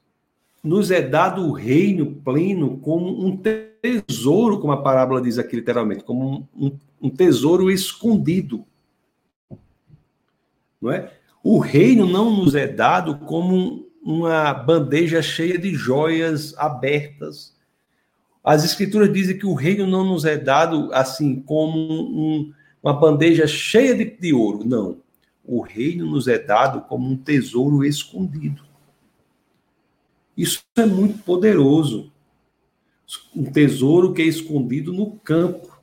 nos 0.63 0.91
é 0.91 1.01
dado 1.01 1.45
o 1.45 1.51
reino 1.51 2.15
pleno 2.23 2.77
como 2.77 3.25
um 3.25 3.35
tesouro, 3.35 4.61
como 4.61 4.71
a 4.71 4.81
parábola 4.81 5.21
diz 5.21 5.37
aqui 5.37 5.57
literalmente, 5.57 6.05
como 6.05 6.47
um, 6.55 6.71
um 7.01 7.09
tesouro 7.09 7.69
escondido. 7.69 8.63
Não 10.81 10.89
é? 10.89 11.11
O 11.43 11.59
reino 11.59 12.05
não 12.05 12.31
nos 12.31 12.55
é 12.55 12.65
dado 12.65 13.17
como 13.19 13.85
uma 14.01 14.53
bandeja 14.53 15.21
cheia 15.21 15.57
de 15.57 15.75
joias 15.75 16.57
abertas. 16.57 17.53
As 18.41 18.63
escrituras 18.63 19.11
dizem 19.11 19.37
que 19.37 19.45
o 19.45 19.53
reino 19.53 19.85
não 19.85 20.05
nos 20.05 20.23
é 20.23 20.37
dado 20.37 20.89
assim 20.93 21.41
como 21.41 21.77
um, 21.77 22.53
uma 22.81 22.93
bandeja 22.93 23.45
cheia 23.45 23.93
de, 23.93 24.05
de 24.05 24.33
ouro. 24.33 24.63
Não 24.65 25.08
o 25.51 25.61
reino 25.61 26.05
nos 26.05 26.27
é 26.27 26.37
dado 26.37 26.81
como 26.81 27.09
um 27.09 27.17
tesouro 27.17 27.83
escondido. 27.83 28.63
Isso 30.37 30.61
é 30.77 30.85
muito 30.85 31.23
poderoso. 31.23 32.13
Um 33.35 33.51
tesouro 33.51 34.13
que 34.13 34.21
é 34.21 34.25
escondido 34.25 34.93
no 34.93 35.17
campo. 35.17 35.81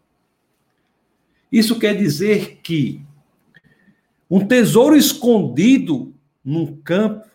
Isso 1.50 1.80
quer 1.80 1.96
dizer 1.96 2.60
que 2.62 3.04
um 4.30 4.46
tesouro 4.46 4.94
escondido 4.94 6.14
num 6.44 6.76
campo 6.76 7.28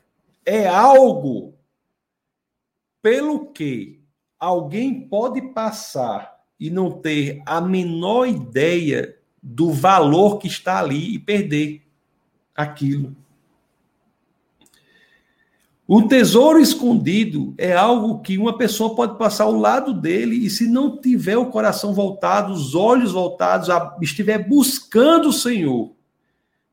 é 0.46 0.66
algo 0.66 1.54
pelo 3.02 3.48
que 3.48 4.00
alguém 4.40 5.02
pode 5.02 5.42
passar 5.54 6.40
e 6.58 6.70
não 6.70 6.92
ter 6.92 7.44
a 7.46 7.60
menor 7.60 8.26
ideia 8.26 9.18
do 9.44 9.70
valor 9.70 10.38
que 10.38 10.48
está 10.48 10.80
ali 10.80 11.14
e 11.14 11.20
perder 11.20 11.91
aquilo. 12.62 13.16
O 15.94 16.08
tesouro 16.08 16.58
escondido 16.58 17.54
é 17.58 17.74
algo 17.74 18.22
que 18.22 18.38
uma 18.38 18.58
pessoa 18.58 18.96
pode 18.96 19.18
passar 19.18 19.44
ao 19.44 19.52
lado 19.52 19.94
dele 19.94 20.38
e, 20.38 20.50
se 20.50 20.66
não 20.66 20.96
tiver 20.96 21.36
o 21.38 21.50
coração 21.50 21.94
voltado, 21.94 22.54
os 22.54 22.74
olhos 22.74 23.12
voltados, 23.12 23.68
estiver 24.02 24.38
buscando 24.48 25.28
o 25.28 25.34
Senhor, 25.34 25.94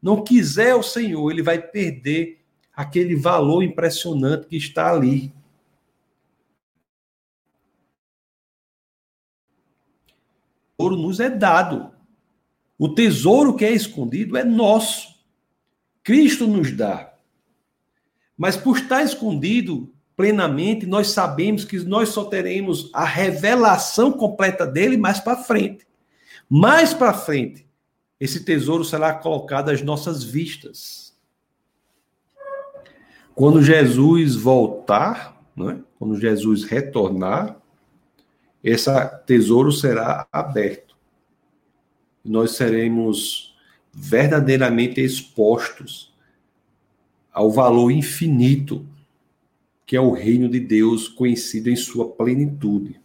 não 0.00 0.22
quiser 0.22 0.76
o 0.76 0.84
Senhor, 0.84 1.32
ele 1.32 1.42
vai 1.42 1.60
perder 1.60 2.38
aquele 2.72 3.16
valor 3.16 3.64
impressionante 3.64 4.46
que 4.46 4.56
está 4.56 4.92
ali. 4.92 5.32
O 10.78 10.84
tesouro 10.84 10.96
nos 10.96 11.18
é 11.18 11.28
dado. 11.28 11.90
O 12.78 12.88
tesouro 12.88 13.56
que 13.56 13.64
é 13.64 13.72
escondido 13.72 14.36
é 14.36 14.44
nosso. 14.44 15.17
Cristo 16.08 16.46
nos 16.46 16.72
dá. 16.72 17.12
Mas 18.34 18.56
por 18.56 18.78
estar 18.78 19.02
escondido 19.02 19.92
plenamente, 20.16 20.86
nós 20.86 21.08
sabemos 21.08 21.66
que 21.66 21.80
nós 21.80 22.08
só 22.08 22.24
teremos 22.24 22.90
a 22.94 23.04
revelação 23.04 24.10
completa 24.10 24.66
dele 24.66 24.96
mais 24.96 25.20
para 25.20 25.36
frente. 25.36 25.86
Mais 26.48 26.94
para 26.94 27.12
frente, 27.12 27.68
esse 28.18 28.42
tesouro 28.42 28.86
será 28.86 29.12
colocado 29.12 29.68
às 29.68 29.82
nossas 29.82 30.24
vistas. 30.24 31.14
Quando 33.34 33.62
Jesus 33.62 34.34
voltar, 34.34 35.38
né? 35.54 35.78
quando 35.98 36.18
Jesus 36.18 36.64
retornar, 36.64 37.60
esse 38.64 38.90
tesouro 39.26 39.70
será 39.70 40.26
aberto. 40.32 40.96
Nós 42.24 42.52
seremos 42.52 43.47
verdadeiramente 44.00 45.00
expostos 45.00 46.12
ao 47.32 47.50
valor 47.50 47.90
infinito 47.90 48.86
que 49.88 49.96
é 49.96 50.00
o 50.00 50.12
reino 50.12 50.50
de 50.50 50.60
Deus 50.60 51.08
conhecido 51.08 51.70
em 51.70 51.76
sua 51.76 52.10
plenitude. 52.10 53.00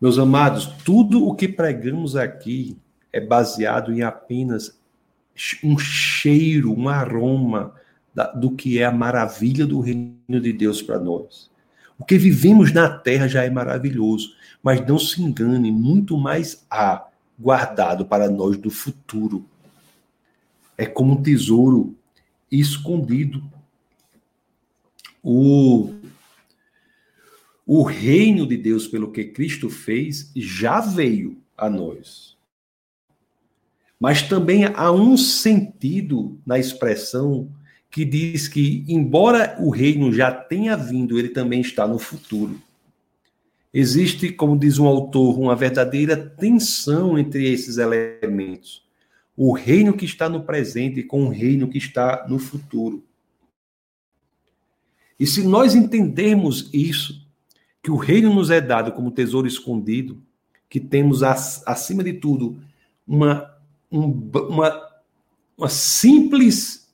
Meus 0.00 0.18
amados, 0.18 0.66
tudo 0.84 1.24
o 1.24 1.36
que 1.36 1.46
pregamos 1.46 2.16
aqui 2.16 2.76
é 3.12 3.20
baseado 3.20 3.92
em 3.92 4.02
apenas 4.02 4.76
um 5.62 5.78
cheiro, 5.78 6.76
um 6.76 6.88
aroma 6.88 7.72
do 8.34 8.50
que 8.50 8.80
é 8.80 8.84
a 8.84 8.90
maravilha 8.90 9.64
do 9.64 9.78
reino 9.78 10.18
de 10.26 10.52
Deus 10.52 10.82
para 10.82 10.98
nós. 10.98 11.48
O 11.96 12.04
que 12.04 12.18
vivemos 12.18 12.72
na 12.72 12.90
terra 12.90 13.28
já 13.28 13.44
é 13.44 13.50
maravilhoso, 13.50 14.34
mas 14.60 14.84
não 14.84 14.98
se 14.98 15.22
engane, 15.22 15.70
muito 15.70 16.16
mais 16.18 16.66
há 16.68 17.07
guardado 17.38 18.04
para 18.04 18.28
nós 18.28 18.56
do 18.56 18.70
futuro. 18.70 19.46
É 20.76 20.86
como 20.86 21.12
um 21.12 21.22
tesouro 21.22 21.96
escondido. 22.50 23.42
O, 25.22 25.92
o 27.66 27.82
reino 27.82 28.46
de 28.46 28.56
Deus, 28.56 28.86
pelo 28.86 29.12
que 29.12 29.24
Cristo 29.24 29.68
fez, 29.68 30.30
já 30.34 30.80
veio 30.80 31.40
a 31.56 31.68
nós. 31.68 32.36
Mas 34.00 34.22
também 34.22 34.64
há 34.64 34.92
um 34.92 35.16
sentido 35.16 36.40
na 36.46 36.58
expressão 36.58 37.50
que 37.90 38.04
diz 38.04 38.46
que, 38.46 38.84
embora 38.86 39.56
o 39.60 39.70
reino 39.70 40.12
já 40.12 40.30
tenha 40.30 40.76
vindo, 40.76 41.18
ele 41.18 41.30
também 41.30 41.60
está 41.60 41.86
no 41.86 41.98
futuro. 41.98 42.60
Existe, 43.80 44.32
como 44.32 44.58
diz 44.58 44.80
um 44.80 44.88
autor, 44.88 45.38
uma 45.38 45.54
verdadeira 45.54 46.16
tensão 46.16 47.16
entre 47.16 47.48
esses 47.48 47.78
elementos. 47.78 48.84
O 49.36 49.52
reino 49.52 49.96
que 49.96 50.04
está 50.04 50.28
no 50.28 50.42
presente 50.42 51.00
com 51.04 51.26
o 51.26 51.28
reino 51.28 51.68
que 51.68 51.78
está 51.78 52.26
no 52.28 52.40
futuro. 52.40 53.04
E 55.16 55.24
se 55.24 55.46
nós 55.46 55.76
entendermos 55.76 56.68
isso, 56.72 57.24
que 57.80 57.88
o 57.88 57.94
reino 57.94 58.34
nos 58.34 58.50
é 58.50 58.60
dado 58.60 58.90
como 58.90 59.12
tesouro 59.12 59.46
escondido, 59.46 60.20
que 60.68 60.80
temos, 60.80 61.22
acima 61.22 62.02
de 62.02 62.14
tudo, 62.14 62.60
uma, 63.06 63.48
um, 63.92 64.06
uma, 64.32 64.90
uma 65.56 65.68
simples 65.68 66.87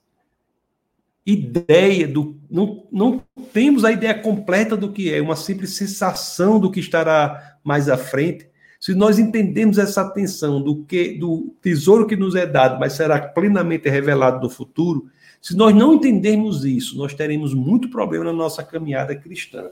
ideia 1.27 2.07
do. 2.07 2.39
Não, 2.51 2.87
não 2.93 3.23
temos 3.53 3.85
a 3.85 3.93
ideia 3.93 4.15
completa 4.15 4.77
do 4.77 4.93
que 4.93 5.13
é, 5.13 5.21
uma 5.21 5.37
simples 5.37 5.77
sensação 5.77 6.61
do 6.61 6.71
que 6.71 6.81
estará 6.81 7.59
mais 7.65 7.89
à 7.89 7.97
frente. 7.97 8.49
se 8.79 8.95
nós 8.95 9.19
entendemos 9.19 9.79
essa 9.79 10.09
tensão 10.11 10.63
do 10.63 10.85
que 10.85 11.17
do 11.19 11.55
tesouro 11.63 12.07
que 12.07 12.17
nos 12.17 12.35
é 12.35 12.47
dado, 12.47 12.79
mas 12.79 12.93
será 12.93 13.19
plenamente 13.21 13.89
revelado 13.89 14.43
no 14.43 14.51
futuro, 14.51 15.11
se 15.41 15.57
nós 15.57 15.75
não 15.75 15.95
entendermos 15.95 16.65
isso, 16.65 16.97
nós 16.97 17.15
teremos 17.15 17.55
muito 17.55 17.89
problema 17.89 18.25
na 18.25 18.33
nossa 18.33 18.63
caminhada 18.63 19.15
cristã. 19.17 19.71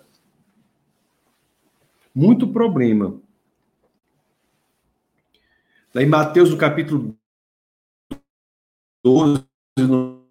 Muito 2.14 2.48
problema. 2.48 3.18
Lá 5.94 6.02
em 6.02 6.06
Mateus, 6.06 6.50
no 6.50 6.56
capítulo 6.56 7.16
12, 9.04 9.44
no 9.78 10.22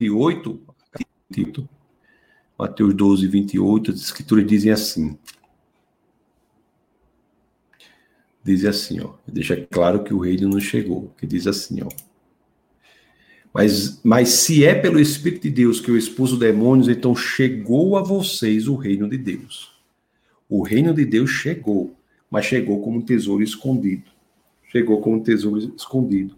28, 0.00 0.66
Mateus 2.58 2.94
12, 2.94 3.26
28, 3.26 3.90
as 3.92 4.00
escrituras 4.00 4.46
dizem 4.46 4.72
assim. 4.72 5.18
Diz 8.42 8.64
assim, 8.64 9.00
ó. 9.00 9.14
Deixa 9.26 9.56
claro 9.66 10.04
que 10.04 10.14
o 10.14 10.18
reino 10.18 10.48
não 10.48 10.60
chegou. 10.60 11.12
Que 11.18 11.26
diz 11.26 11.46
assim, 11.46 11.82
ó. 11.82 11.88
Mas, 13.52 14.00
mas 14.04 14.28
se 14.28 14.64
é 14.64 14.74
pelo 14.74 15.00
Espírito 15.00 15.42
de 15.44 15.50
Deus 15.50 15.80
que 15.80 15.90
eu 15.90 15.96
expulso 15.96 16.36
demônios, 16.36 16.88
então 16.88 17.16
chegou 17.16 17.96
a 17.96 18.02
vocês 18.02 18.68
o 18.68 18.76
reino 18.76 19.08
de 19.08 19.16
Deus. 19.16 19.74
O 20.48 20.62
reino 20.62 20.94
de 20.94 21.04
Deus 21.04 21.30
chegou, 21.30 21.96
mas 22.30 22.44
chegou 22.44 22.82
como 22.82 22.98
um 22.98 23.02
tesouro 23.02 23.42
escondido. 23.42 24.10
Chegou 24.70 25.00
como 25.00 25.16
um 25.16 25.22
tesouro 25.22 25.74
escondido. 25.74 26.36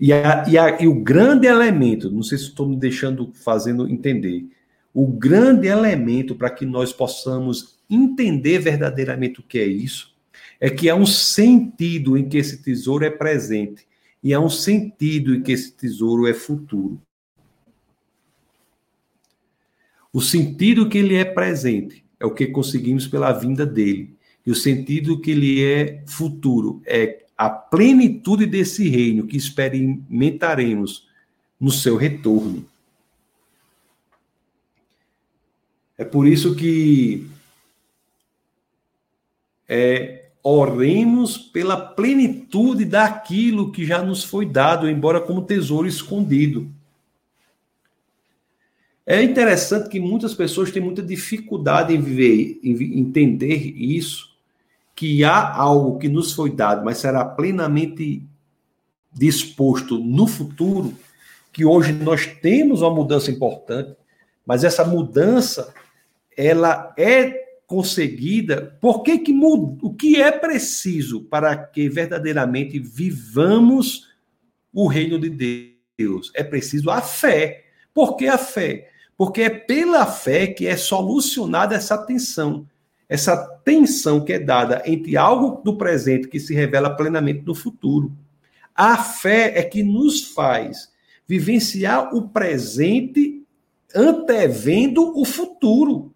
E, 0.00 0.12
a, 0.12 0.44
e, 0.48 0.58
a, 0.58 0.82
e 0.82 0.88
o 0.88 0.94
grande 0.94 1.46
elemento, 1.46 2.10
não 2.10 2.22
sei 2.22 2.38
se 2.38 2.44
estou 2.44 2.68
me 2.68 2.76
deixando 2.76 3.32
fazendo 3.34 3.88
entender, 3.88 4.46
o 4.92 5.06
grande 5.06 5.68
elemento 5.68 6.34
para 6.34 6.50
que 6.50 6.66
nós 6.66 6.92
possamos 6.92 7.78
entender 7.88 8.58
verdadeiramente 8.58 9.40
o 9.40 9.42
que 9.42 9.58
é 9.58 9.66
isso, 9.66 10.14
é 10.60 10.70
que 10.70 10.88
há 10.88 10.94
um 10.94 11.06
sentido 11.06 12.16
em 12.16 12.28
que 12.28 12.38
esse 12.38 12.62
tesouro 12.62 13.04
é 13.04 13.10
presente 13.10 13.86
e 14.22 14.32
há 14.32 14.40
um 14.40 14.48
sentido 14.48 15.34
em 15.34 15.42
que 15.42 15.52
esse 15.52 15.72
tesouro 15.72 16.26
é 16.26 16.34
futuro. 16.34 17.00
O 20.12 20.20
sentido 20.20 20.88
que 20.88 20.98
ele 20.98 21.16
é 21.16 21.24
presente 21.24 22.04
é 22.20 22.26
o 22.26 22.30
que 22.30 22.46
conseguimos 22.46 23.06
pela 23.06 23.32
vinda 23.32 23.64
dele. 23.66 24.14
E 24.46 24.50
o 24.50 24.54
sentido 24.54 25.20
que 25.20 25.30
ele 25.30 25.64
é 25.64 26.04
futuro 26.06 26.82
é 26.84 27.21
a 27.36 27.48
plenitude 27.50 28.46
desse 28.46 28.88
reino 28.88 29.26
que 29.26 29.36
experimentaremos 29.36 31.08
no 31.60 31.70
seu 31.70 31.96
retorno. 31.96 32.64
É 35.96 36.04
por 36.04 36.26
isso 36.26 36.54
que 36.56 37.26
é, 39.68 40.30
oremos 40.42 41.38
pela 41.38 41.76
plenitude 41.76 42.84
daquilo 42.84 43.70
que 43.70 43.84
já 43.84 44.02
nos 44.02 44.24
foi 44.24 44.44
dado, 44.44 44.88
embora 44.88 45.20
como 45.20 45.42
tesouro 45.42 45.86
escondido. 45.86 46.68
É 49.06 49.22
interessante 49.22 49.88
que 49.88 50.00
muitas 50.00 50.34
pessoas 50.34 50.70
têm 50.70 50.82
muita 50.82 51.02
dificuldade 51.02 51.94
em 51.94 52.00
viver, 52.00 52.60
em 52.62 53.00
entender 53.00 53.72
isso, 53.76 54.31
que 55.02 55.24
há 55.24 55.56
algo 55.56 55.98
que 55.98 56.08
nos 56.08 56.32
foi 56.32 56.48
dado, 56.48 56.84
mas 56.84 56.98
será 56.98 57.24
plenamente 57.24 58.24
disposto 59.12 59.98
no 59.98 60.28
futuro, 60.28 60.96
que 61.52 61.64
hoje 61.64 61.92
nós 61.92 62.24
temos 62.24 62.82
uma 62.82 62.94
mudança 62.94 63.28
importante, 63.28 63.96
mas 64.46 64.62
essa 64.62 64.84
mudança 64.84 65.74
ela 66.36 66.94
é 66.96 67.32
conseguida, 67.66 68.78
por 68.80 69.02
que 69.02 69.18
que 69.18 69.32
muda, 69.32 69.76
o 69.82 69.92
que 69.92 70.22
é 70.22 70.30
preciso 70.30 71.22
para 71.22 71.56
que 71.56 71.88
verdadeiramente 71.88 72.78
vivamos 72.78 74.08
o 74.72 74.86
reino 74.86 75.18
de 75.18 75.74
Deus? 75.98 76.30
É 76.32 76.44
preciso 76.44 76.92
a 76.92 77.00
fé. 77.00 77.64
Por 77.92 78.14
que 78.16 78.28
a 78.28 78.38
fé? 78.38 78.88
Porque 79.16 79.42
é 79.42 79.50
pela 79.50 80.06
fé 80.06 80.46
que 80.46 80.64
é 80.64 80.76
solucionada 80.76 81.74
essa 81.74 81.98
tensão. 81.98 82.68
Essa 83.12 83.36
tensão 83.36 84.24
que 84.24 84.32
é 84.32 84.38
dada 84.38 84.82
entre 84.86 85.18
algo 85.18 85.60
do 85.62 85.76
presente 85.76 86.28
que 86.28 86.40
se 86.40 86.54
revela 86.54 86.96
plenamente 86.96 87.42
no 87.44 87.54
futuro. 87.54 88.10
A 88.74 88.96
fé 88.96 89.52
é 89.54 89.62
que 89.62 89.82
nos 89.82 90.32
faz 90.32 90.90
vivenciar 91.28 92.14
o 92.14 92.30
presente 92.30 93.44
antevendo 93.94 95.12
o 95.14 95.26
futuro. 95.26 96.14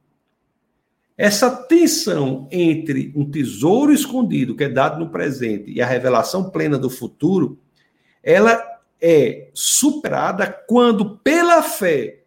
Essa 1.19 1.51
tensão 1.51 2.49
entre 2.51 3.13
um 3.15 3.31
tesouro 3.31 3.93
escondido 3.93 4.57
que 4.57 4.65
é 4.65 4.69
dado 4.71 4.99
no 4.99 5.11
presente 5.11 5.71
e 5.71 5.83
a 5.83 5.87
revelação 5.87 6.49
plena 6.49 6.79
do 6.79 6.89
futuro, 6.89 7.59
ela 8.23 8.59
é 8.99 9.51
superada 9.53 10.47
quando, 10.67 11.19
pela 11.19 11.63
fé, 11.63 12.23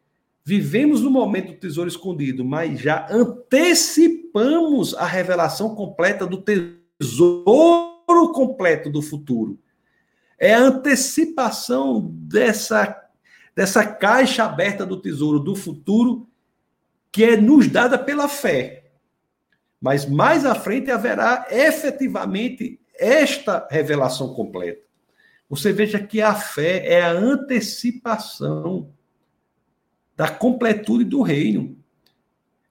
vivemos 0.50 1.02
no 1.02 1.12
momento 1.12 1.50
do 1.50 1.60
tesouro 1.60 1.88
escondido, 1.88 2.43
mas 2.43 2.80
já 2.80 3.08
antecipamos 3.12 4.95
a 4.95 5.06
revelação 5.06 5.76
completa 5.76 6.26
do 6.26 6.41
tesouro 6.41 8.34
completo 8.34 8.89
do 8.89 9.00
futuro. 9.00 9.60
É 10.39 10.56
a 10.56 10.62
antecipação 10.62 12.02
dessa, 12.12 13.00
dessa 13.56 13.86
caixa 13.86 14.43
aberta 14.43 14.88
do 14.88 15.00
tesouro 15.00 15.39
do 15.39 15.56
futuro 15.56 16.28
que 17.12 17.24
é 17.24 17.38
nos 17.38 17.68
dada 17.68 18.00
pela 18.00 18.28
fé. 18.28 18.89
Mas 19.80 20.10
mais 20.10 20.47
à 20.47 20.56
frente 20.56 20.89
haverá 20.89 21.45
efetivamente 21.52 22.82
esta 22.97 23.68
revelação 23.70 24.34
completa. 24.34 24.82
Você 25.47 25.72
veja 25.72 26.00
que 26.00 26.24
a 26.24 26.34
fé 26.34 26.91
é 26.91 27.04
a 27.04 27.12
antecipação 27.12 28.91
da 30.20 30.28
completude 30.28 31.05
do 31.05 31.22
reino. 31.22 31.78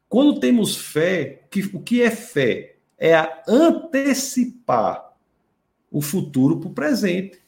Quando 0.07 0.38
temos 0.38 0.76
fé, 0.76 1.44
que, 1.51 1.61
o 1.72 1.80
que 1.80 2.03
é 2.03 2.11
fé? 2.11 2.76
É 2.99 3.14
a 3.14 3.42
antecipar 3.49 5.14
o 5.90 6.03
futuro 6.03 6.61
para 6.61 6.68
o 6.68 6.74
presente. 6.74 7.40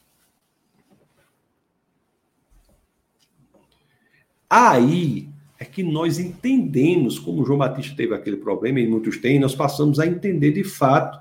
Aí 4.48 5.28
é 5.58 5.66
que 5.66 5.82
nós 5.82 6.18
entendemos, 6.18 7.18
como 7.18 7.44
João 7.44 7.58
Batista 7.58 7.94
teve 7.94 8.14
aquele 8.14 8.38
problema, 8.38 8.80
e 8.80 8.86
muitos 8.86 9.18
têm, 9.18 9.38
nós 9.38 9.54
passamos 9.54 10.00
a 10.00 10.06
entender 10.06 10.52
de 10.52 10.64
fato 10.64 11.20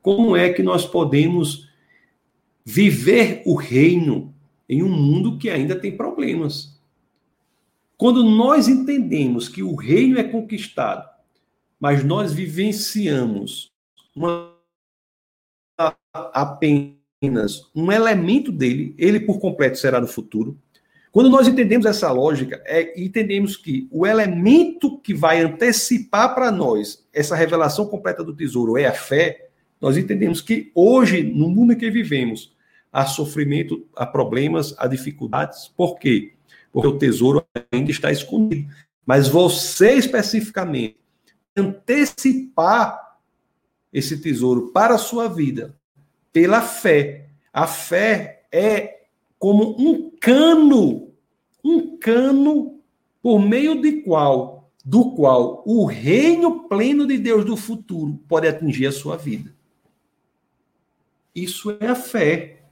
como 0.00 0.34
é 0.34 0.50
que 0.50 0.62
nós 0.62 0.86
podemos 0.86 1.68
viver 2.64 3.42
o 3.44 3.54
reino 3.54 4.34
em 4.66 4.82
um 4.82 4.88
mundo 4.88 5.36
que 5.36 5.50
ainda 5.50 5.78
tem 5.78 5.94
problemas. 5.94 6.73
Quando 7.96 8.22
nós 8.22 8.68
entendemos 8.68 9.48
que 9.48 9.62
o 9.62 9.74
reino 9.74 10.18
é 10.18 10.24
conquistado, 10.24 11.08
mas 11.78 12.02
nós 12.02 12.32
vivenciamos 12.32 13.72
uma, 14.14 14.52
apenas 16.12 17.70
um 17.74 17.90
elemento 17.90 18.50
dele, 18.50 18.94
ele 18.98 19.20
por 19.20 19.38
completo 19.38 19.78
será 19.78 20.00
no 20.00 20.06
futuro, 20.06 20.58
quando 21.14 21.30
nós 21.30 21.46
entendemos 21.46 21.86
essa 21.86 22.10
lógica, 22.10 22.60
é, 22.66 23.00
entendemos 23.00 23.56
que 23.56 23.86
o 23.92 24.04
elemento 24.04 24.98
que 24.98 25.14
vai 25.14 25.40
antecipar 25.40 26.34
para 26.34 26.50
nós 26.50 27.06
essa 27.12 27.36
revelação 27.36 27.86
completa 27.86 28.24
do 28.24 28.34
tesouro 28.34 28.76
é 28.76 28.86
a 28.86 28.92
fé, 28.92 29.48
nós 29.80 29.96
entendemos 29.96 30.40
que 30.40 30.72
hoje, 30.74 31.22
no 31.22 31.48
mundo 31.48 31.72
em 31.72 31.76
que 31.76 31.88
vivemos, 31.88 32.52
há 32.92 33.06
sofrimento, 33.06 33.86
há 33.94 34.04
problemas, 34.04 34.74
há 34.78 34.88
dificuldades. 34.88 35.68
Por 35.76 35.98
quê? 35.98 36.33
Porque 36.74 36.88
o 36.88 36.98
tesouro 36.98 37.46
ainda 37.70 37.92
está 37.92 38.10
escondido. 38.10 38.68
Mas 39.06 39.28
você 39.28 39.92
especificamente 39.92 40.96
antecipar 41.56 43.20
esse 43.92 44.20
tesouro 44.20 44.72
para 44.72 44.96
a 44.96 44.98
sua 44.98 45.28
vida 45.28 45.78
pela 46.32 46.60
fé. 46.60 47.28
A 47.52 47.68
fé 47.68 48.42
é 48.50 49.04
como 49.38 49.76
um 49.78 50.10
cano, 50.20 51.12
um 51.62 51.96
cano 51.96 52.80
por 53.22 53.38
meio 53.38 53.80
de 53.80 54.02
qual, 54.02 54.68
do 54.84 55.12
qual 55.12 55.62
o 55.64 55.84
reino 55.84 56.68
pleno 56.68 57.06
de 57.06 57.16
Deus 57.18 57.44
do 57.44 57.56
futuro 57.56 58.20
pode 58.28 58.48
atingir 58.48 58.88
a 58.88 58.92
sua 58.92 59.16
vida. 59.16 59.54
Isso 61.32 61.76
é 61.78 61.86
a 61.86 61.94
fé. 61.94 62.63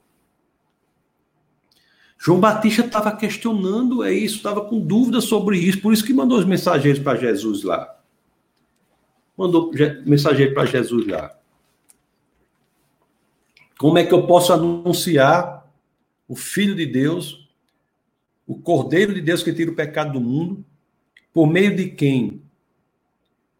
João 2.25 2.39
Batista 2.39 2.83
estava 2.83 3.17
questionando 3.17 4.05
é 4.05 4.13
isso, 4.13 4.37
estava 4.37 4.65
com 4.65 4.79
dúvidas 4.79 5.25
sobre 5.25 5.59
isso, 5.59 5.81
por 5.81 5.93
isso 5.93 6.05
que 6.05 6.15
mandou 6.15 6.39
os 6.39 6.45
mensageiros 6.45 7.03
para 7.03 7.19
Jesus 7.19 7.65
lá. 7.65 7.99
Mandou 9.37 9.73
mensageiro 10.07 10.55
para 10.55 10.65
Jesus 10.65 11.05
lá. 11.09 11.37
Como 13.77 13.99
é 13.99 14.07
que 14.07 14.15
eu 14.15 14.25
posso 14.25 14.53
anunciar 14.53 15.69
o 16.29 16.37
Filho 16.37 16.77
de 16.77 16.87
Deus, 16.87 17.51
o 18.47 18.55
Cordeiro 18.55 19.13
de 19.13 19.21
Deus 19.21 19.43
que 19.43 19.53
tira 19.53 19.73
o 19.73 19.75
pecado 19.75 20.13
do 20.13 20.21
mundo, 20.21 20.65
por 21.33 21.49
meio 21.49 21.75
de 21.75 21.89
quem 21.89 22.41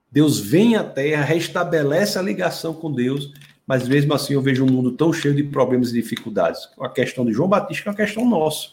Deus 0.09 0.39
vem 0.39 0.77
à 0.77 0.85
Terra, 0.85 1.25
restabelece 1.25 2.17
a 2.17 2.23
ligação 2.23 2.73
com 2.73 2.93
Deus, 2.93 3.33
mas 3.67 3.87
mesmo 3.89 4.13
assim 4.15 4.35
eu 4.35 4.43
vejo 4.43 4.65
um 4.65 4.71
mundo 4.71 4.93
tão 4.93 5.13
cheio 5.13 5.35
de 5.35 5.45
problemas 5.45 5.91
e 5.91 5.95
dificuldades. 5.95 6.69
A 6.81 6.89
questão 6.89 7.25
de 7.25 7.33
João 7.33 7.49
Batista 7.49 7.89
é 7.89 7.91
uma 7.91 7.97
questão 7.97 8.29
nossa. 8.29 8.71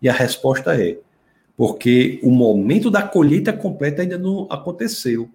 E 0.00 0.08
a 0.08 0.12
resposta 0.12 0.80
é: 0.80 0.98
porque 1.56 2.20
o 2.22 2.30
momento 2.30 2.90
da 2.90 3.02
colheita 3.02 3.52
completa 3.52 4.02
ainda 4.02 4.16
não 4.16 4.46
aconteceu. 4.50 5.28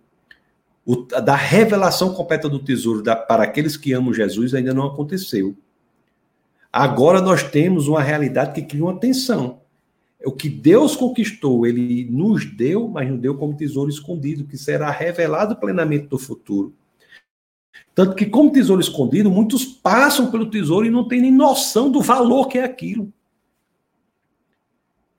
O, 0.86 0.96
da 0.96 1.36
revelação 1.36 2.14
completa 2.14 2.50
do 2.50 2.60
tesouro 2.60 3.02
da, 3.02 3.16
para 3.16 3.44
aqueles 3.44 3.78
que 3.78 3.94
amam 3.94 4.14
Jesus 4.14 4.54
ainda 4.54 4.74
não 4.74 4.86
aconteceu. 4.86 5.56
Agora 6.72 7.22
nós 7.22 7.44
temos 7.44 7.88
uma 7.88 8.02
realidade 8.02 8.54
que 8.54 8.68
cria 8.68 8.84
uma 8.84 9.00
tensão. 9.00 9.62
O 10.26 10.32
que 10.32 10.50
Deus 10.50 10.96
conquistou, 10.96 11.68
ele 11.68 12.08
nos 12.10 12.46
deu, 12.46 12.88
mas 12.88 13.10
nos 13.10 13.20
deu 13.20 13.38
como 13.38 13.56
tesouro 13.56 13.90
escondido, 13.90 14.46
que 14.46 14.58
será 14.58 14.90
revelado 14.90 15.56
plenamente 15.58 16.08
no 16.10 16.18
futuro. 16.18 16.74
Tanto 17.96 18.16
que, 18.16 18.26
como 18.26 18.52
tesouro 18.52 18.82
escondido, 18.82 19.30
muitos 19.30 19.66
passam 19.66 20.32
pelo 20.32 20.50
tesouro 20.50 20.86
e 20.86 20.90
não 20.90 21.08
têm 21.08 21.22
nem 21.22 21.32
noção 21.32 21.92
do 21.92 22.02
valor 22.02 22.48
que 22.48 22.58
é 22.58 22.64
aquilo. 22.64 23.14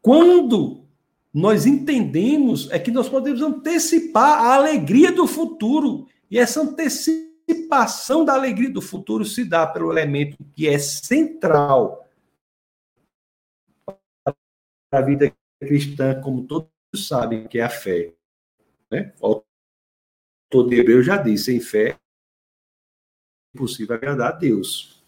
Quando 0.02 0.84
nós 1.32 1.66
entendemos, 1.66 2.70
é 2.70 2.78
que 2.78 2.90
nós 2.90 3.08
podemos 3.08 3.42
antecipar 3.42 4.40
a 4.40 4.54
alegria 4.54 5.12
do 5.12 5.26
futuro. 5.26 6.06
E 6.30 6.38
essa 6.38 6.62
antecipação 6.62 8.24
da 8.24 8.34
alegria 8.34 8.70
do 8.70 8.82
futuro 8.82 9.24
se 9.24 9.44
dá 9.44 9.66
pelo 9.66 9.92
elemento 9.92 10.36
que 10.54 10.66
é 10.68 10.78
central 10.78 12.04
para 13.86 14.34
a 14.92 15.00
vida 15.00 15.32
cristã, 15.60 16.20
como 16.20 16.44
todos 16.44 16.68
sabem, 16.96 17.46
que 17.46 17.58
é 17.58 17.62
a 17.62 17.70
fé. 17.70 18.12
Né? 18.90 19.12
O 19.20 19.42
autor 20.52 20.68
de 20.68 21.02
já 21.02 21.16
disse, 21.16 21.44
sem 21.44 21.60
fé 21.60 21.98
impossível 23.54 23.94
agradar 23.94 24.32
a 24.32 24.36
Deus. 24.36 25.02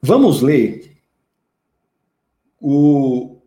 Vamos 0.00 0.40
ler 0.40 0.96
o, 2.60 3.38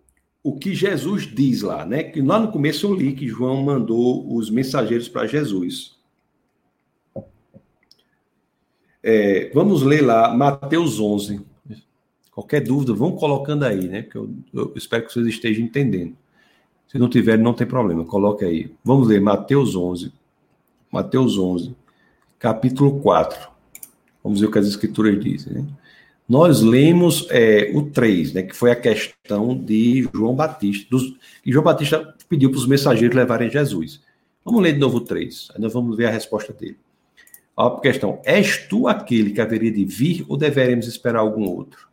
o 0.43 0.57
que 0.57 0.75
Jesus 0.75 1.23
diz 1.23 1.61
lá, 1.61 1.85
né? 1.85 2.03
Que 2.03 2.21
lá 2.21 2.39
no 2.39 2.51
começo 2.51 2.85
eu 2.85 2.93
li 2.93 3.13
que 3.13 3.27
João 3.27 3.63
mandou 3.63 4.35
os 4.35 4.49
mensageiros 4.49 5.07
para 5.07 5.25
Jesus. 5.25 5.95
É, 9.01 9.51
vamos 9.53 9.83
ler 9.83 10.01
lá 10.01 10.33
Mateus 10.33 10.99
11. 10.99 11.41
Qualquer 12.31 12.61
dúvida, 12.61 12.93
vão 12.93 13.13
colocando 13.13 13.63
aí, 13.63 13.87
né? 13.87 14.01
Que 14.03 14.17
eu, 14.17 14.29
eu, 14.53 14.73
espero 14.75 15.05
que 15.05 15.13
vocês 15.13 15.27
estejam 15.27 15.63
entendendo. 15.63 16.17
Se 16.87 16.99
não 16.99 17.09
tiverem, 17.09 17.43
não 17.43 17.53
tem 17.53 17.65
problema, 17.65 18.03
coloque 18.05 18.43
aí. 18.43 18.71
Vamos 18.83 19.07
ler 19.07 19.21
Mateus 19.21 19.75
11. 19.75 20.11
Mateus 20.91 21.37
11, 21.37 21.75
capítulo 22.39 22.99
4. 22.99 23.49
Vamos 24.23 24.39
ver 24.39 24.47
o 24.47 24.51
que 24.51 24.59
as 24.59 24.67
escrituras 24.67 25.23
dizem, 25.23 25.53
né? 25.53 25.65
Nós 26.27 26.61
lemos 26.61 27.27
é, 27.29 27.71
o 27.75 27.83
3, 27.83 28.33
né, 28.33 28.41
que 28.41 28.55
foi 28.55 28.71
a 28.71 28.75
questão 28.75 29.55
de 29.55 30.09
João 30.11 30.36
Batista, 30.36 30.88
dos, 30.89 31.15
que 31.43 31.51
João 31.51 31.63
Batista 31.63 32.15
pediu 32.27 32.49
para 32.49 32.57
os 32.57 32.65
mensageiros 32.65 33.15
levarem 33.15 33.47
Jesus. 33.47 34.01
Vamos 34.43 34.63
ler 34.63 34.73
de 34.73 34.79
novo 34.79 34.97
o 34.97 35.01
3, 35.01 35.49
aí 35.53 35.61
nós 35.61 35.71
vamos 35.71 35.95
ver 35.95 36.07
a 36.07 36.11
resposta 36.11 36.51
dele. 36.51 36.79
A 37.55 37.79
questão: 37.79 38.19
és 38.25 38.67
tu 38.67 38.88
aquele 38.88 39.31
que 39.31 39.39
haveria 39.39 39.71
de 39.71 39.86
vir 39.86 40.25
ou 40.27 40.36
deveremos 40.36 40.88
esperar 40.88 41.19
algum 41.19 41.47
outro? 41.47 41.88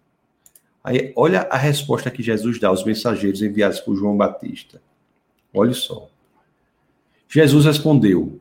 Aí, 0.83 1.13
olha 1.15 1.43
a 1.43 1.57
resposta 1.57 2.11
que 2.11 2.23
Jesus 2.23 2.59
dá 2.59 2.69
aos 2.69 2.85
mensageiros 2.85 3.43
enviados 3.43 3.81
por 3.81 3.95
João 3.95 4.17
Batista. 4.17 4.83
Olha 5.55 5.75
só. 5.75 6.09
Jesus 7.29 7.65
respondeu: 7.65 8.41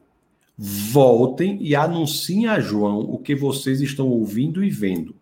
Voltem 0.57 1.57
e 1.61 1.75
anunciem 1.75 2.47
a 2.47 2.59
João 2.59 2.99
o 2.99 3.17
que 3.17 3.35
vocês 3.35 3.81
estão 3.81 4.07
ouvindo 4.07 4.63
e 4.63 4.69
vendo. 4.69 5.15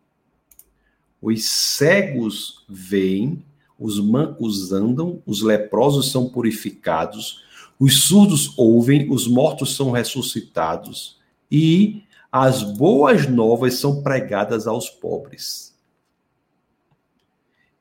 Os 1.22 1.46
cegos 1.46 2.66
veem, 2.68 3.44
os 3.78 4.00
mancos 4.00 4.72
andam, 4.72 5.22
os 5.26 5.42
leprosos 5.42 6.12
são 6.12 6.30
purificados, 6.30 7.44
os 7.80 8.04
surdos 8.04 8.58
ouvem, 8.58 9.10
os 9.10 9.28
mortos 9.28 9.76
são 9.76 9.92
ressuscitados 9.92 11.18
e 11.50 12.04
as 12.32 12.62
boas 12.62 13.28
novas 13.28 13.76
são 13.76 14.04
pregadas 14.04 14.68
aos 14.68 14.90
pobres. 14.90 15.74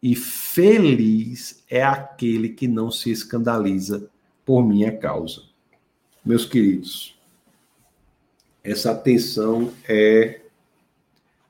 E 0.00 0.14
feliz 0.14 1.64
é 1.68 1.82
aquele 1.82 2.50
que 2.50 2.68
não 2.68 2.90
se 2.90 3.10
escandaliza 3.10 4.08
por 4.46 4.64
minha 4.64 4.96
causa. 4.96 5.42
Meus 6.24 6.44
queridos, 6.44 7.17
essa 8.70 8.90
atenção 8.92 9.72
é 9.88 10.40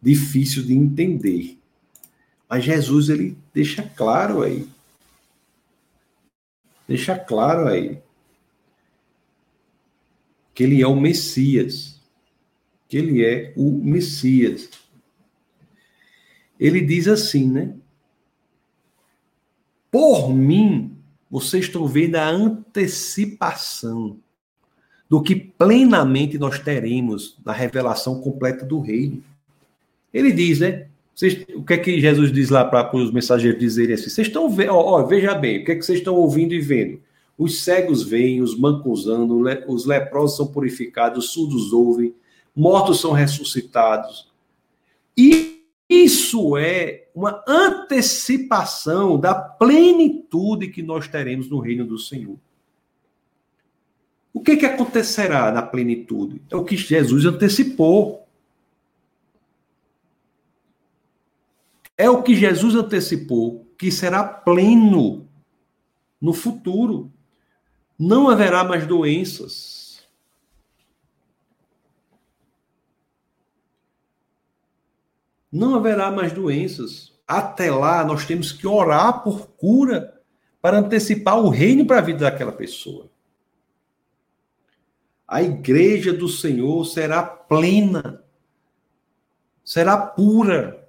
difícil 0.00 0.64
de 0.64 0.74
entender. 0.74 1.58
Mas 2.48 2.64
Jesus 2.64 3.08
ele 3.08 3.36
deixa 3.52 3.82
claro 3.82 4.42
aí. 4.42 4.66
Deixa 6.86 7.18
claro 7.18 7.68
aí 7.68 8.00
que 10.54 10.64
ele 10.64 10.82
é 10.82 10.86
o 10.86 10.96
Messias 10.96 11.98
que 12.88 12.96
ele 12.96 13.24
é 13.24 13.52
o 13.54 13.70
Messias. 13.70 14.70
Ele 16.58 16.80
diz 16.80 17.06
assim, 17.06 17.48
né? 17.48 17.76
Por 19.90 20.34
mim, 20.34 20.96
vocês 21.30 21.66
estão 21.66 21.86
vendo 21.86 22.16
a 22.16 22.28
antecipação 22.28 24.18
do 25.09 25.22
que 25.22 25.34
plenamente 25.34 26.38
nós 26.38 26.59
teremos 26.59 27.36
na 27.44 27.52
revelação 27.52 28.20
completa 28.20 28.64
do 28.64 28.80
reino. 28.80 29.22
Ele 30.12 30.30
diz, 30.32 30.61
né? 30.61 30.86
Vocês, 31.14 31.44
o 31.54 31.64
que 31.64 31.74
é 31.74 31.78
que 31.78 32.00
Jesus 32.00 32.30
diz 32.30 32.48
lá 32.48 32.64
para 32.64 32.94
os 32.94 33.11
mensageiros 33.11 33.59
dizerem 33.59 33.94
assim? 33.94 34.09
Vocês 34.09 34.28
estão 34.28 34.48
vendo, 34.48 34.72
ó, 34.72 35.00
ó, 35.00 35.02
veja 35.04 35.34
bem, 35.34 35.61
o 35.61 35.64
que 35.64 35.72
é 35.72 35.74
que 35.74 35.82
vocês 35.82 35.98
estão 35.98 36.14
ouvindo 36.14 36.54
e 36.54 36.61
vendo? 36.61 37.00
Os 37.36 37.62
cegos 37.62 38.02
veem, 38.02 38.40
os 38.40 38.56
mancos 38.56 39.06
andam, 39.09 39.42
os 39.66 39.84
leprosos 39.84 40.36
são 40.36 40.46
purificados, 40.46 41.24
os 41.24 41.32
surdos 41.32 41.72
ouvem, 41.72 42.14
mortos 42.54 43.00
são 43.00 43.12
ressuscitados. 43.12 44.28
E 45.16 45.62
isso 45.88 46.56
é 46.56 47.09
uma 47.14 47.42
antecipação 47.48 49.18
da 49.18 49.34
plenitude 49.34 50.68
que 50.68 50.82
nós 50.82 51.09
teremos 51.09 51.48
no 51.48 51.59
reino 51.59 51.84
do 51.84 51.98
Senhor. 51.98 52.36
O 54.39 54.41
que, 54.41 54.57
que 54.57 54.64
acontecerá 54.64 55.51
na 55.51 55.62
plenitude? 55.62 56.41
É 56.49 56.55
o 56.55 56.64
que 56.64 56.76
Jesus 56.76 57.26
antecipou. 57.26 58.24
É 61.97 62.09
o 62.09 62.22
que 62.22 62.36
Jesus 62.36 62.76
antecipou, 62.76 63.66
que 63.76 63.91
será 63.91 64.22
pleno 64.22 65.28
no 66.20 66.32
futuro. 66.32 67.11
Não 67.99 68.28
haverá 68.28 68.62
mais 68.62 68.86
doenças 68.86 70.07
não 75.51 75.74
haverá 75.74 76.11
mais 76.11 76.30
doenças. 76.30 77.11
Até 77.26 77.70
lá, 77.70 78.05
nós 78.05 78.26
temos 78.26 78.53
que 78.53 78.66
orar 78.66 79.22
por 79.22 79.49
cura 79.49 80.14
para 80.61 80.78
antecipar 80.78 81.39
o 81.39 81.49
reino 81.49 81.86
para 81.86 81.99
a 81.99 82.03
vida 82.03 82.30
daquela 82.30 82.53
pessoa. 82.53 83.11
A 85.29 85.43
igreja 85.43 86.11
do 86.11 86.26
Senhor 86.26 86.87
será 86.87 87.22
plena, 87.22 88.24
será 89.62 89.95
pura. 89.99 90.89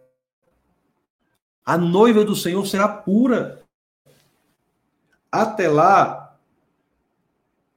A 1.65 1.77
noiva 1.77 2.23
do 2.23 2.37
Senhor 2.37 2.65
será 2.65 2.87
pura. 2.87 3.61
Até 5.29 5.67
lá, 5.67 6.39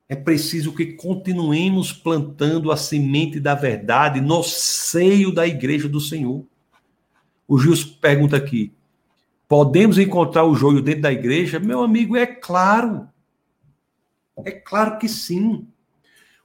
é 0.08 0.14
preciso 0.14 0.72
que 0.72 0.92
continuemos 0.92 1.92
plantando 1.92 2.70
a 2.70 2.76
semente 2.76 3.40
da 3.40 3.56
verdade 3.56 4.20
no 4.20 4.44
seio 4.44 5.34
da 5.34 5.46
igreja 5.46 5.88
do 5.88 6.00
Senhor. 6.00 6.46
O 7.48 7.58
Gils 7.58 7.82
pergunta 7.82 8.36
aqui: 8.36 8.72
podemos 9.48 9.98
encontrar 9.98 10.44
o 10.44 10.54
joio 10.54 10.80
dentro 10.80 11.02
da 11.02 11.12
igreja? 11.12 11.58
Meu 11.58 11.82
amigo, 11.82 12.16
é 12.16 12.24
claro. 12.24 13.08
É 14.44 14.52
claro 14.52 14.98
que 14.98 15.08
sim. 15.08 15.66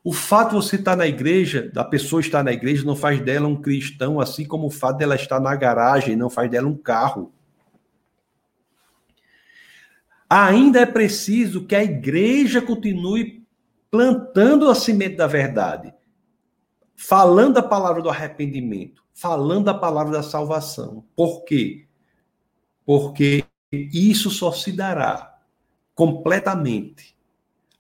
O 0.08 0.14
fato 0.14 0.52
de 0.52 0.56
você 0.56 0.78
estar 0.78 0.96
na 0.96 1.06
igreja, 1.06 1.70
da 1.74 1.84
pessoa 1.84 2.22
estar 2.22 2.42
na 2.42 2.54
igreja, 2.54 2.86
não 2.86 2.96
faz 2.96 3.20
dela 3.20 3.46
um 3.46 3.62
cristão, 3.62 4.22
assim 4.22 4.46
como 4.46 4.68
o 4.68 4.70
fato 4.70 5.00
dela 5.00 5.16
estar 5.16 5.38
na 5.38 5.54
garagem 5.54 6.16
não 6.16 6.30
faz 6.30 6.50
dela 6.50 6.66
um 6.66 6.78
carro. 6.78 7.34
Ainda 10.30 10.80
é 10.80 10.86
preciso 10.86 11.66
que 11.66 11.76
a 11.76 11.84
igreja 11.84 12.62
continue 12.62 13.46
plantando 13.92 14.70
a 14.70 14.76
semente 14.76 15.18
da 15.18 15.28
verdade, 15.28 15.94
falando 16.96 17.58
a 17.58 17.64
palavra 17.64 18.02
do 18.02 18.10
arrependimento, 18.10 19.04
falando 19.14 19.68
a 19.68 19.74
palavra 19.74 20.14
da 20.14 20.24
salvação. 20.24 21.04
Por 21.18 21.44
quê? 21.44 21.86
Porque 22.86 23.44
isso 23.74 24.30
só 24.30 24.54
se 24.54 24.72
dará 24.72 25.38
completamente 25.94 27.17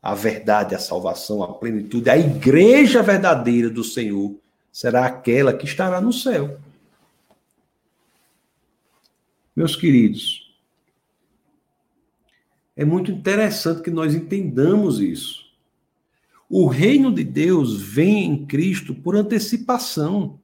a 0.02 0.14
verdade, 0.14 0.76
a 0.76 0.80
salvação, 0.80 1.43
a 1.43 1.54
plenitude, 1.54 2.10
a 2.10 2.18
igreja 2.18 3.02
verdadeira 3.02 3.70
do 3.70 3.84
Senhor 3.84 4.36
será 4.72 5.06
aquela 5.06 5.54
que 5.54 5.66
estará 5.66 6.00
no 6.00 6.14
céu. 6.14 6.60
Meus 9.56 9.76
queridos, 9.76 10.56
é 12.76 12.86
muito 12.86 13.12
interessante 13.12 13.82
que 13.82 13.89
nós 13.89 14.14
entendamos 14.14 15.00
isso. 15.00 15.48
O 16.48 16.68
reino 16.68 17.12
de 17.12 17.24
Deus 17.24 17.82
vem 17.82 18.26
em 18.26 18.45
Cristo 18.45 18.93
por 18.93 19.16
antecipação. 19.16 20.39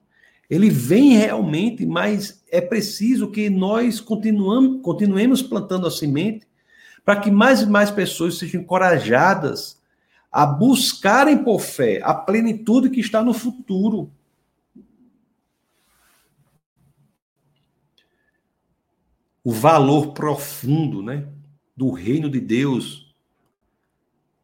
Ele 0.49 0.69
vem 0.69 1.13
realmente, 1.13 1.85
mas 1.85 2.43
é 2.51 2.59
preciso 2.59 3.29
que 3.29 3.49
nós 3.49 4.01
continuamos, 4.01 4.81
continuemos 4.81 5.41
plantando 5.43 5.85
a 5.85 5.91
semente 5.91 6.45
para 7.05 7.19
que 7.19 7.29
mais 7.29 7.61
e 7.61 7.65
mais 7.65 7.91
pessoas 7.91 8.37
sejam 8.37 8.61
encorajadas 8.61 9.81
a 10.31 10.45
buscarem 10.45 11.43
por 11.43 11.59
fé 11.59 12.01
a 12.03 12.13
plenitude 12.13 12.89
que 12.89 12.99
está 12.99 13.23
no 13.23 13.33
futuro. 13.33 14.09
O 19.43 19.51
valor 19.51 20.13
profundo, 20.13 21.03
né, 21.03 21.27
do 21.75 21.91
reino 21.91 22.29
de 22.29 22.39
Deus. 22.39 23.13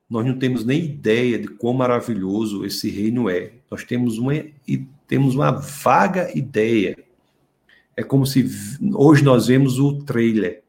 Nós 0.10 0.26
não 0.26 0.38
temos 0.38 0.66
nem 0.66 0.84
ideia 0.84 1.40
de 1.40 1.48
quão 1.48 1.74
maravilhoso 1.74 2.66
esse 2.66 2.90
reino 2.90 3.30
é. 3.30 3.54
Nós 3.72 3.84
temos 3.84 4.18
uma 4.18 4.34
temos 5.08 5.34
uma 5.34 5.52
vaga 5.52 6.38
ideia. 6.38 6.98
É 7.96 8.04
como 8.04 8.26
se 8.26 8.48
hoje 8.94 9.24
nós 9.24 9.48
vemos 9.48 9.80
o 9.80 10.04
trailer 10.04 10.64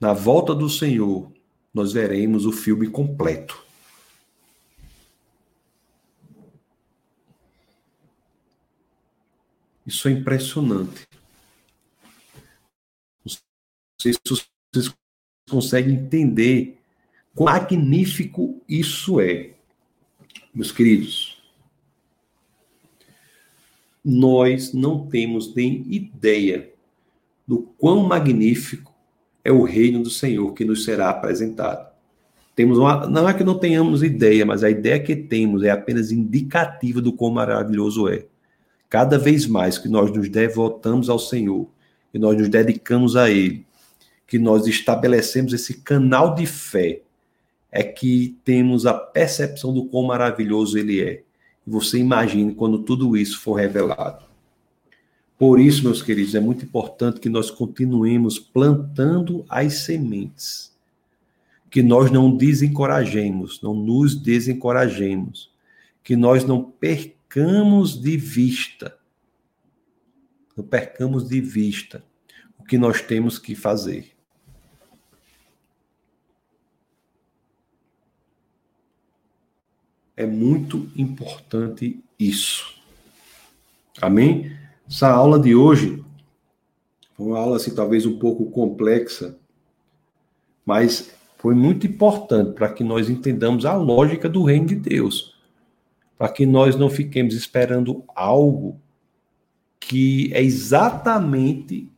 na 0.00 0.12
volta 0.12 0.54
do 0.54 0.68
Senhor, 0.68 1.32
nós 1.72 1.92
veremos 1.92 2.46
o 2.46 2.52
filme 2.52 2.88
completo. 2.88 3.64
Isso 9.86 10.06
é 10.06 10.12
impressionante. 10.12 11.06
Não 13.24 13.34
sei 14.00 14.12
se 14.12 14.20
vocês 14.26 14.94
conseguem 15.48 15.94
entender 15.94 16.78
quão 17.34 17.50
magnífico 17.50 18.62
isso 18.68 19.18
é. 19.18 19.54
Meus 20.54 20.70
queridos, 20.70 21.42
nós 24.04 24.72
não 24.72 25.08
temos 25.08 25.54
nem 25.54 25.82
ideia 25.92 26.72
do 27.46 27.62
quão 27.78 28.06
magnífico 28.06 28.87
é 29.44 29.52
o 29.52 29.62
reino 29.62 30.02
do 30.02 30.10
Senhor 30.10 30.52
que 30.52 30.64
nos 30.64 30.84
será 30.84 31.10
apresentado. 31.10 31.88
Temos 32.54 32.76
uma, 32.76 33.06
não 33.06 33.28
é 33.28 33.32
que 33.32 33.44
não 33.44 33.58
tenhamos 33.58 34.02
ideia, 34.02 34.44
mas 34.44 34.64
a 34.64 34.70
ideia 34.70 34.98
que 34.98 35.14
temos 35.14 35.62
é 35.62 35.70
apenas 35.70 36.10
indicativa 36.10 37.00
do 37.00 37.12
quão 37.12 37.30
maravilhoso 37.30 38.08
é. 38.08 38.26
Cada 38.90 39.16
vez 39.16 39.46
mais 39.46 39.78
que 39.78 39.88
nós 39.88 40.10
nos 40.10 40.28
devotamos 40.28 41.08
ao 41.08 41.18
Senhor, 41.18 41.68
que 42.10 42.18
nós 42.18 42.36
nos 42.36 42.48
dedicamos 42.48 43.14
a 43.16 43.30
Ele, 43.30 43.64
que 44.26 44.38
nós 44.38 44.66
estabelecemos 44.66 45.52
esse 45.52 45.82
canal 45.82 46.34
de 46.34 46.46
fé, 46.46 47.02
é 47.70 47.82
que 47.82 48.36
temos 48.44 48.86
a 48.86 48.94
percepção 48.94 49.72
do 49.72 49.84
quão 49.86 50.04
maravilhoso 50.04 50.78
Ele 50.78 51.00
é. 51.00 51.22
Você 51.66 51.98
imagine 51.98 52.54
quando 52.54 52.80
tudo 52.80 53.16
isso 53.16 53.40
for 53.40 53.54
revelado. 53.54 54.27
Por 55.38 55.60
isso, 55.60 55.84
meus 55.84 56.02
queridos, 56.02 56.34
é 56.34 56.40
muito 56.40 56.64
importante 56.64 57.20
que 57.20 57.28
nós 57.28 57.48
continuemos 57.48 58.40
plantando 58.40 59.46
as 59.48 59.74
sementes. 59.84 60.76
Que 61.70 61.80
nós 61.80 62.10
não 62.10 62.36
desencorajemos, 62.36 63.62
não 63.62 63.72
nos 63.72 64.16
desencorajemos. 64.16 65.48
Que 66.02 66.16
nós 66.16 66.44
não 66.44 66.64
percamos 66.64 68.00
de 68.00 68.16
vista. 68.16 68.98
Não 70.56 70.64
percamos 70.64 71.28
de 71.28 71.40
vista 71.40 72.02
o 72.58 72.64
que 72.64 72.76
nós 72.76 73.00
temos 73.00 73.38
que 73.38 73.54
fazer. 73.54 74.10
É 80.16 80.26
muito 80.26 80.90
importante 80.96 82.02
isso. 82.18 82.74
Amém? 84.02 84.57
Essa 84.90 85.10
aula 85.10 85.38
de 85.38 85.54
hoje 85.54 86.02
foi 87.14 87.26
uma 87.26 87.38
aula 87.38 87.56
assim 87.56 87.74
talvez 87.74 88.06
um 88.06 88.18
pouco 88.18 88.50
complexa, 88.50 89.36
mas 90.64 91.10
foi 91.36 91.54
muito 91.54 91.86
importante 91.86 92.52
para 92.52 92.72
que 92.72 92.82
nós 92.82 93.10
entendamos 93.10 93.66
a 93.66 93.74
lógica 93.74 94.28
do 94.28 94.42
reino 94.42 94.66
de 94.66 94.74
Deus, 94.74 95.34
para 96.16 96.30
que 96.30 96.46
nós 96.46 96.74
não 96.74 96.88
fiquemos 96.88 97.34
esperando 97.34 98.02
algo 98.14 98.80
que 99.78 100.30
é 100.32 100.42
exatamente 100.42 101.92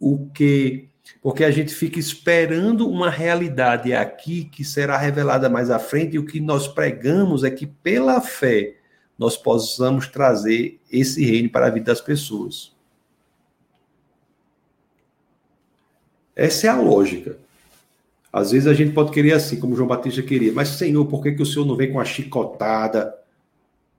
o 0.00 0.26
que 0.30 0.88
porque 1.22 1.44
a 1.44 1.50
gente 1.52 1.72
fica 1.72 2.00
esperando 2.00 2.88
uma 2.88 3.08
realidade 3.08 3.94
aqui 3.94 4.44
que 4.44 4.64
será 4.64 4.96
revelada 4.98 5.48
mais 5.48 5.70
à 5.70 5.78
frente, 5.78 6.16
e 6.16 6.18
o 6.18 6.26
que 6.26 6.40
nós 6.40 6.66
pregamos 6.66 7.44
é 7.44 7.50
que, 7.50 7.64
pela 7.64 8.20
fé, 8.20 8.74
nós 9.18 9.36
possamos 9.36 10.08
trazer 10.08 10.80
esse 10.90 11.24
reino 11.24 11.48
para 11.48 11.66
a 11.66 11.70
vida 11.70 11.86
das 11.86 12.00
pessoas. 12.00 12.72
Essa 16.34 16.66
é 16.66 16.70
a 16.70 16.80
lógica. 16.80 17.38
Às 18.30 18.50
vezes 18.50 18.66
a 18.66 18.74
gente 18.74 18.92
pode 18.92 19.10
querer 19.10 19.32
assim, 19.32 19.58
como 19.58 19.74
João 19.74 19.88
Batista 19.88 20.22
queria, 20.22 20.52
mas 20.52 20.68
Senhor, 20.68 21.06
por 21.06 21.22
que, 21.22 21.32
que 21.32 21.42
o 21.42 21.46
Senhor 21.46 21.64
não 21.64 21.74
vem 21.74 21.90
com 21.90 21.98
a 21.98 22.04
chicotada, 22.04 23.14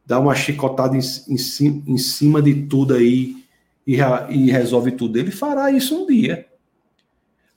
dá 0.06 0.20
uma 0.20 0.36
chicotada 0.36 0.96
em, 0.96 1.00
em, 1.00 1.84
em 1.88 1.98
cima 1.98 2.40
de 2.40 2.68
tudo 2.68 2.94
aí 2.94 3.44
e, 3.86 3.96
e, 4.30 4.52
resolve 4.52 4.92
tudo? 4.92 5.18
Ele 5.18 5.32
fará 5.32 5.72
isso 5.72 6.04
um 6.04 6.06
dia. 6.06 6.46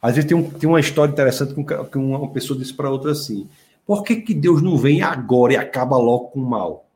Às 0.00 0.14
vezes 0.14 0.28
tem, 0.28 0.36
um, 0.38 0.48
tem 0.48 0.66
uma 0.66 0.80
história 0.80 1.12
interessante 1.12 1.52
que 1.54 1.98
uma 1.98 2.30
pessoa 2.30 2.58
disse 2.58 2.72
para 2.72 2.88
outra 2.88 3.12
assim: 3.12 3.46
por 3.84 4.02
que, 4.02 4.16
que 4.16 4.32
Deus 4.32 4.62
não 4.62 4.78
vem 4.78 5.02
agora 5.02 5.52
e 5.52 5.56
acaba 5.58 5.98
logo 5.98 6.28
com 6.28 6.40
o 6.40 6.48
mal? 6.48 6.89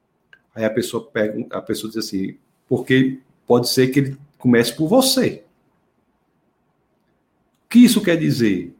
Aí 0.55 0.65
a 0.65 0.71
pessoa 0.71 1.05
pega, 1.05 1.47
a 1.51 1.61
pessoa 1.61 1.91
diz 1.91 2.05
assim, 2.05 2.37
porque 2.69 3.21
pode 3.47 3.69
ser 3.69 3.89
que 3.89 3.99
ele 4.01 4.19
comece 4.39 4.75
por 4.75 4.89
você. 4.89 5.43
O 7.65 7.69
que 7.69 7.81
isso 7.81 8.03
quer 8.03 8.17
dizer? 8.17 8.75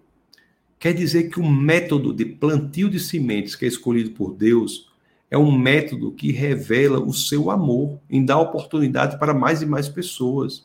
Quer 0.79 0.93
dizer 0.93 1.31
que 1.31 1.41
o 1.41 1.51
método 1.51 2.13
de 2.13 2.25
plantio 2.25 2.89
de 2.89 3.01
sementes 3.01 3.57
que 3.57 3.65
é 3.65 3.69
escolhido 3.69 4.11
por 4.11 4.35
Deus 4.35 4.93
é 5.31 5.39
um 5.39 5.51
método 5.51 6.13
que 6.13 6.31
revela 6.31 7.01
o 7.01 7.13
seu 7.13 7.51
amor 7.51 7.99
em 8.09 8.25
dar 8.25 8.39
oportunidade 8.39 9.19
para 9.19 9.35
mais 9.35 9.63
e 9.63 9.67
mais 9.67 9.89
pessoas. 9.89 10.65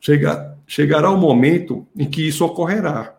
Chegar, 0.00 0.58
chegará 0.66 1.10
o 1.10 1.14
um 1.14 1.20
momento 1.20 1.86
em 1.96 2.10
que 2.10 2.26
isso 2.26 2.44
ocorrerá. 2.44 3.16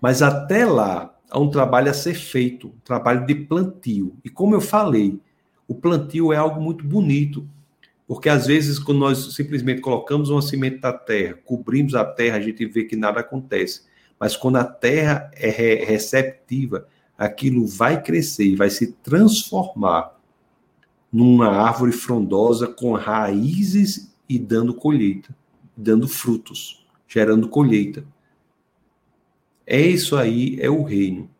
Mas 0.00 0.20
até 0.20 0.66
lá, 0.66 1.16
há 1.30 1.38
um 1.38 1.48
trabalho 1.48 1.90
a 1.90 1.94
ser 1.94 2.14
feito, 2.14 2.68
um 2.68 2.80
trabalho 2.84 3.24
de 3.24 3.34
plantio. 3.34 4.16
E 4.24 4.28
como 4.28 4.54
eu 4.54 4.60
falei, 4.60 5.18
o 5.66 5.74
plantio 5.74 6.32
é 6.32 6.36
algo 6.36 6.60
muito 6.60 6.84
bonito, 6.84 7.48
porque 8.06 8.28
às 8.28 8.46
vezes, 8.46 8.78
quando 8.78 8.98
nós 8.98 9.34
simplesmente 9.34 9.80
colocamos 9.80 10.28
uma 10.28 10.42
semente 10.42 10.80
na 10.82 10.92
terra, 10.92 11.38
cobrimos 11.44 11.94
a 11.94 12.04
terra, 12.04 12.36
a 12.36 12.40
gente 12.40 12.66
vê 12.66 12.84
que 12.84 12.96
nada 12.96 13.20
acontece. 13.20 13.82
Mas 14.20 14.36
quando 14.36 14.56
a 14.56 14.64
terra 14.64 15.30
é 15.34 15.84
receptiva, 15.84 16.86
aquilo 17.16 17.66
vai 17.66 18.02
crescer 18.02 18.44
e 18.44 18.56
vai 18.56 18.68
se 18.68 18.92
transformar 18.92 20.14
numa 21.12 21.48
árvore 21.48 21.92
frondosa 21.92 22.66
com 22.66 22.92
raízes 22.92 24.12
e 24.28 24.38
dando 24.38 24.74
colheita, 24.74 25.34
dando 25.76 26.08
frutos, 26.08 26.84
gerando 27.06 27.48
colheita. 27.48 28.04
É 29.66 29.80
isso 29.80 30.16
aí, 30.16 30.58
é 30.60 30.68
o 30.68 30.82
reino. 30.82 31.30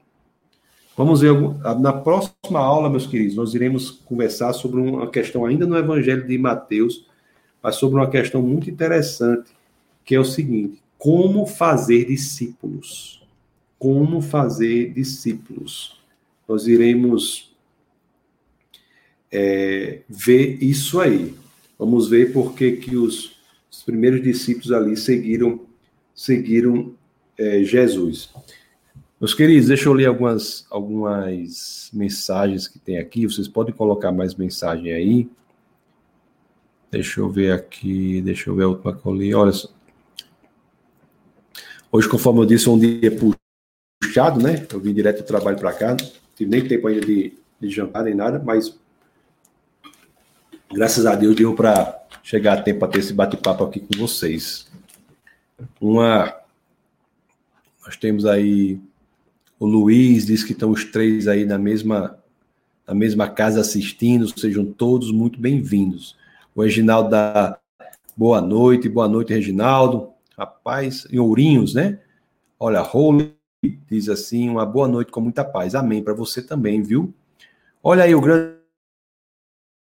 Vamos 0.97 1.23
ver 1.23 1.33
na 1.81 1.93
próxima 1.93 2.61
aula, 2.61 2.89
meus 2.89 3.07
queridos, 3.07 3.35
nós 3.35 3.53
iremos 3.53 3.91
conversar 3.91 4.53
sobre 4.53 4.81
uma 4.81 5.11
questão 5.11 5.45
ainda 5.45 5.67
no 5.67 5.77
Evangelho 5.77 6.27
de 6.27 6.39
Mateus, 6.39 7.05
mas 7.61 7.77
sobre 7.77 7.97
uma 7.97 8.09
questão 8.09 8.41
muito 8.41 8.71
interessante, 8.71 9.51
que 10.05 10.15
é 10.15 10.21
o 10.21 10.25
seguinte: 10.25 10.81
como 10.97 11.47
fazer 11.47 12.05
discípulos? 12.07 13.27
Como 13.79 14.23
fazer 14.23 14.93
discípulos? 14.93 16.01
Nós 16.47 16.69
iremos 16.69 17.53
é, 19.33 20.03
ver 20.09 20.63
isso 20.63 21.01
aí. 21.01 21.35
Vamos 21.77 22.09
ver 22.09 22.33
por 22.33 22.55
que, 22.55 22.73
que 22.73 22.97
os, 22.97 23.37
os 23.71 23.83
primeiros 23.83 24.23
discípulos 24.23 24.71
ali 24.71 24.97
seguiram 24.97 25.61
seguiram 26.15 26.95
é, 27.37 27.65
Jesus. 27.65 28.33
Meus 29.25 29.33
queridos, 29.33 29.69
deixa 29.69 29.89
eu 29.89 29.95
ler 29.95 30.05
algumas, 30.05 30.67
algumas 30.69 31.89
mensagens 31.95 32.69
que 32.69 32.79
tem 32.79 32.99
aqui. 32.99 33.27
Vocês 33.27 33.49
podem 33.49 33.75
colocar 33.75 34.13
mais 34.13 34.35
mensagem 34.35 34.93
aí. 34.93 35.31
Deixa 36.91 37.21
eu 37.21 37.31
ver 37.31 37.53
aqui. 37.53 38.21
Deixa 38.21 38.51
eu 38.51 38.55
ver 38.55 38.65
a 38.65 38.69
última 38.69 38.95
que 38.95 39.07
eu 39.07 39.15
li. 39.15 39.35
Olha 39.35 39.51
só. 39.51 39.71
Hoje, 41.91 42.07
conforme 42.07 42.41
eu 42.41 42.45
disse, 42.45 42.69
um 42.69 42.79
dia 42.79 43.11
puxado, 43.99 44.43
né? 44.43 44.67
Eu 44.71 44.79
vim 44.79 44.93
direto 44.93 45.23
do 45.23 45.27
trabalho 45.27 45.57
para 45.57 45.73
cá, 45.73 45.97
não 45.99 46.11
tive 46.37 46.51
nem 46.51 46.69
tempo 46.69 46.87
ainda 46.87 47.01
de, 47.01 47.33
de 47.59 47.71
jantar 47.71 48.05
nem 48.05 48.15
nada, 48.15 48.39
mas 48.39 48.79
graças 50.71 51.07
a 51.07 51.15
Deus 51.15 51.35
deu 51.35 51.55
para 51.55 51.99
chegar 52.23 52.59
a 52.59 52.63
tempo 52.63 52.81
para 52.81 52.89
ter 52.89 52.99
esse 52.99 53.15
bate-papo 53.15 53.65
aqui 53.65 53.81
com 53.81 53.99
vocês. 53.99 54.71
Uma. 55.81 56.31
Nós 57.87 57.97
temos 57.97 58.27
aí 58.27 58.79
o 59.59 59.67
Luiz, 59.67 60.27
diz 60.27 60.43
que 60.43 60.53
estão 60.53 60.71
os 60.71 60.85
três 60.85 61.29
aí 61.29 61.45
na 61.45 61.59
mesma, 61.59 62.19
na 62.87 62.95
mesma 62.95 63.29
casa 63.29 63.61
assistindo, 63.61 64.29
sejam 64.39 64.65
todos 64.65 65.11
muito 65.13 65.41
bem-vindos. 65.41 66.17
O 66.55 66.63
Reginaldo 66.63 67.11
dá 67.11 67.59
boa 68.17 68.41
noite, 68.41 68.89
boa 68.89 69.09
noite, 69.09 69.33
Reginaldo. 69.33 70.11
Rapaz, 70.37 71.07
em 71.11 71.19
Ourinhos, 71.19 71.75
né? 71.75 72.01
Olha, 72.59 72.83
Holy 72.83 73.35
diz 73.89 74.09
assim: 74.09 74.49
uma 74.49 74.67
boa 74.67 74.89
noite 74.89 75.13
com 75.13 75.21
muita 75.21 75.45
paz. 75.45 75.75
Amém 75.75 76.03
para 76.03 76.15
você 76.15 76.43
também, 76.43 76.83
viu? 76.83 77.15
Olha 77.83 78.05
aí 78.05 78.15
o 78.15 78.21
grande 78.21 78.57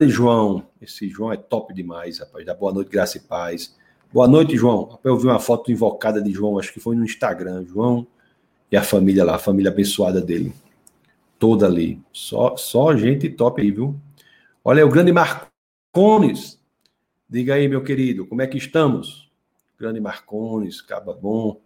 João. 0.01 0.65
Esse 0.81 1.09
João 1.09 1.33
é 1.33 1.37
top 1.37 1.73
demais, 1.73 2.19
rapaz. 2.19 2.45
Dá 2.45 2.53
boa 2.53 2.73
noite, 2.73 2.89
graça 2.89 3.17
e 3.17 3.21
paz. 3.21 3.75
Boa 4.11 4.27
noite, 4.27 4.55
João. 4.55 4.97
Eu 5.03 5.17
vi 5.17 5.27
uma 5.27 5.39
foto 5.39 5.71
invocada 5.71 6.21
de 6.21 6.31
João, 6.31 6.57
acho 6.57 6.73
que 6.73 6.79
foi 6.79 6.95
no 6.95 7.03
Instagram. 7.03 7.65
João 7.65 8.07
e 8.71 8.77
a 8.77 8.83
família 8.83 9.23
lá, 9.23 9.35
a 9.35 9.39
família 9.39 9.71
abençoada 9.71 10.21
dele. 10.21 10.53
Toda 11.37 11.65
ali. 11.65 12.01
Só, 12.11 12.55
só 12.57 12.95
gente 12.95 13.29
top 13.29 13.61
aí, 13.61 13.71
viu? 13.71 13.99
Olha 14.63 14.85
o 14.85 14.89
grande 14.89 15.11
Marcones. 15.11 16.59
Diga 17.29 17.55
aí, 17.55 17.67
meu 17.67 17.83
querido, 17.83 18.25
como 18.25 18.41
é 18.41 18.47
que 18.47 18.57
estamos? 18.57 19.29
Grande 19.77 19.99
Marcones, 19.99 20.81
Caba 20.81 21.13
Bom. 21.13 21.61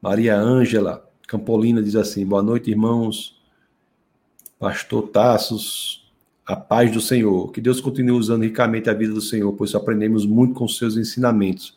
Maria 0.00 0.36
Ângela 0.36 1.08
Campolina 1.32 1.82
diz 1.82 1.96
assim: 1.96 2.26
boa 2.26 2.42
noite, 2.42 2.70
irmãos. 2.70 3.40
Pastor 4.58 5.08
Tassos, 5.08 6.12
a 6.44 6.54
paz 6.54 6.92
do 6.92 7.00
Senhor. 7.00 7.50
Que 7.50 7.60
Deus 7.60 7.80
continue 7.80 8.12
usando 8.18 8.42
ricamente 8.42 8.90
a 8.90 8.94
vida 8.94 9.14
do 9.14 9.20
Senhor, 9.20 9.50
pois 9.54 9.74
aprendemos 9.74 10.26
muito 10.26 10.54
com 10.54 10.68
seus 10.68 10.96
ensinamentos. 10.96 11.74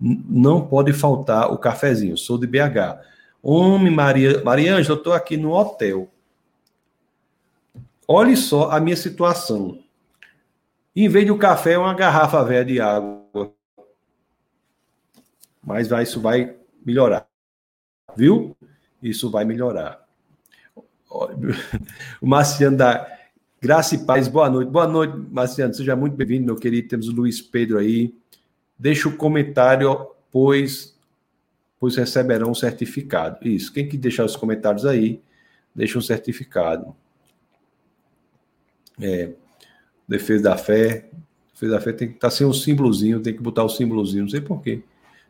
Não 0.00 0.64
pode 0.66 0.92
faltar 0.92 1.52
o 1.52 1.58
cafezinho. 1.58 2.16
Sou 2.16 2.38
de 2.38 2.46
BH. 2.46 3.13
Homem, 3.46 3.92
Maria, 3.92 4.42
Maria 4.42 4.74
Ângela, 4.74 4.94
eu 4.94 4.98
estou 4.98 5.12
aqui 5.12 5.36
no 5.36 5.52
hotel. 5.52 6.10
Olhe 8.08 8.34
só 8.38 8.70
a 8.70 8.80
minha 8.80 8.96
situação. 8.96 9.84
Em 10.96 11.10
vez 11.10 11.26
de 11.26 11.30
o 11.30 11.36
café, 11.36 11.72
é 11.72 11.78
uma 11.78 11.92
garrafa 11.92 12.42
velha 12.42 12.64
de 12.64 12.80
água. 12.80 13.52
Mas 15.62 15.88
vai, 15.88 16.04
isso 16.04 16.22
vai 16.22 16.56
melhorar. 16.82 17.28
Viu? 18.16 18.56
Isso 19.02 19.30
vai 19.30 19.44
melhorar. 19.44 20.02
O 22.20 22.26
Marciano 22.26 22.76
da 22.76 23.06
Graça 23.60 23.94
e 23.94 24.04
Paz, 24.04 24.26
boa 24.26 24.48
noite. 24.50 24.70
Boa 24.70 24.88
noite, 24.88 25.16
Marciano. 25.30 25.72
Seja 25.74 25.94
muito 25.94 26.16
bem-vindo, 26.16 26.46
meu 26.46 26.56
querido. 26.56 26.88
Temos 26.88 27.08
o 27.08 27.12
Luiz 27.12 27.40
Pedro 27.40 27.78
aí. 27.78 28.12
Deixa 28.76 29.08
o 29.08 29.16
comentário, 29.16 30.08
pois, 30.32 30.93
pois 31.84 31.96
receberão 31.96 32.50
um 32.50 32.54
certificado. 32.54 33.46
Isso. 33.46 33.70
Quem 33.70 33.86
que 33.86 33.98
deixar 33.98 34.24
os 34.24 34.34
comentários 34.34 34.86
aí, 34.86 35.20
deixa 35.74 35.98
um 35.98 36.00
certificado. 36.00 36.96
É, 38.98 39.34
defesa 40.08 40.44
da 40.44 40.56
fé. 40.56 41.10
Defesa 41.52 41.72
da 41.74 41.80
fé 41.82 41.92
tem 41.92 42.08
que 42.08 42.14
estar 42.14 42.28
tá 42.28 42.34
sem 42.34 42.46
um 42.46 42.54
símbolozinho, 42.54 43.20
tem 43.20 43.34
que 43.34 43.42
botar 43.42 43.64
o 43.64 43.68
símbolozinho, 43.68 44.22
não 44.22 44.30
sei 44.30 44.40
porquê. 44.40 44.82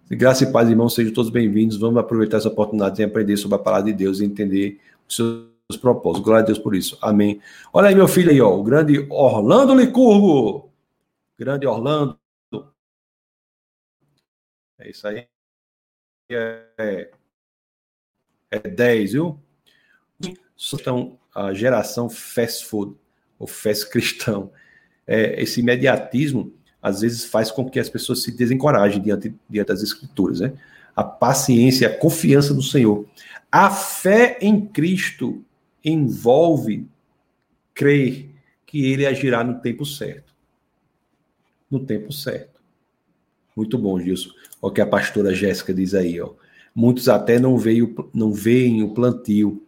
Graça 0.08 0.44
e 0.44 0.52
paz, 0.52 0.70
irmãos, 0.70 0.94
sejam 0.94 1.12
todos 1.12 1.28
bem-vindos. 1.28 1.76
Vamos 1.76 1.98
aproveitar 1.98 2.36
essa 2.36 2.46
oportunidade 2.46 2.98
de 2.98 3.02
aprender 3.02 3.36
sobre 3.36 3.56
a 3.56 3.58
palavra 3.58 3.86
de 3.86 3.92
Deus 3.92 4.20
e 4.20 4.24
entender 4.24 4.80
os 5.08 5.16
seus 5.16 5.48
os 5.68 5.76
propósitos. 5.76 6.24
Glória 6.24 6.44
a 6.44 6.46
Deus 6.46 6.58
por 6.60 6.76
isso. 6.76 6.96
Amém. 7.02 7.40
Olha 7.72 7.88
aí, 7.88 7.96
meu 7.96 8.06
filho 8.06 8.30
aí, 8.30 8.40
ó, 8.40 8.54
o 8.54 8.62
grande 8.62 9.04
Orlando 9.10 9.74
Licurgo. 9.74 10.70
Grande 11.36 11.66
Orlando. 11.66 12.16
É 14.78 14.88
isso 14.90 15.08
aí. 15.08 15.33
É, 16.30 17.10
é 18.50 18.58
10, 18.58 19.12
viu? 19.12 19.38
Então, 20.72 21.18
a 21.34 21.52
geração 21.52 22.08
fast 22.08 22.64
food, 22.66 22.96
ou 23.38 23.46
fast 23.46 23.88
cristão, 23.90 24.50
é, 25.06 25.42
esse 25.42 25.60
imediatismo, 25.60 26.52
às 26.80 27.00
vezes, 27.00 27.24
faz 27.24 27.50
com 27.50 27.68
que 27.68 27.78
as 27.78 27.88
pessoas 27.88 28.22
se 28.22 28.30
desencorajem 28.30 29.02
diante, 29.02 29.34
diante 29.48 29.68
das 29.68 29.82
escrituras, 29.82 30.40
né? 30.40 30.52
A 30.94 31.02
paciência, 31.02 31.88
a 31.88 31.96
confiança 31.96 32.54
no 32.54 32.62
Senhor. 32.62 33.06
A 33.50 33.70
fé 33.70 34.38
em 34.40 34.64
Cristo 34.64 35.44
envolve 35.84 36.86
crer 37.74 38.30
que 38.64 38.86
ele 38.86 39.04
agirá 39.04 39.42
no 39.42 39.60
tempo 39.60 39.84
certo. 39.84 40.32
No 41.70 41.84
tempo 41.84 42.12
certo. 42.12 42.53
Muito 43.54 43.78
bom, 43.78 43.98
Gilson. 44.00 44.30
O 44.60 44.70
que 44.70 44.80
a 44.80 44.86
pastora 44.86 45.34
Jéssica 45.34 45.72
diz 45.72 45.94
aí, 45.94 46.20
ó. 46.20 46.30
Muitos 46.74 47.08
até 47.08 47.38
não 47.38 47.56
veem, 47.56 47.94
não 48.12 48.32
veem 48.32 48.82
o 48.82 48.92
plantio. 48.92 49.62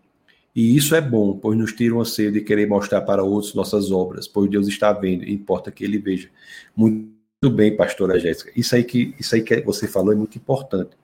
E 0.54 0.74
isso 0.74 0.94
é 0.94 1.00
bom, 1.00 1.36
pois 1.36 1.56
nos 1.56 1.72
tiram 1.72 2.00
a 2.00 2.04
sede 2.04 2.40
de 2.40 2.44
querer 2.44 2.66
mostrar 2.66 3.02
para 3.02 3.22
outros 3.22 3.54
nossas 3.54 3.92
obras, 3.92 4.26
pois 4.26 4.50
Deus 4.50 4.66
está 4.66 4.92
vendo, 4.92 5.22
e 5.22 5.32
importa 5.32 5.70
que 5.70 5.84
ele 5.84 5.98
veja. 5.98 6.28
Muito 6.74 7.50
bem, 7.52 7.76
pastora 7.76 8.18
Jéssica. 8.18 8.50
Isso 8.56 8.74
aí 8.74 8.82
que 8.82 9.14
isso 9.20 9.34
aí 9.34 9.42
que 9.42 9.60
você 9.60 9.86
falou 9.86 10.12
é 10.12 10.16
muito 10.16 10.38
importante. 10.38 10.96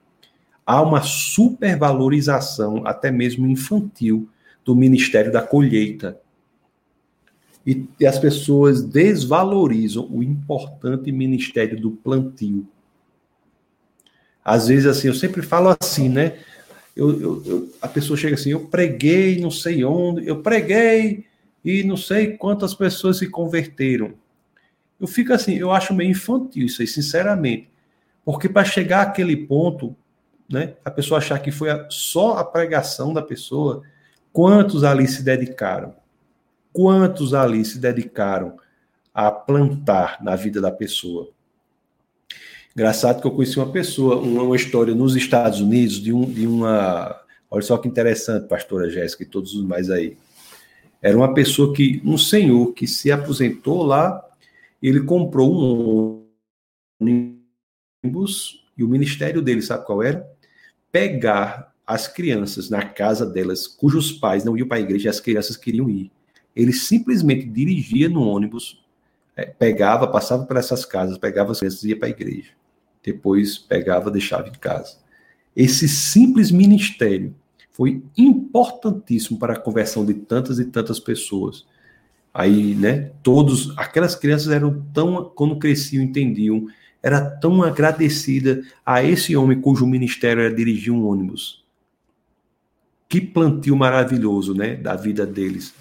Há 0.64 0.80
uma 0.80 1.02
supervalorização, 1.02 2.86
até 2.86 3.10
mesmo 3.10 3.46
infantil, 3.46 4.28
do 4.64 4.74
Ministério 4.74 5.30
da 5.30 5.42
Colheita. 5.42 6.18
E, 7.66 7.86
e 8.00 8.06
as 8.06 8.18
pessoas 8.18 8.82
desvalorizam 8.82 10.08
o 10.10 10.22
importante 10.22 11.12
ministério 11.12 11.80
do 11.80 11.90
plantio. 11.90 12.66
Às 14.44 14.68
vezes, 14.68 14.86
assim, 14.86 15.08
eu 15.08 15.14
sempre 15.14 15.42
falo 15.42 15.74
assim, 15.80 16.08
né? 16.08 16.38
Eu, 16.94 17.20
eu, 17.20 17.42
eu, 17.46 17.74
a 17.80 17.88
pessoa 17.88 18.16
chega 18.16 18.34
assim, 18.34 18.50
eu 18.50 18.66
preguei 18.66 19.40
não 19.40 19.50
sei 19.50 19.84
onde, 19.84 20.26
eu 20.26 20.42
preguei 20.42 21.24
e 21.64 21.82
não 21.82 21.96
sei 21.96 22.36
quantas 22.36 22.74
pessoas 22.74 23.18
se 23.18 23.28
converteram. 23.28 24.12
Eu 25.00 25.06
fico 25.06 25.32
assim, 25.32 25.56
eu 25.56 25.72
acho 25.72 25.94
meio 25.94 26.10
infantil 26.10 26.66
isso 26.66 26.82
aí, 26.82 26.88
sinceramente. 26.88 27.68
Porque 28.24 28.48
para 28.48 28.64
chegar 28.64 29.02
àquele 29.02 29.36
ponto, 29.36 29.96
né, 30.48 30.74
a 30.84 30.90
pessoa 30.90 31.18
achar 31.18 31.38
que 31.38 31.50
foi 31.50 31.70
a, 31.70 31.86
só 31.88 32.36
a 32.36 32.44
pregação 32.44 33.12
da 33.12 33.22
pessoa, 33.22 33.82
Quantos 34.32 34.82
ali 34.82 35.06
se 35.06 35.22
dedicaram? 35.22 35.94
Quantos 36.72 37.34
ali 37.34 37.62
se 37.66 37.78
dedicaram 37.78 38.56
a 39.12 39.30
plantar 39.30 40.22
na 40.22 40.34
vida 40.34 40.58
da 40.58 40.72
pessoa? 40.72 41.28
Engraçado 42.74 43.20
que 43.20 43.26
eu 43.26 43.30
conheci 43.30 43.58
uma 43.58 43.70
pessoa, 43.70 44.16
uma, 44.16 44.56
história 44.56 44.94
nos 44.94 45.14
Estados 45.14 45.60
Unidos 45.60 46.00
de, 46.00 46.10
um, 46.10 46.24
de 46.24 46.46
uma. 46.46 47.20
Olha 47.50 47.62
só 47.62 47.76
que 47.76 47.86
interessante, 47.86 48.48
pastora 48.48 48.88
Jéssica 48.88 49.22
e 49.22 49.26
todos 49.26 49.54
os 49.54 49.62
mais 49.62 49.90
aí. 49.90 50.16
Era 51.02 51.16
uma 51.16 51.34
pessoa 51.34 51.74
que, 51.74 52.00
um 52.02 52.16
senhor 52.16 52.72
que 52.72 52.86
se 52.86 53.12
aposentou 53.12 53.82
lá, 53.82 54.24
ele 54.82 55.00
comprou 55.02 55.52
um 55.52 56.24
ônibus 56.98 58.64
e 58.76 58.82
o 58.82 58.88
ministério 58.88 59.42
dele, 59.42 59.60
sabe 59.60 59.84
qual 59.84 60.02
era? 60.02 60.26
Pegar 60.90 61.74
as 61.86 62.08
crianças 62.08 62.70
na 62.70 62.82
casa 62.82 63.26
delas, 63.26 63.66
cujos 63.66 64.12
pais 64.12 64.44
não 64.44 64.56
iam 64.56 64.66
para 64.66 64.78
a 64.78 64.80
igreja, 64.80 65.10
as 65.10 65.20
crianças 65.20 65.58
queriam 65.58 65.90
ir. 65.90 66.10
Ele 66.56 66.72
simplesmente 66.72 67.44
dirigia 67.44 68.08
no 68.08 68.22
ônibus, 68.22 68.82
é, 69.36 69.44
pegava, 69.44 70.06
passava 70.06 70.46
por 70.46 70.56
essas 70.56 70.86
casas, 70.86 71.18
pegava 71.18 71.52
as 71.52 71.58
crianças 71.58 71.82
e 71.82 71.88
ia 71.90 71.98
para 71.98 72.08
a 72.08 72.10
igreja. 72.10 72.61
Depois 73.02 73.58
pegava, 73.58 74.10
deixava 74.10 74.48
em 74.48 74.52
casa. 74.52 74.96
Esse 75.54 75.88
simples 75.88 76.50
ministério 76.50 77.34
foi 77.72 78.02
importantíssimo 78.16 79.38
para 79.38 79.54
a 79.54 79.58
conversão 79.58 80.04
de 80.04 80.14
tantas 80.14 80.58
e 80.58 80.64
tantas 80.64 81.00
pessoas. 81.00 81.66
Aí, 82.32 82.74
né, 82.74 83.10
todos, 83.22 83.76
aquelas 83.76 84.14
crianças 84.14 84.52
eram 84.52 84.84
tão, 84.94 85.30
quando 85.34 85.58
cresciam, 85.58 86.02
entendiam, 86.02 86.66
era 87.02 87.20
tão 87.20 87.62
agradecida 87.62 88.62
a 88.86 89.02
esse 89.02 89.36
homem 89.36 89.60
cujo 89.60 89.86
ministério 89.86 90.42
era 90.42 90.54
dirigir 90.54 90.92
um 90.92 91.06
ônibus 91.06 91.62
que 93.12 93.20
plantio 93.20 93.76
maravilhoso, 93.76 94.54
né, 94.54 94.74
da 94.74 94.96
vida 94.96 95.26
deles. 95.26 95.74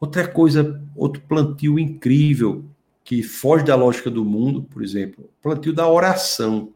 Outra 0.00 0.26
coisa, 0.26 0.82
outro 0.96 1.20
plantio 1.28 1.78
incrível 1.78 2.64
que 3.06 3.22
foge 3.22 3.64
da 3.64 3.76
lógica 3.76 4.10
do 4.10 4.24
mundo, 4.24 4.64
por 4.64 4.82
exemplo, 4.82 5.30
plantio 5.40 5.72
da 5.72 5.88
oração. 5.88 6.72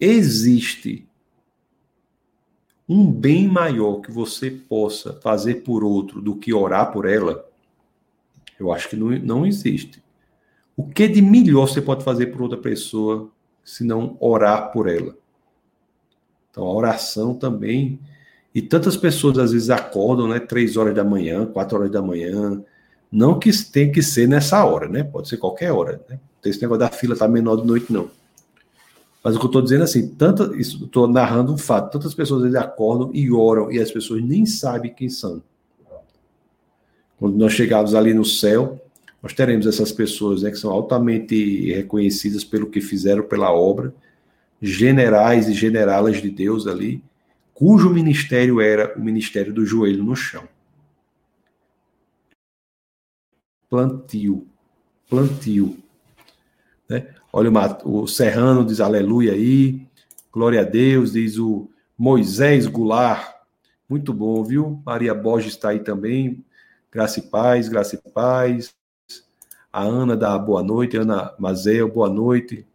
Existe 0.00 1.06
um 2.88 3.12
bem 3.12 3.46
maior 3.46 4.00
que 4.00 4.10
você 4.10 4.50
possa 4.50 5.12
fazer 5.20 5.56
por 5.56 5.84
outro 5.84 6.22
do 6.22 6.34
que 6.34 6.54
orar 6.54 6.90
por 6.90 7.04
ela? 7.04 7.46
Eu 8.58 8.72
acho 8.72 8.88
que 8.88 8.96
não, 8.96 9.10
não 9.18 9.46
existe. 9.46 10.02
O 10.74 10.88
que 10.88 11.06
de 11.06 11.20
melhor 11.20 11.68
você 11.68 11.82
pode 11.82 12.02
fazer 12.02 12.28
por 12.28 12.40
outra 12.40 12.56
pessoa 12.56 13.30
se 13.62 13.84
não 13.84 14.16
orar 14.18 14.72
por 14.72 14.88
ela? 14.88 15.18
Então 16.50 16.64
a 16.64 16.72
oração 16.72 17.34
também. 17.34 18.00
E 18.54 18.62
tantas 18.62 18.96
pessoas 18.96 19.38
às 19.38 19.52
vezes 19.52 19.68
acordam, 19.68 20.26
né? 20.28 20.40
Três 20.40 20.78
horas 20.78 20.94
da 20.94 21.04
manhã, 21.04 21.44
quatro 21.44 21.76
horas 21.76 21.90
da 21.90 22.00
manhã. 22.00 22.64
Não 23.10 23.38
que 23.38 23.50
tem 23.64 23.90
que 23.90 24.02
ser 24.02 24.28
nessa 24.28 24.64
hora, 24.64 24.88
né? 24.88 25.02
Pode 25.02 25.28
ser 25.28 25.36
qualquer 25.36 25.72
hora. 25.72 26.00
Né? 26.08 26.18
Tem 26.42 26.50
esse 26.50 26.60
negócio 26.60 26.80
da 26.80 26.88
fila 26.88 27.16
tá 27.16 27.28
menor 27.28 27.56
de 27.56 27.66
noite, 27.66 27.92
não. 27.92 28.10
Mas 29.22 29.34
o 29.34 29.38
que 29.38 29.44
eu 29.44 29.48
estou 29.48 29.62
dizendo 29.62 29.80
é 29.80 29.84
assim, 29.84 30.06
tanta, 30.06 30.52
estou 30.56 31.08
narrando 31.08 31.52
um 31.52 31.58
fato, 31.58 31.90
tantas 31.90 32.14
pessoas 32.14 32.42
vezes 32.42 32.56
acordam 32.56 33.10
e 33.12 33.32
oram 33.32 33.72
e 33.72 33.80
as 33.80 33.90
pessoas 33.90 34.22
nem 34.22 34.46
sabem 34.46 34.94
quem 34.94 35.08
são. 35.08 35.42
Quando 37.18 37.36
nós 37.36 37.52
chegarmos 37.52 37.94
ali 37.94 38.14
no 38.14 38.24
céu, 38.24 38.80
nós 39.20 39.32
teremos 39.32 39.66
essas 39.66 39.90
pessoas 39.90 40.42
né, 40.42 40.50
que 40.52 40.56
são 40.56 40.70
altamente 40.70 41.72
reconhecidas 41.72 42.44
pelo 42.44 42.70
que 42.70 42.80
fizeram 42.80 43.24
pela 43.24 43.52
obra, 43.52 43.92
generais 44.62 45.48
e 45.48 45.52
generalas 45.52 46.22
de 46.22 46.30
Deus 46.30 46.66
ali, 46.68 47.02
cujo 47.52 47.90
ministério 47.90 48.60
era 48.60 48.96
o 48.96 49.00
ministério 49.00 49.52
do 49.52 49.66
joelho 49.66 50.04
no 50.04 50.14
chão. 50.14 50.44
Plantio, 53.68 54.46
plantio. 55.08 55.76
Né? 56.88 57.08
Olha 57.32 57.50
o, 57.84 58.02
o 58.02 58.06
Serrano 58.06 58.64
diz 58.64 58.80
aleluia 58.80 59.32
aí, 59.32 59.86
glória 60.32 60.60
a 60.60 60.64
Deus, 60.64 61.12
diz 61.12 61.36
o 61.38 61.68
Moisés 61.98 62.66
Goulart, 62.66 63.34
muito 63.88 64.12
bom, 64.12 64.42
viu? 64.42 64.80
Maria 64.84 65.14
Borges 65.14 65.52
está 65.52 65.70
aí 65.70 65.80
também, 65.80 66.44
graça 66.90 67.20
e 67.20 67.22
paz, 67.22 67.68
graça 67.68 67.94
e 67.96 68.10
paz. 68.10 68.74
A 69.72 69.82
Ana 69.82 70.16
dá 70.16 70.36
boa 70.38 70.62
noite, 70.62 70.96
Ana 70.96 71.34
Mazel, 71.38 71.90
boa 71.90 72.08
noite. 72.08 72.66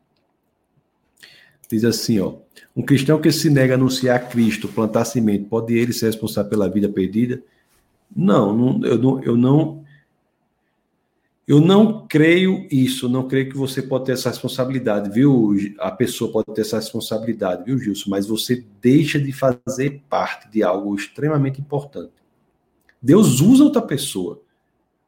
Diz 1.69 1.83
assim, 1.83 2.19
ó, 2.19 2.35
um 2.75 2.81
cristão 2.81 3.19
que 3.19 3.31
se 3.31 3.49
nega 3.49 3.73
a 3.73 3.77
anunciar 3.77 4.29
Cristo, 4.29 4.67
plantar 4.67 5.05
semente, 5.05 5.45
pode 5.45 5.73
ele 5.73 5.93
ser 5.93 6.07
responsável 6.07 6.49
pela 6.49 6.69
vida 6.69 6.87
perdida? 6.89 7.41
Não, 8.13 8.55
não, 8.55 8.85
eu, 8.85 8.97
não, 8.97 9.23
eu 9.23 9.37
não 9.37 9.80
eu 11.51 11.59
não 11.59 12.07
creio 12.07 12.65
isso, 12.71 13.09
não 13.09 13.27
creio 13.27 13.49
que 13.49 13.57
você 13.57 13.81
pode 13.81 14.05
ter 14.05 14.13
essa 14.13 14.29
responsabilidade, 14.29 15.09
viu? 15.09 15.53
A 15.79 15.91
pessoa 15.91 16.31
pode 16.31 16.45
ter 16.55 16.61
essa 16.61 16.77
responsabilidade, 16.77 17.65
viu, 17.65 17.77
Gilson? 17.77 18.09
Mas 18.09 18.25
você 18.25 18.65
deixa 18.81 19.19
de 19.19 19.33
fazer 19.33 20.01
parte 20.09 20.49
de 20.49 20.63
algo 20.63 20.95
extremamente 20.95 21.59
importante. 21.59 22.13
Deus 23.01 23.41
usa 23.41 23.65
outra 23.65 23.81
pessoa. 23.81 24.41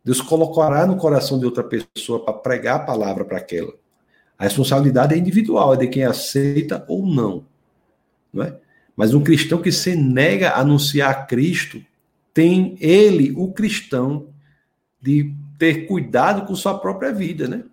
Deus 0.03 0.19
colocará 0.19 0.85
no 0.85 0.97
coração 0.97 1.39
de 1.39 1.45
outra 1.45 1.63
pessoa 1.63 2.25
para 2.25 2.33
pregar 2.33 2.75
a 2.75 2.83
palavra 2.83 3.23
para 3.23 3.37
aquela. 3.37 3.73
A 4.37 4.43
responsabilidade 4.43 5.15
é 5.15 5.17
individual, 5.17 5.73
é 5.73 5.77
de 5.77 5.87
quem 5.87 6.03
aceita 6.03 6.83
ou 6.89 7.05
não. 7.05 7.45
não 8.33 8.43
é? 8.43 8.59
Mas 8.97 9.13
um 9.13 9.23
cristão 9.23 9.61
que 9.61 9.71
se 9.71 9.95
nega 9.95 10.49
a 10.49 10.59
anunciar 10.59 11.25
Cristo, 11.25 11.81
tem 12.33 12.75
ele, 12.81 13.31
o 13.31 13.53
cristão, 13.53 14.27
de 15.01 15.33
ter 15.57 15.85
cuidado 15.87 16.45
com 16.45 16.55
sua 16.55 16.77
própria 16.77 17.11
vida, 17.11 17.47
né? 17.47 17.63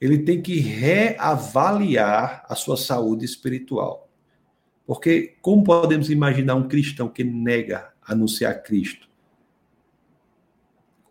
Ele 0.00 0.18
tem 0.18 0.40
que 0.40 0.58
reavaliar 0.58 2.44
a 2.48 2.54
sua 2.54 2.76
saúde 2.76 3.24
espiritual. 3.24 4.08
Porque 4.86 5.36
como 5.42 5.62
podemos 5.62 6.10
imaginar 6.10 6.54
um 6.54 6.66
cristão 6.66 7.08
que 7.08 7.22
nega 7.22 7.90
anunciar 8.02 8.62
Cristo? 8.62 9.08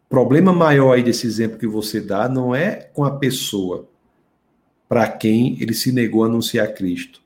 O 0.05 0.09
problema 0.09 0.51
maior 0.51 0.93
aí 0.95 1.03
desse 1.03 1.27
exemplo 1.27 1.59
que 1.59 1.67
você 1.67 2.01
dá 2.01 2.27
não 2.27 2.55
é 2.55 2.75
com 2.75 3.03
a 3.03 3.17
pessoa 3.17 3.87
para 4.87 5.07
quem 5.07 5.61
ele 5.61 5.73
se 5.73 5.91
negou 5.91 6.23
a 6.23 6.27
anunciar 6.27 6.73
Cristo, 6.73 7.21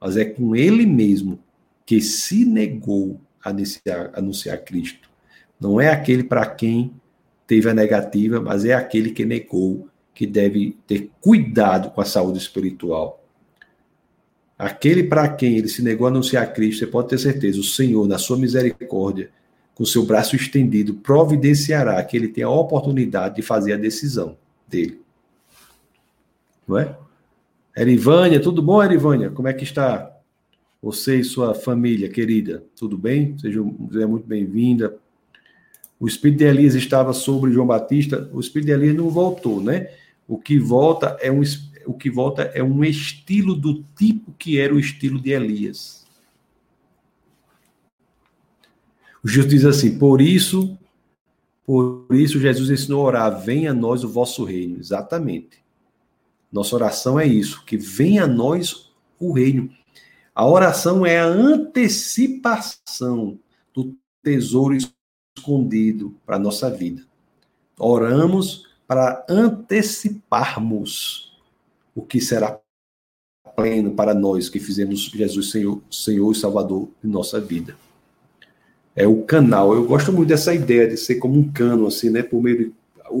mas 0.00 0.16
é 0.16 0.24
com 0.24 0.54
ele 0.54 0.86
mesmo 0.86 1.40
que 1.84 2.00
se 2.00 2.44
negou 2.44 3.20
a 3.42 3.50
anunciar, 3.50 4.10
anunciar 4.14 4.58
Cristo. 4.58 5.10
Não 5.60 5.80
é 5.80 5.88
aquele 5.88 6.22
para 6.22 6.46
quem 6.46 6.92
teve 7.48 7.68
a 7.68 7.74
negativa, 7.74 8.40
mas 8.40 8.66
é 8.66 8.74
aquele 8.74 9.10
que 9.10 9.24
negou 9.24 9.88
que 10.14 10.26
deve 10.26 10.76
ter 10.86 11.10
cuidado 11.18 11.90
com 11.90 12.00
a 12.00 12.04
saúde 12.04 12.38
espiritual. 12.38 13.24
Aquele 14.58 15.04
para 15.04 15.28
quem 15.30 15.56
ele 15.56 15.68
se 15.68 15.82
negou 15.82 16.06
a 16.06 16.10
anunciar 16.10 16.52
Cristo, 16.52 16.80
você 16.80 16.86
pode 16.86 17.08
ter 17.08 17.18
certeza, 17.18 17.58
o 17.58 17.64
Senhor, 17.64 18.06
na 18.06 18.18
sua 18.18 18.36
misericórdia, 18.36 19.30
com 19.74 19.84
seu 19.84 20.04
braço 20.04 20.36
estendido, 20.36 20.94
providenciará 20.94 22.02
que 22.04 22.16
ele 22.16 22.28
tenha 22.28 22.48
a 22.48 22.50
oportunidade 22.50 23.36
de 23.36 23.42
fazer 23.42 23.72
a 23.72 23.76
decisão 23.76 24.36
dele. 24.68 25.00
Não 26.66 26.78
é? 26.78 26.98
Erivânia, 27.74 28.40
tudo 28.40 28.60
bom, 28.60 28.82
Erivânia? 28.82 29.30
Como 29.30 29.48
é 29.48 29.54
que 29.54 29.64
está 29.64 30.14
você 30.82 31.20
e 31.20 31.24
sua 31.24 31.54
família 31.54 32.10
querida? 32.10 32.62
Tudo 32.76 32.98
bem? 32.98 33.38
Seja 33.38 33.62
muito 33.62 34.26
bem-vinda 34.26 34.98
o 36.00 36.06
espírito 36.06 36.38
de 36.38 36.44
Elias 36.44 36.74
estava 36.74 37.12
sobre 37.12 37.52
João 37.52 37.66
Batista, 37.66 38.30
o 38.32 38.40
espírito 38.40 38.66
de 38.66 38.72
Elias 38.72 38.96
não 38.96 39.10
voltou, 39.10 39.60
né? 39.60 39.90
O 40.26 40.38
que 40.38 40.58
volta 40.58 41.16
é 41.20 41.32
um 41.32 41.42
o 41.86 41.94
que 41.94 42.10
volta 42.10 42.42
é 42.54 42.62
um 42.62 42.84
estilo 42.84 43.54
do 43.54 43.82
tipo 43.96 44.32
que 44.32 44.60
era 44.60 44.74
o 44.74 44.78
estilo 44.78 45.18
de 45.18 45.30
Elias. 45.30 46.06
O 49.24 49.28
Jesus 49.28 49.50
diz 49.50 49.64
assim: 49.64 49.98
"Por 49.98 50.20
isso, 50.20 50.78
por 51.64 52.06
isso 52.10 52.38
Jesus 52.38 52.70
ensinou 52.70 53.02
a 53.02 53.06
orar: 53.06 53.40
venha 53.40 53.70
a 53.70 53.74
nós 53.74 54.04
o 54.04 54.08
vosso 54.08 54.44
reino". 54.44 54.78
Exatamente. 54.78 55.62
Nossa 56.52 56.76
oração 56.76 57.18
é 57.18 57.26
isso, 57.26 57.64
que 57.64 57.76
venha 57.76 58.24
a 58.24 58.26
nós 58.26 58.92
o 59.18 59.32
reino. 59.32 59.70
A 60.34 60.46
oração 60.46 61.04
é 61.04 61.18
a 61.18 61.26
antecipação 61.26 63.38
do 63.74 63.96
tesouro 64.22 64.76
escondido 65.38 66.14
para 66.26 66.36
a 66.36 66.38
nossa 66.38 66.70
vida. 66.70 67.02
Oramos 67.78 68.66
para 68.86 69.24
anteciparmos 69.28 71.32
o 71.94 72.02
que 72.02 72.20
será 72.20 72.60
pleno 73.56 73.92
para 73.92 74.14
nós 74.14 74.48
que 74.48 74.60
fizemos 74.60 75.06
Jesus 75.06 75.50
Senhor, 75.50 75.82
Senhor 75.90 76.32
e 76.32 76.34
Salvador 76.34 76.88
de 77.02 77.08
nossa 77.08 77.40
vida. 77.40 77.76
É 78.94 79.06
o 79.06 79.22
canal. 79.22 79.74
Eu 79.74 79.84
gosto 79.84 80.12
muito 80.12 80.28
dessa 80.28 80.54
ideia 80.54 80.88
de 80.88 80.96
ser 80.96 81.16
como 81.16 81.38
um 81.38 81.52
cano, 81.52 81.86
assim, 81.86 82.10
né? 82.10 82.22
Por 82.22 82.42
meio 82.42 82.58
de, 82.58 82.72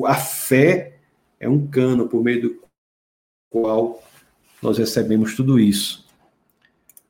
a 0.06 0.14
fé 0.14 0.98
é 1.38 1.48
um 1.48 1.66
cano 1.66 2.08
por 2.08 2.22
meio 2.22 2.42
do 2.42 2.62
qual 3.50 4.02
nós 4.62 4.78
recebemos 4.78 5.36
tudo 5.36 5.58
isso. 5.58 6.06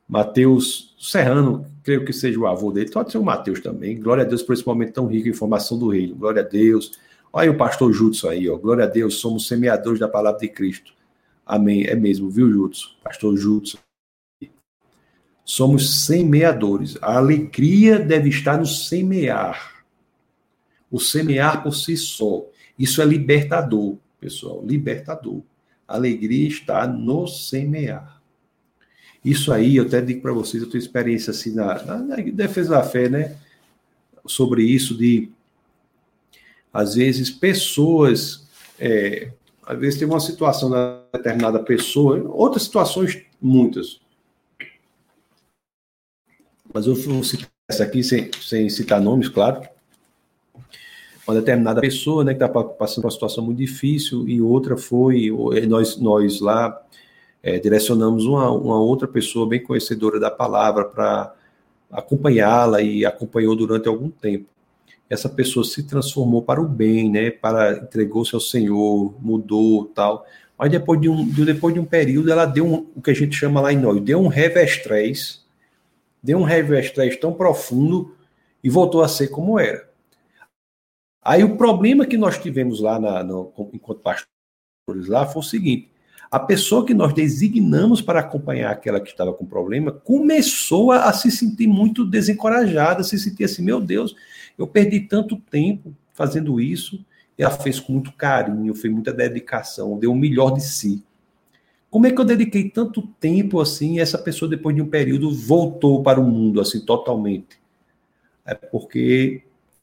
Mateus 0.06 0.94
Serrano 0.98 1.66
creio 1.88 2.04
que 2.04 2.12
seja 2.12 2.38
o 2.38 2.46
avô 2.46 2.70
dele, 2.70 2.90
pode 2.90 3.10
ser 3.10 3.16
o 3.16 3.24
Mateus 3.24 3.60
também. 3.60 3.98
Glória 3.98 4.22
a 4.22 4.26
Deus 4.26 4.42
por 4.42 4.52
esse 4.52 4.66
momento 4.66 4.92
tão 4.92 5.06
rico 5.06 5.26
em 5.26 5.30
informação 5.30 5.78
do 5.78 5.88
reino. 5.88 6.14
Glória 6.14 6.42
a 6.42 6.44
Deus. 6.44 6.92
Olha 7.32 7.44
aí 7.44 7.48
o 7.48 7.56
pastor 7.56 7.90
Judson 7.94 8.28
aí, 8.28 8.46
ó. 8.46 8.58
Glória 8.58 8.84
a 8.84 8.86
Deus, 8.86 9.14
somos 9.14 9.48
semeadores 9.48 9.98
da 9.98 10.06
palavra 10.06 10.38
de 10.38 10.48
Cristo. 10.48 10.92
Amém. 11.46 11.86
É 11.86 11.94
mesmo, 11.94 12.28
viu, 12.28 12.52
Judson? 12.52 12.90
Pastor 13.02 13.38
Judson. 13.38 13.78
Somos 15.42 16.04
semeadores. 16.04 16.98
A 17.00 17.16
alegria 17.16 17.98
deve 17.98 18.28
estar 18.28 18.58
no 18.58 18.66
semear. 18.66 19.82
O 20.90 21.00
semear 21.00 21.62
por 21.62 21.74
si 21.74 21.96
só. 21.96 22.44
Isso 22.78 23.00
é 23.00 23.04
libertador, 23.06 23.96
pessoal. 24.20 24.62
Libertador. 24.62 25.40
A 25.86 25.94
alegria 25.94 26.48
está 26.48 26.86
no 26.86 27.26
semear. 27.26 28.17
Isso 29.28 29.52
aí, 29.52 29.76
eu 29.76 29.84
até 29.84 30.00
digo 30.00 30.22
para 30.22 30.32
vocês, 30.32 30.62
eu 30.62 30.70
tenho 30.70 30.80
experiência 30.80 31.32
assim 31.32 31.54
na, 31.54 31.84
na, 31.84 31.98
na, 31.98 32.16
defesa 32.16 32.70
da 32.70 32.82
fé, 32.82 33.10
né? 33.10 33.36
Sobre 34.26 34.62
isso 34.62 34.96
de, 34.96 35.28
às 36.72 36.94
vezes, 36.94 37.30
pessoas, 37.30 38.48
é, 38.80 39.30
às 39.66 39.78
vezes 39.78 39.98
tem 39.98 40.08
uma 40.08 40.18
situação 40.18 40.70
da 40.70 41.02
determinada 41.12 41.62
pessoa, 41.62 42.22
outras 42.30 42.62
situações, 42.62 43.22
muitas. 43.38 44.00
Mas 46.72 46.86
eu 46.86 46.94
vou 46.94 47.22
citar 47.22 47.50
essa 47.68 47.84
aqui 47.84 48.02
sem, 48.02 48.30
sem 48.40 48.70
citar 48.70 48.98
nomes, 48.98 49.28
claro. 49.28 49.60
Uma 51.26 51.34
determinada 51.34 51.82
pessoa, 51.82 52.24
né, 52.24 52.32
que 52.32 52.42
está 52.42 52.64
passando 52.64 53.02
por 53.02 53.08
uma 53.08 53.12
situação 53.12 53.44
muito 53.44 53.58
difícil, 53.58 54.26
e 54.26 54.40
outra 54.40 54.74
foi, 54.78 55.30
nós, 55.68 55.98
nós 55.98 56.40
lá 56.40 56.82
é, 57.48 57.58
direcionamos 57.58 58.26
uma, 58.26 58.50
uma 58.50 58.78
outra 58.78 59.08
pessoa 59.08 59.48
bem 59.48 59.62
conhecedora 59.62 60.20
da 60.20 60.30
palavra 60.30 60.84
para 60.84 61.34
acompanhá-la 61.90 62.82
e 62.82 63.06
acompanhou 63.06 63.56
durante 63.56 63.88
algum 63.88 64.10
tempo. 64.10 64.46
Essa 65.08 65.30
pessoa 65.30 65.64
se 65.64 65.82
transformou 65.84 66.42
para 66.42 66.60
o 66.60 66.68
bem, 66.68 67.10
né? 67.10 67.30
Para 67.30 67.78
entregou-se 67.78 68.34
ao 68.34 68.40
Senhor, 68.40 69.14
mudou, 69.18 69.86
tal. 69.86 70.26
Mas 70.58 70.70
depois 70.70 71.00
de 71.00 71.08
um 71.08 71.26
depois 71.26 71.72
de 71.72 71.80
um 71.80 71.86
período 71.86 72.30
ela 72.30 72.44
deu 72.44 72.66
um, 72.66 72.86
o 72.94 73.00
que 73.00 73.10
a 73.10 73.14
gente 73.14 73.34
chama 73.34 73.62
lá 73.62 73.72
em 73.72 73.78
nós, 73.78 73.98
deu 74.02 74.20
um 74.20 74.28
revestrez, 74.28 75.42
deu 76.22 76.38
um 76.38 76.42
revestrez 76.42 77.16
tão 77.16 77.32
profundo 77.32 78.14
e 78.62 78.68
voltou 78.68 79.02
a 79.02 79.08
ser 79.08 79.28
como 79.28 79.58
era. 79.58 79.88
Aí 81.22 81.42
o 81.42 81.56
problema 81.56 82.04
que 82.04 82.18
nós 82.18 82.36
tivemos 82.36 82.80
lá 82.80 83.00
na, 83.00 83.24
no, 83.24 83.52
enquanto 83.72 84.00
pastores 84.00 85.08
lá 85.08 85.26
foi 85.26 85.40
o 85.40 85.44
seguinte: 85.44 85.90
a 86.30 86.38
pessoa 86.38 86.84
que 86.84 86.92
nós 86.92 87.12
designamos 87.12 88.02
para 88.02 88.20
acompanhar 88.20 88.70
aquela 88.70 89.00
que 89.00 89.10
estava 89.10 89.32
com 89.32 89.46
problema 89.46 89.90
começou 89.90 90.92
a, 90.92 91.12
se 91.12 91.30
sentir 91.30 91.66
muito 91.66 92.04
desencorajada, 92.04 93.02
se 93.02 93.18
sentir 93.18 93.44
assim, 93.44 93.62
meu 93.62 93.80
Deus, 93.80 94.14
eu 94.58 94.66
perdi 94.66 95.00
tanto 95.00 95.36
tempo 95.36 95.94
fazendo 96.12 96.60
isso, 96.60 97.04
ela 97.38 97.50
fez 97.50 97.78
com 97.80 97.92
muito 97.92 98.12
carinho, 98.12 98.74
fez 98.74 98.92
muita 98.92 99.12
dedicação, 99.12 99.98
deu 99.98 100.12
o 100.12 100.16
melhor 100.16 100.50
de 100.50 100.62
si. 100.62 101.02
Como 101.90 102.06
é 102.06 102.10
que 102.10 102.20
eu 102.20 102.24
dediquei 102.24 102.68
tanto 102.68 103.02
tempo 103.18 103.60
assim 103.60 103.96
e 103.96 104.00
essa 104.00 104.18
pessoa, 104.18 104.48
depois 104.48 104.74
de 104.76 104.82
um 104.82 104.88
período, 104.88 105.32
voltou 105.32 106.02
para 106.02 106.20
o 106.20 106.24
mundo 106.24 106.60
assim 106.60 106.84
totalmente? 106.84 107.58
É 108.44 108.54
porque 108.54 109.42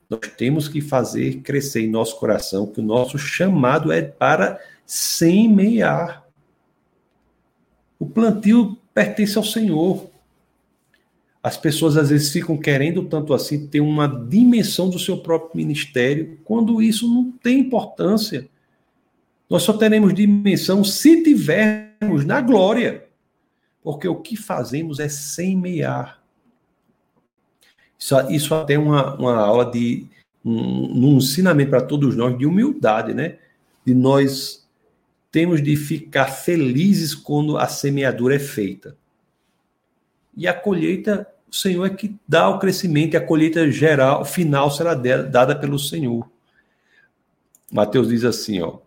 nós 0.09 0.19
temos 0.37 0.67
que 0.67 0.81
fazer 0.81 1.41
crescer 1.41 1.81
em 1.81 1.89
nosso 1.89 2.19
coração 2.19 2.67
que 2.67 2.79
o 2.79 2.83
nosso 2.83 3.17
chamado 3.17 3.91
é 3.91 4.01
para 4.03 4.59
semear. 4.85 6.24
O 7.99 8.05
plantio 8.05 8.77
pertence 8.93 9.37
ao 9.37 9.43
Senhor. 9.43 10.09
As 11.41 11.57
pessoas 11.57 11.95
às 11.95 12.09
vezes 12.09 12.31
ficam 12.31 12.57
querendo 12.57 13.03
tanto 13.03 13.33
assim 13.33 13.67
ter 13.67 13.79
uma 13.79 14.07
dimensão 14.07 14.89
do 14.89 14.97
seu 14.97 15.17
próprio 15.17 15.57
ministério, 15.57 16.39
quando 16.43 16.81
isso 16.81 17.07
não 17.07 17.31
tem 17.31 17.59
importância. 17.59 18.47
Nós 19.49 19.61
só 19.61 19.73
teremos 19.73 20.13
dimensão 20.13 20.83
se 20.83 21.21
tivermos 21.21 22.25
na 22.25 22.41
glória. 22.41 23.05
Porque 23.83 24.07
o 24.07 24.15
que 24.15 24.35
fazemos 24.35 24.99
é 24.99 25.07
semear. 25.07 26.19
Isso, 27.99 28.15
isso 28.31 28.55
até 28.55 28.73
é 28.73 28.79
uma, 28.79 29.15
uma 29.15 29.35
aula 29.35 29.69
de 29.69 30.07
um, 30.43 31.13
um 31.13 31.17
ensinamento 31.17 31.69
para 31.69 31.81
todos 31.81 32.15
nós 32.15 32.35
de 32.37 32.47
humildade, 32.47 33.13
né? 33.13 33.37
De 33.85 33.93
nós 33.93 34.64
temos 35.35 35.61
de 35.61 35.75
ficar 35.75 36.27
felizes 36.27 37.13
quando 37.13 37.57
a 37.57 37.67
semeadura 37.67 38.37
é 38.37 38.39
feita. 38.39 38.95
E 40.33 40.47
a 40.47 40.53
colheita, 40.53 41.27
o 41.51 41.53
Senhor 41.53 41.85
é 41.85 41.89
que 41.89 42.15
dá 42.25 42.47
o 42.47 42.57
crescimento, 42.57 43.15
e 43.15 43.17
a 43.17 43.21
colheita 43.21 43.69
geral, 43.69 44.23
final 44.23 44.71
será 44.71 44.93
dada 44.93 45.53
pelo 45.53 45.77
Senhor. 45.77 46.25
Mateus 47.69 48.07
diz 48.07 48.23
assim, 48.23 48.61
ó, 48.61 48.77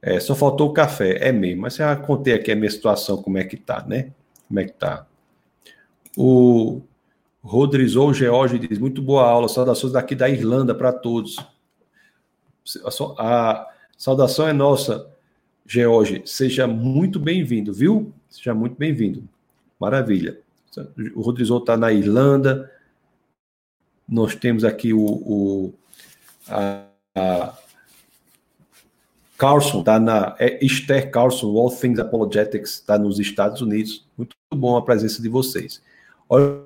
é, 0.00 0.18
só 0.18 0.34
faltou 0.34 0.70
o 0.70 0.72
café, 0.72 1.18
é 1.20 1.30
mesmo, 1.30 1.60
mas 1.60 1.76
já 1.76 1.94
contei 1.94 2.32
aqui 2.32 2.50
a 2.50 2.56
minha 2.56 2.70
situação, 2.70 3.22
como 3.22 3.36
é 3.36 3.44
que 3.44 3.58
tá, 3.58 3.84
né? 3.86 4.12
Como 4.48 4.58
é 4.58 4.64
que 4.64 4.72
tá. 4.72 5.06
O 6.16 6.80
Rodrizou 7.42 8.14
George 8.14 8.58
diz, 8.58 8.78
muito 8.78 9.02
boa 9.02 9.28
aula, 9.28 9.46
saudações 9.46 9.92
daqui 9.92 10.14
da 10.14 10.26
Irlanda 10.26 10.74
para 10.74 10.90
todos. 10.90 11.36
A, 12.82 13.52
a 13.52 13.68
saudação 13.94 14.48
é 14.48 14.54
nossa, 14.54 15.14
George, 15.66 16.22
seja 16.24 16.66
muito 16.66 17.18
bem-vindo, 17.18 17.72
viu? 17.72 18.12
Seja 18.28 18.54
muito 18.54 18.76
bem-vindo. 18.76 19.28
Maravilha. 19.80 20.38
O 21.14 21.22
Rodrizou 21.22 21.58
está 21.58 21.76
na 21.76 21.92
Irlanda. 21.92 22.70
Nós 24.08 24.34
temos 24.34 24.62
aqui 24.62 24.92
o, 24.92 25.00
o 25.00 25.74
a, 26.48 26.84
a 27.16 27.54
Carlson, 29.36 29.80
está 29.80 29.98
na. 29.98 30.36
É 30.38 30.64
Esther 30.64 31.10
Carlson, 31.10 31.56
All 31.56 31.70
Things 31.70 31.98
Apologetics, 31.98 32.74
está 32.74 32.98
nos 32.98 33.18
Estados 33.18 33.60
Unidos. 33.60 34.06
Muito 34.16 34.36
bom 34.54 34.76
a 34.76 34.84
presença 34.84 35.20
de 35.20 35.28
vocês. 35.28 35.82
Olha 36.28 36.62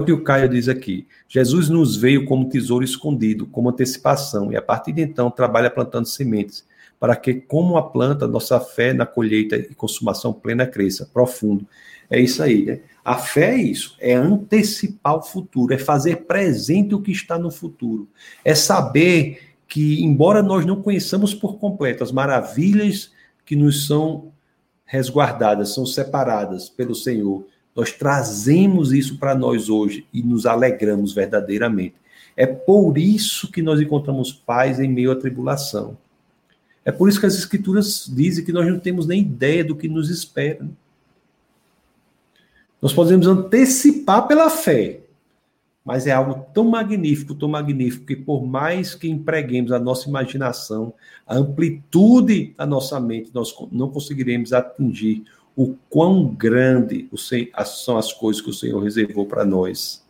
o 0.00 0.04
que 0.04 0.12
o 0.12 0.24
Caio 0.24 0.48
diz 0.48 0.68
aqui. 0.68 1.06
Jesus 1.28 1.68
nos 1.68 1.96
veio 1.96 2.24
como 2.24 2.48
tesouro 2.48 2.84
escondido, 2.84 3.46
como 3.46 3.68
antecipação, 3.68 4.50
e 4.52 4.56
a 4.56 4.62
partir 4.62 4.92
de 4.92 5.02
então 5.02 5.30
trabalha 5.30 5.70
plantando 5.70 6.06
sementes, 6.06 6.66
para 6.98 7.14
que, 7.14 7.34
como 7.34 7.76
a 7.76 7.90
planta, 7.90 8.26
nossa 8.26 8.58
fé 8.58 8.92
na 8.92 9.06
colheita 9.06 9.56
e 9.56 9.74
consumação 9.74 10.32
plena 10.32 10.66
cresça, 10.66 11.08
profundo. 11.12 11.66
É 12.10 12.20
isso 12.20 12.42
aí, 12.42 12.64
né? 12.64 12.80
A 13.04 13.16
fé 13.16 13.54
é 13.54 13.56
isso, 13.56 13.96
é 14.00 14.14
antecipar 14.14 15.16
o 15.16 15.22
futuro, 15.22 15.72
é 15.72 15.78
fazer 15.78 16.24
presente 16.26 16.94
o 16.94 17.00
que 17.00 17.12
está 17.12 17.38
no 17.38 17.50
futuro, 17.50 18.08
é 18.44 18.54
saber 18.54 19.40
que, 19.66 20.02
embora 20.02 20.42
nós 20.42 20.64
não 20.66 20.82
conheçamos 20.82 21.34
por 21.34 21.58
completo 21.58 22.02
as 22.02 22.12
maravilhas 22.12 23.12
que 23.46 23.54
nos 23.54 23.86
são 23.86 24.32
resguardadas, 24.84 25.74
são 25.74 25.86
separadas 25.86 26.68
pelo 26.68 26.94
Senhor, 26.94 27.46
nós 27.76 27.92
trazemos 27.92 28.92
isso 28.92 29.18
para 29.18 29.34
nós 29.34 29.68
hoje 29.68 30.06
e 30.12 30.22
nos 30.22 30.46
alegramos 30.46 31.12
verdadeiramente. 31.12 31.94
É 32.36 32.46
por 32.46 32.96
isso 32.98 33.50
que 33.50 33.62
nós 33.62 33.80
encontramos 33.80 34.32
paz 34.32 34.80
em 34.80 34.88
meio 34.88 35.12
à 35.12 35.16
tribulação. 35.16 35.96
É 36.88 36.92
por 36.92 37.08
isso 37.08 37.20
que 37.20 37.26
as 37.26 37.34
Escrituras 37.34 38.10
dizem 38.10 38.44
que 38.44 38.52
nós 38.52 38.66
não 38.66 38.78
temos 38.78 39.06
nem 39.06 39.20
ideia 39.20 39.62
do 39.62 39.76
que 39.76 39.88
nos 39.88 40.08
espera. 40.08 40.66
Nós 42.80 42.92
podemos 42.92 43.26
antecipar 43.26 44.26
pela 44.26 44.48
fé 44.48 45.00
mas 45.88 46.06
é 46.06 46.10
algo 46.10 46.44
tão 46.52 46.64
magnífico, 46.64 47.34
tão 47.34 47.48
magnífico, 47.48 48.04
que 48.04 48.14
por 48.14 48.44
mais 48.44 48.94
que 48.94 49.08
empreguemos 49.08 49.72
a 49.72 49.78
nossa 49.78 50.06
imaginação, 50.06 50.92
a 51.26 51.34
amplitude 51.34 52.52
da 52.58 52.66
nossa 52.66 53.00
mente, 53.00 53.30
nós 53.32 53.54
não 53.72 53.88
conseguiremos 53.88 54.52
atingir 54.52 55.24
o 55.56 55.74
quão 55.88 56.26
grande 56.26 57.08
são 57.64 57.96
as 57.96 58.12
coisas 58.12 58.42
que 58.42 58.50
o 58.50 58.52
Senhor 58.52 58.78
reservou 58.82 59.24
para 59.24 59.46
nós. 59.46 60.04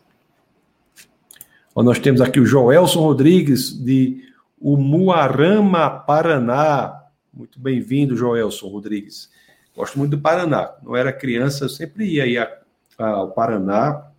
Nós 1.73 1.97
temos 1.97 2.19
aqui 2.19 2.41
o 2.41 2.45
Joelson 2.45 2.99
Rodrigues, 2.99 3.71
de 3.71 4.28
Umuarama, 4.59 5.89
Paraná. 5.89 7.03
Muito 7.33 7.59
bem-vindo, 7.59 8.15
Joelson 8.15 8.67
Rodrigues. 8.67 9.29
Gosto 9.75 9.97
muito 9.97 10.11
do 10.11 10.21
Paraná. 10.21 10.73
Não 10.83 10.95
era 10.95 11.13
criança, 11.13 11.65
eu 11.65 11.69
sempre 11.69 12.05
ia 12.05 12.59
ao 12.97 13.31
Paraná 13.31 14.09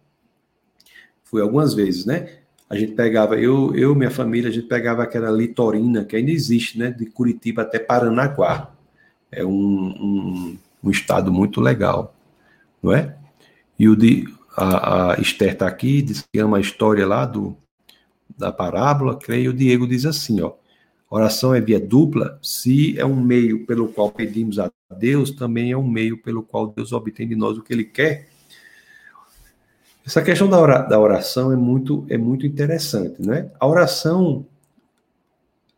Fui 1.30 1.40
algumas 1.40 1.74
vezes, 1.74 2.04
né? 2.04 2.28
A 2.68 2.74
gente 2.76 2.92
pegava, 2.92 3.38
eu, 3.38 3.72
eu 3.76 3.94
minha 3.94 4.10
família, 4.10 4.50
a 4.50 4.52
gente 4.52 4.66
pegava 4.66 5.04
aquela 5.04 5.30
litorina, 5.30 6.04
que 6.04 6.16
ainda 6.16 6.32
existe, 6.32 6.76
né? 6.76 6.90
De 6.90 7.06
Curitiba 7.06 7.62
até 7.62 7.78
Paranaguá. 7.78 8.72
É 9.30 9.44
um, 9.44 9.50
um, 9.52 10.58
um 10.82 10.90
estado 10.90 11.32
muito 11.32 11.60
legal, 11.60 12.16
não 12.82 12.92
é? 12.92 13.16
E 13.78 13.88
o 13.88 13.94
de, 13.94 14.24
a, 14.56 15.12
a 15.12 15.20
Esther 15.20 15.52
está 15.52 15.68
aqui, 15.68 16.02
diz 16.02 16.24
que 16.32 16.40
ama 16.40 16.56
a 16.56 16.60
história 16.60 17.06
lá 17.06 17.24
do, 17.24 17.56
da 18.40 18.50
parábola, 18.50 19.16
creio, 19.16 19.50
o 19.50 19.54
Diego 19.54 19.86
diz 19.86 20.04
assim, 20.04 20.40
ó, 20.40 20.54
oração 21.08 21.54
é 21.54 21.60
via 21.60 21.78
dupla, 21.78 22.38
se 22.42 22.98
é 22.98 23.06
um 23.06 23.20
meio 23.20 23.66
pelo 23.66 23.88
qual 23.88 24.10
pedimos 24.10 24.58
a 24.58 24.70
Deus, 24.98 25.30
também 25.30 25.70
é 25.70 25.76
um 25.76 25.88
meio 25.88 26.20
pelo 26.20 26.42
qual 26.42 26.66
Deus 26.66 26.92
obtém 26.92 27.28
de 27.28 27.36
nós 27.36 27.56
o 27.56 27.62
que 27.62 27.72
Ele 27.72 27.84
quer. 27.84 28.28
Essa 30.04 30.22
questão 30.22 30.48
da 30.48 30.98
oração 30.98 31.52
é 31.52 31.56
muito, 31.56 32.04
é 32.08 32.16
muito 32.18 32.46
interessante, 32.46 33.24
né? 33.24 33.50
A 33.60 33.66
oração 33.66 34.46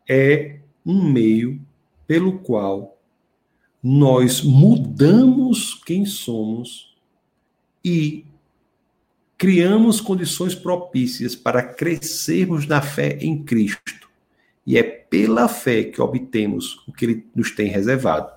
é 0.09 0.61
um 0.87 1.11
meio 1.11 1.61
pelo 2.07 2.39
qual 2.39 2.99
nós 3.83 4.43
mudamos 4.43 5.75
quem 5.85 6.07
somos 6.07 6.97
e 7.85 8.25
criamos 9.43 10.01
condições 10.01 10.55
propícias 10.55 11.35
para 11.35 11.65
crescermos 11.65 12.65
na 12.65 12.81
fé 12.81 13.19
em 13.21 13.43
Cristo. 13.43 14.09
E 14.65 14.79
é 14.79 14.85
pela 14.85 15.49
fé 15.49 15.83
que 15.83 16.01
obtemos 16.01 16.81
o 16.87 16.93
que 16.93 17.05
Ele 17.05 17.27
nos 17.35 17.51
tem 17.51 17.67
reservado. 17.67 18.33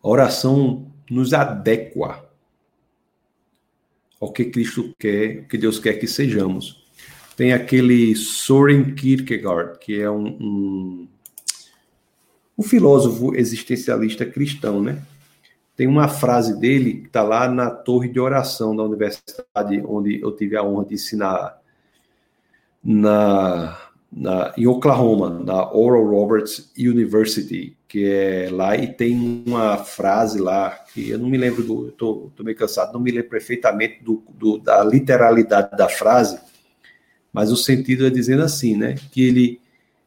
A 0.00 0.08
oração 0.08 0.86
nos 1.10 1.34
adequa 1.34 2.30
ao 4.20 4.32
que 4.32 4.44
Cristo 4.44 4.94
quer, 4.96 5.40
o 5.40 5.48
que 5.48 5.58
Deus 5.58 5.80
quer 5.80 5.94
que 5.94 6.06
sejamos. 6.06 6.86
Tem 7.36 7.52
aquele 7.52 8.14
Soren 8.14 8.94
Kierkegaard, 8.94 9.80
que 9.80 10.00
é 10.00 10.08
um, 10.08 10.28
um, 10.28 11.08
um 12.56 12.62
filósofo 12.62 13.34
existencialista 13.34 14.24
cristão, 14.24 14.80
né? 14.80 15.02
Tem 15.76 15.86
uma 15.86 16.08
frase 16.08 16.58
dele 16.58 17.00
que 17.00 17.06
está 17.06 17.22
lá 17.22 17.48
na 17.48 17.70
torre 17.70 18.08
de 18.08 18.20
oração 18.20 18.76
da 18.76 18.84
universidade 18.84 19.82
onde 19.86 20.20
eu 20.20 20.30
tive 20.32 20.56
a 20.56 20.62
honra 20.62 20.84
de 20.84 20.94
ensinar 20.94 21.58
na, 22.82 23.76
na, 24.12 24.52
em 24.56 24.66
Oklahoma, 24.66 25.30
na 25.30 25.74
Oral 25.74 26.06
Roberts 26.06 26.70
University, 26.78 27.76
que 27.88 28.08
é 28.08 28.48
lá, 28.50 28.76
e 28.76 28.92
tem 28.92 29.44
uma 29.46 29.78
frase 29.78 30.38
lá, 30.38 30.70
que 30.92 31.10
eu 31.10 31.18
não 31.18 31.28
me 31.28 31.38
lembro 31.38 31.62
do, 31.62 31.90
tô 31.92 32.30
meio 32.40 32.56
cansado, 32.56 32.92
não 32.92 33.00
me 33.00 33.10
lembro 33.10 33.30
perfeitamente 33.30 34.02
do, 34.02 34.22
do, 34.34 34.58
da 34.58 34.84
literalidade 34.84 35.76
da 35.76 35.88
frase, 35.88 36.38
mas 37.32 37.50
o 37.50 37.56
sentido 37.56 38.06
é 38.06 38.10
dizendo 38.10 38.42
assim, 38.42 38.76
né, 38.76 38.94
que 39.10 39.26
ele, 39.26 39.60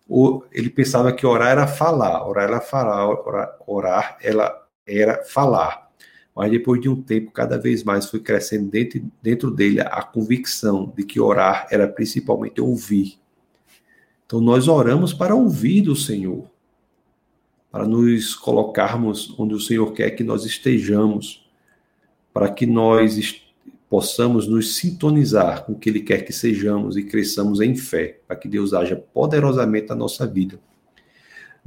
o, 0.08 0.44
ele 0.52 0.70
pensava 0.70 1.12
que 1.12 1.26
orar 1.26 1.50
era 1.50 1.68
falar, 1.68 2.26
orar 2.28 2.46
era 2.46 2.62
falar, 2.62 3.08
orar, 3.08 3.58
orar 3.66 4.18
ela 4.22 4.67
era 4.88 5.24
falar, 5.24 5.92
mas 6.36 6.50
depois 6.52 6.80
de 6.80 6.88
um 6.88 7.02
tempo, 7.02 7.32
cada 7.32 7.58
vez 7.58 7.84
mais 7.84 8.10
foi 8.10 8.20
crescendo 8.20 8.70
dentro, 8.70 9.02
dentro 9.22 9.52
dele 9.52 9.82
a 9.82 10.02
convicção 10.02 10.94
de 10.96 11.04
que 11.04 11.20
orar 11.20 11.68
era 11.70 11.88
principalmente 11.88 12.62
ouvir. 12.62 13.20
Então 14.26 14.40
nós 14.40 14.68
oramos 14.68 15.14
para 15.14 15.36
ouvir 15.36 15.82
do 15.82 15.96
Senhor 15.96 16.48
para 17.72 17.88
nos 17.88 18.34
colocarmos 18.34 19.36
onde 19.38 19.54
o 19.54 19.60
Senhor 19.60 19.92
quer 19.94 20.12
que 20.12 20.24
nós 20.24 20.46
estejamos, 20.46 21.48
para 22.34 22.50
que 22.50 22.66
nós 22.66 23.44
possamos 23.90 24.48
nos 24.48 24.76
sintonizar 24.78 25.64
com 25.64 25.74
o 25.74 25.76
que 25.78 25.90
Ele 25.90 26.02
quer 26.02 26.26
que 26.26 26.34
sejamos 26.34 26.98
e 26.98 27.04
cresçamos 27.04 27.62
em 27.62 27.76
fé, 27.76 28.20
para 28.28 28.36
que 28.36 28.48
Deus 28.48 28.74
haja 28.74 28.96
poderosamente 28.96 29.90
na 29.90 29.96
nossa 29.96 30.26
vida. 30.26 30.60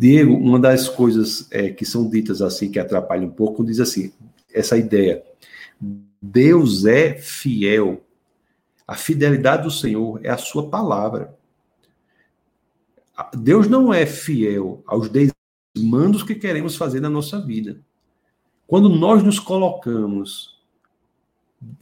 Diego, 0.00 0.32
uma 0.32 0.58
das 0.58 0.88
coisas 0.88 1.46
é, 1.50 1.68
que 1.68 1.84
são 1.84 2.08
ditas 2.08 2.40
assim, 2.40 2.70
que 2.70 2.78
atrapalha 2.78 3.26
um 3.26 3.30
pouco, 3.30 3.62
diz 3.62 3.80
assim, 3.80 4.10
essa 4.50 4.78
ideia, 4.78 5.22
Deus 6.22 6.86
é 6.86 7.18
fiel, 7.18 8.02
a 8.88 8.96
fidelidade 8.96 9.64
do 9.64 9.70
Senhor 9.70 10.18
é 10.24 10.30
a 10.30 10.38
sua 10.38 10.70
palavra. 10.70 11.36
Deus 13.36 13.68
não 13.68 13.92
é 13.92 14.06
fiel 14.06 14.82
aos 14.86 15.10
desmandos 15.10 16.22
que 16.22 16.34
queremos 16.34 16.76
fazer 16.76 17.00
na 17.00 17.10
nossa 17.10 17.38
vida. 17.38 17.78
Quando 18.66 18.88
nós 18.88 19.22
nos 19.22 19.38
colocamos 19.38 20.62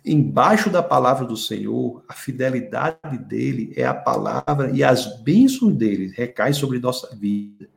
embaixo 0.04 0.68
da 0.68 0.82
palavra 0.82 1.24
do 1.24 1.36
Senhor, 1.36 2.02
a 2.08 2.14
fidelidade 2.14 3.16
dele 3.16 3.72
é 3.76 3.86
a 3.86 3.94
palavra 3.94 4.72
e 4.72 4.82
as 4.82 5.22
bênçãos 5.22 5.72
dele 5.76 6.12
recaem 6.16 6.52
sobre 6.52 6.80
nossa 6.80 7.14
vida, 7.14 7.68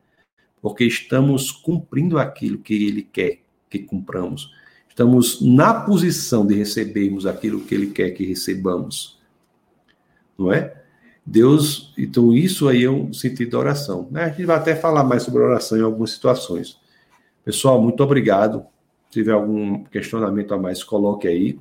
porque 0.62 0.84
estamos 0.84 1.50
cumprindo 1.50 2.18
aquilo 2.18 2.58
que 2.58 2.86
ele 2.86 3.02
quer 3.02 3.40
que 3.68 3.80
cumpramos. 3.80 4.54
Estamos 4.88 5.42
na 5.42 5.74
posição 5.74 6.46
de 6.46 6.54
recebermos 6.54 7.26
aquilo 7.26 7.62
que 7.62 7.74
ele 7.74 7.88
quer 7.88 8.10
que 8.12 8.24
recebamos. 8.24 9.20
Não 10.38 10.52
é? 10.52 10.80
Deus, 11.24 11.92
então 11.98 12.32
isso 12.32 12.68
aí 12.68 12.84
é 12.84 12.90
um 12.90 13.12
sentido 13.12 13.52
da 13.52 13.58
oração. 13.58 14.08
Né? 14.10 14.24
A 14.24 14.28
gente 14.28 14.44
vai 14.44 14.56
até 14.56 14.76
falar 14.76 15.02
mais 15.02 15.24
sobre 15.24 15.42
oração 15.42 15.78
em 15.78 15.82
algumas 15.82 16.10
situações. 16.10 16.78
Pessoal, 17.44 17.82
muito 17.82 18.02
obrigado. 18.02 18.64
Se 19.08 19.14
tiver 19.14 19.32
algum 19.32 19.82
questionamento 19.84 20.54
a 20.54 20.58
mais, 20.58 20.84
coloque 20.84 21.26
aí. 21.26 21.58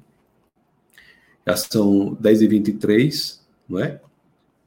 Já 1.47 1.55
são 1.55 2.15
10h23, 2.17 3.39
não 3.67 3.79
é? 3.79 3.99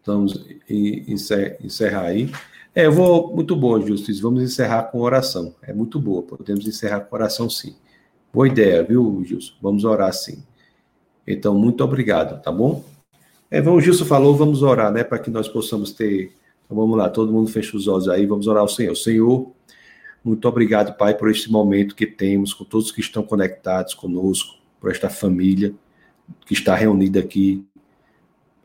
Vamos 0.05 0.45
encerrar 0.69 2.07
aí. 2.07 2.31
É, 2.75 2.87
eu 2.87 2.93
vou. 2.93 3.33
Muito 3.35 3.55
bom, 3.55 3.81
Justiça. 3.81 4.21
Vamos 4.21 4.43
encerrar 4.43 4.85
com 4.85 5.01
oração. 5.01 5.55
É 5.63 5.73
muito 5.73 6.01
boa. 6.01 6.23
Podemos 6.23 6.67
encerrar 6.67 7.01
com 7.01 7.15
oração, 7.15 7.49
sim. 7.49 7.77
Boa 8.33 8.49
ideia, 8.49 8.83
viu, 8.83 9.23
Gilson? 9.25 9.53
Vamos 9.63 9.85
orar 9.85 10.13
sim. 10.13 10.43
Então, 11.25 11.55
muito 11.55 11.85
obrigado, 11.85 12.43
tá 12.43 12.51
bom? 12.51 12.85
É, 13.49 13.61
o 13.61 13.81
Gilson 13.81 14.05
falou, 14.05 14.35
vamos 14.35 14.63
orar, 14.63 14.91
né? 14.91 15.05
Para 15.05 15.21
que 15.21 15.31
nós 15.31 15.49
possamos 15.49 15.93
ter. 15.93 16.33
Então, 16.65 16.77
vamos 16.77 16.99
lá, 16.99 17.09
todo 17.09 17.33
mundo 17.33 17.49
fecha 17.49 17.77
os 17.77 17.87
olhos 17.87 18.09
aí, 18.09 18.27
vamos 18.27 18.49
orar 18.49 18.63
ao 18.63 18.69
Senhor. 18.69 18.97
Senhor, 18.97 19.53
muito 20.25 20.49
obrigado, 20.49 20.97
Pai, 20.97 21.15
por 21.15 21.31
este 21.31 21.53
momento 21.53 21.95
que 21.95 22.07
temos, 22.07 22.53
com 22.53 22.65
todos 22.65 22.91
que 22.91 23.01
estão 23.01 23.23
conectados 23.23 23.95
conosco, 23.95 24.57
por 24.81 24.91
esta 24.91 25.09
família 25.09 25.73
que 26.45 26.55
está 26.55 26.75
reunida 26.75 27.21
aqui. 27.21 27.65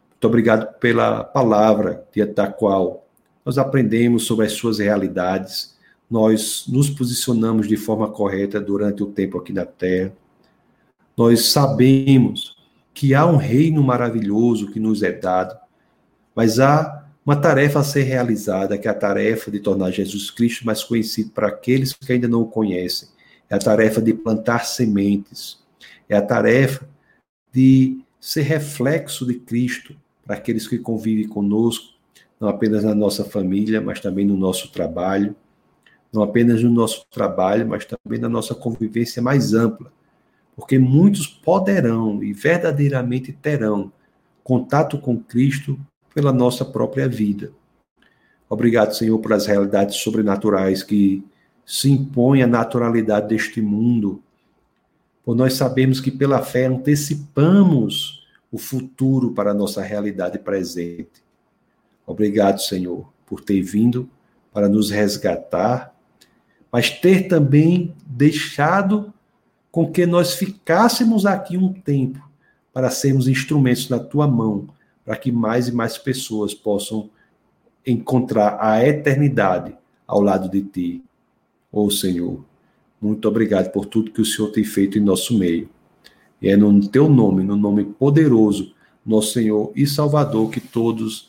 Muito 0.09 0.25
obrigado 0.25 0.79
pela 0.79 1.23
palavra 1.23 2.07
da 2.33 2.47
qual 2.47 3.05
nós 3.45 3.57
aprendemos 3.57 4.25
sobre 4.25 4.45
as 4.45 4.53
suas 4.53 4.79
realidades, 4.79 5.77
nós 6.09 6.65
nos 6.67 6.89
posicionamos 6.89 7.67
de 7.67 7.77
forma 7.77 8.09
correta 8.09 8.59
durante 8.59 9.03
o 9.03 9.07
tempo 9.07 9.37
aqui 9.37 9.53
na 9.53 9.65
Terra. 9.65 10.11
Nós 11.15 11.47
sabemos 11.47 12.55
que 12.93 13.13
há 13.13 13.25
um 13.25 13.37
reino 13.37 13.83
maravilhoso 13.83 14.71
que 14.71 14.79
nos 14.79 15.03
é 15.03 15.11
dado, 15.11 15.57
mas 16.35 16.59
há 16.59 17.05
uma 17.25 17.35
tarefa 17.35 17.79
a 17.79 17.83
ser 17.83 18.03
realizada, 18.03 18.77
que 18.77 18.87
é 18.87 18.91
a 18.91 18.93
tarefa 18.93 19.51
de 19.51 19.59
tornar 19.59 19.91
Jesus 19.91 20.31
Cristo 20.31 20.65
mais 20.65 20.83
conhecido 20.83 21.29
para 21.29 21.47
aqueles 21.47 21.93
que 21.93 22.11
ainda 22.11 22.27
não 22.27 22.41
o 22.41 22.47
conhecem. 22.47 23.07
É 23.49 23.55
a 23.55 23.59
tarefa 23.59 24.01
de 24.01 24.13
plantar 24.13 24.65
sementes. 24.65 25.59
É 26.07 26.15
a 26.15 26.21
tarefa 26.21 26.89
de 27.53 28.01
ser 28.19 28.41
reflexo 28.41 29.25
de 29.25 29.35
Cristo 29.35 29.95
para 30.25 30.35
aqueles 30.35 30.67
que 30.67 30.77
convivem 30.77 31.27
conosco, 31.27 31.88
não 32.39 32.47
apenas 32.49 32.83
na 32.83 32.95
nossa 32.95 33.23
família, 33.23 33.81
mas 33.81 33.99
também 33.99 34.25
no 34.25 34.37
nosso 34.37 34.71
trabalho, 34.71 35.35
não 36.11 36.23
apenas 36.23 36.63
no 36.63 36.69
nosso 36.69 37.05
trabalho, 37.11 37.67
mas 37.67 37.85
também 37.85 38.19
na 38.19 38.29
nossa 38.29 38.55
convivência 38.55 39.21
mais 39.21 39.53
ampla. 39.53 39.91
Porque 40.55 40.79
muitos 40.79 41.27
poderão 41.27 42.23
e 42.23 42.33
verdadeiramente 42.33 43.31
terão 43.31 43.91
contato 44.43 44.97
com 44.97 45.17
Cristo 45.17 45.79
pela 46.13 46.33
nossa 46.33 46.65
própria 46.65 47.07
vida. 47.07 47.51
Obrigado, 48.49 48.93
Senhor, 48.93 49.19
pelas 49.19 49.45
realidades 49.45 49.97
sobrenaturais 49.97 50.81
que 50.81 51.23
se 51.65 51.91
impõem 51.91 52.41
à 52.41 52.47
naturalidade 52.47 53.27
deste 53.27 53.61
mundo 53.61 54.23
Pois 55.29 55.37
nós 55.37 55.53
sabemos 55.53 55.99
que 55.99 56.09
pela 56.09 56.41
fé 56.41 56.65
antecipamos 56.65 58.27
o 58.51 58.57
futuro 58.57 59.31
para 59.31 59.51
a 59.51 59.53
nossa 59.53 59.79
realidade 59.79 60.39
presente. 60.39 61.23
Obrigado, 62.09 62.59
Senhor, 62.59 63.07
por 63.23 63.39
ter 63.39 63.61
vindo 63.61 64.09
para 64.51 64.67
nos 64.67 64.89
resgatar, 64.89 65.95
mas 66.71 66.89
ter 66.89 67.27
também 67.27 67.93
deixado 68.03 69.13
com 69.71 69.91
que 69.91 70.07
nós 70.07 70.33
ficássemos 70.33 71.27
aqui 71.27 71.55
um 71.55 71.71
tempo 71.71 72.27
para 72.73 72.89
sermos 72.89 73.27
instrumentos 73.27 73.89
na 73.89 73.99
tua 73.99 74.27
mão, 74.27 74.67
para 75.05 75.15
que 75.15 75.31
mais 75.31 75.67
e 75.67 75.71
mais 75.71 75.99
pessoas 75.99 76.51
possam 76.51 77.11
encontrar 77.85 78.57
a 78.59 78.83
eternidade 78.83 79.77
ao 80.07 80.19
lado 80.19 80.49
de 80.49 80.63
ti. 80.63 81.03
Ô 81.71 81.85
oh, 81.85 81.91
Senhor, 81.91 82.43
muito 82.99 83.27
obrigado 83.27 83.71
por 83.71 83.85
tudo 83.85 84.11
que 84.11 84.21
o 84.21 84.25
Senhor 84.25 84.49
tem 84.49 84.63
feito 84.63 84.97
em 84.97 85.01
nosso 85.01 85.37
meio. 85.37 85.69
E 86.41 86.49
é 86.49 86.57
no 86.57 86.87
teu 86.87 87.07
nome, 87.07 87.43
no 87.43 87.55
nome 87.55 87.83
poderoso, 87.83 88.73
nosso 89.05 89.33
Senhor 89.33 89.71
e 89.75 89.85
Salvador, 89.85 90.49
que 90.49 90.59
todos 90.59 91.28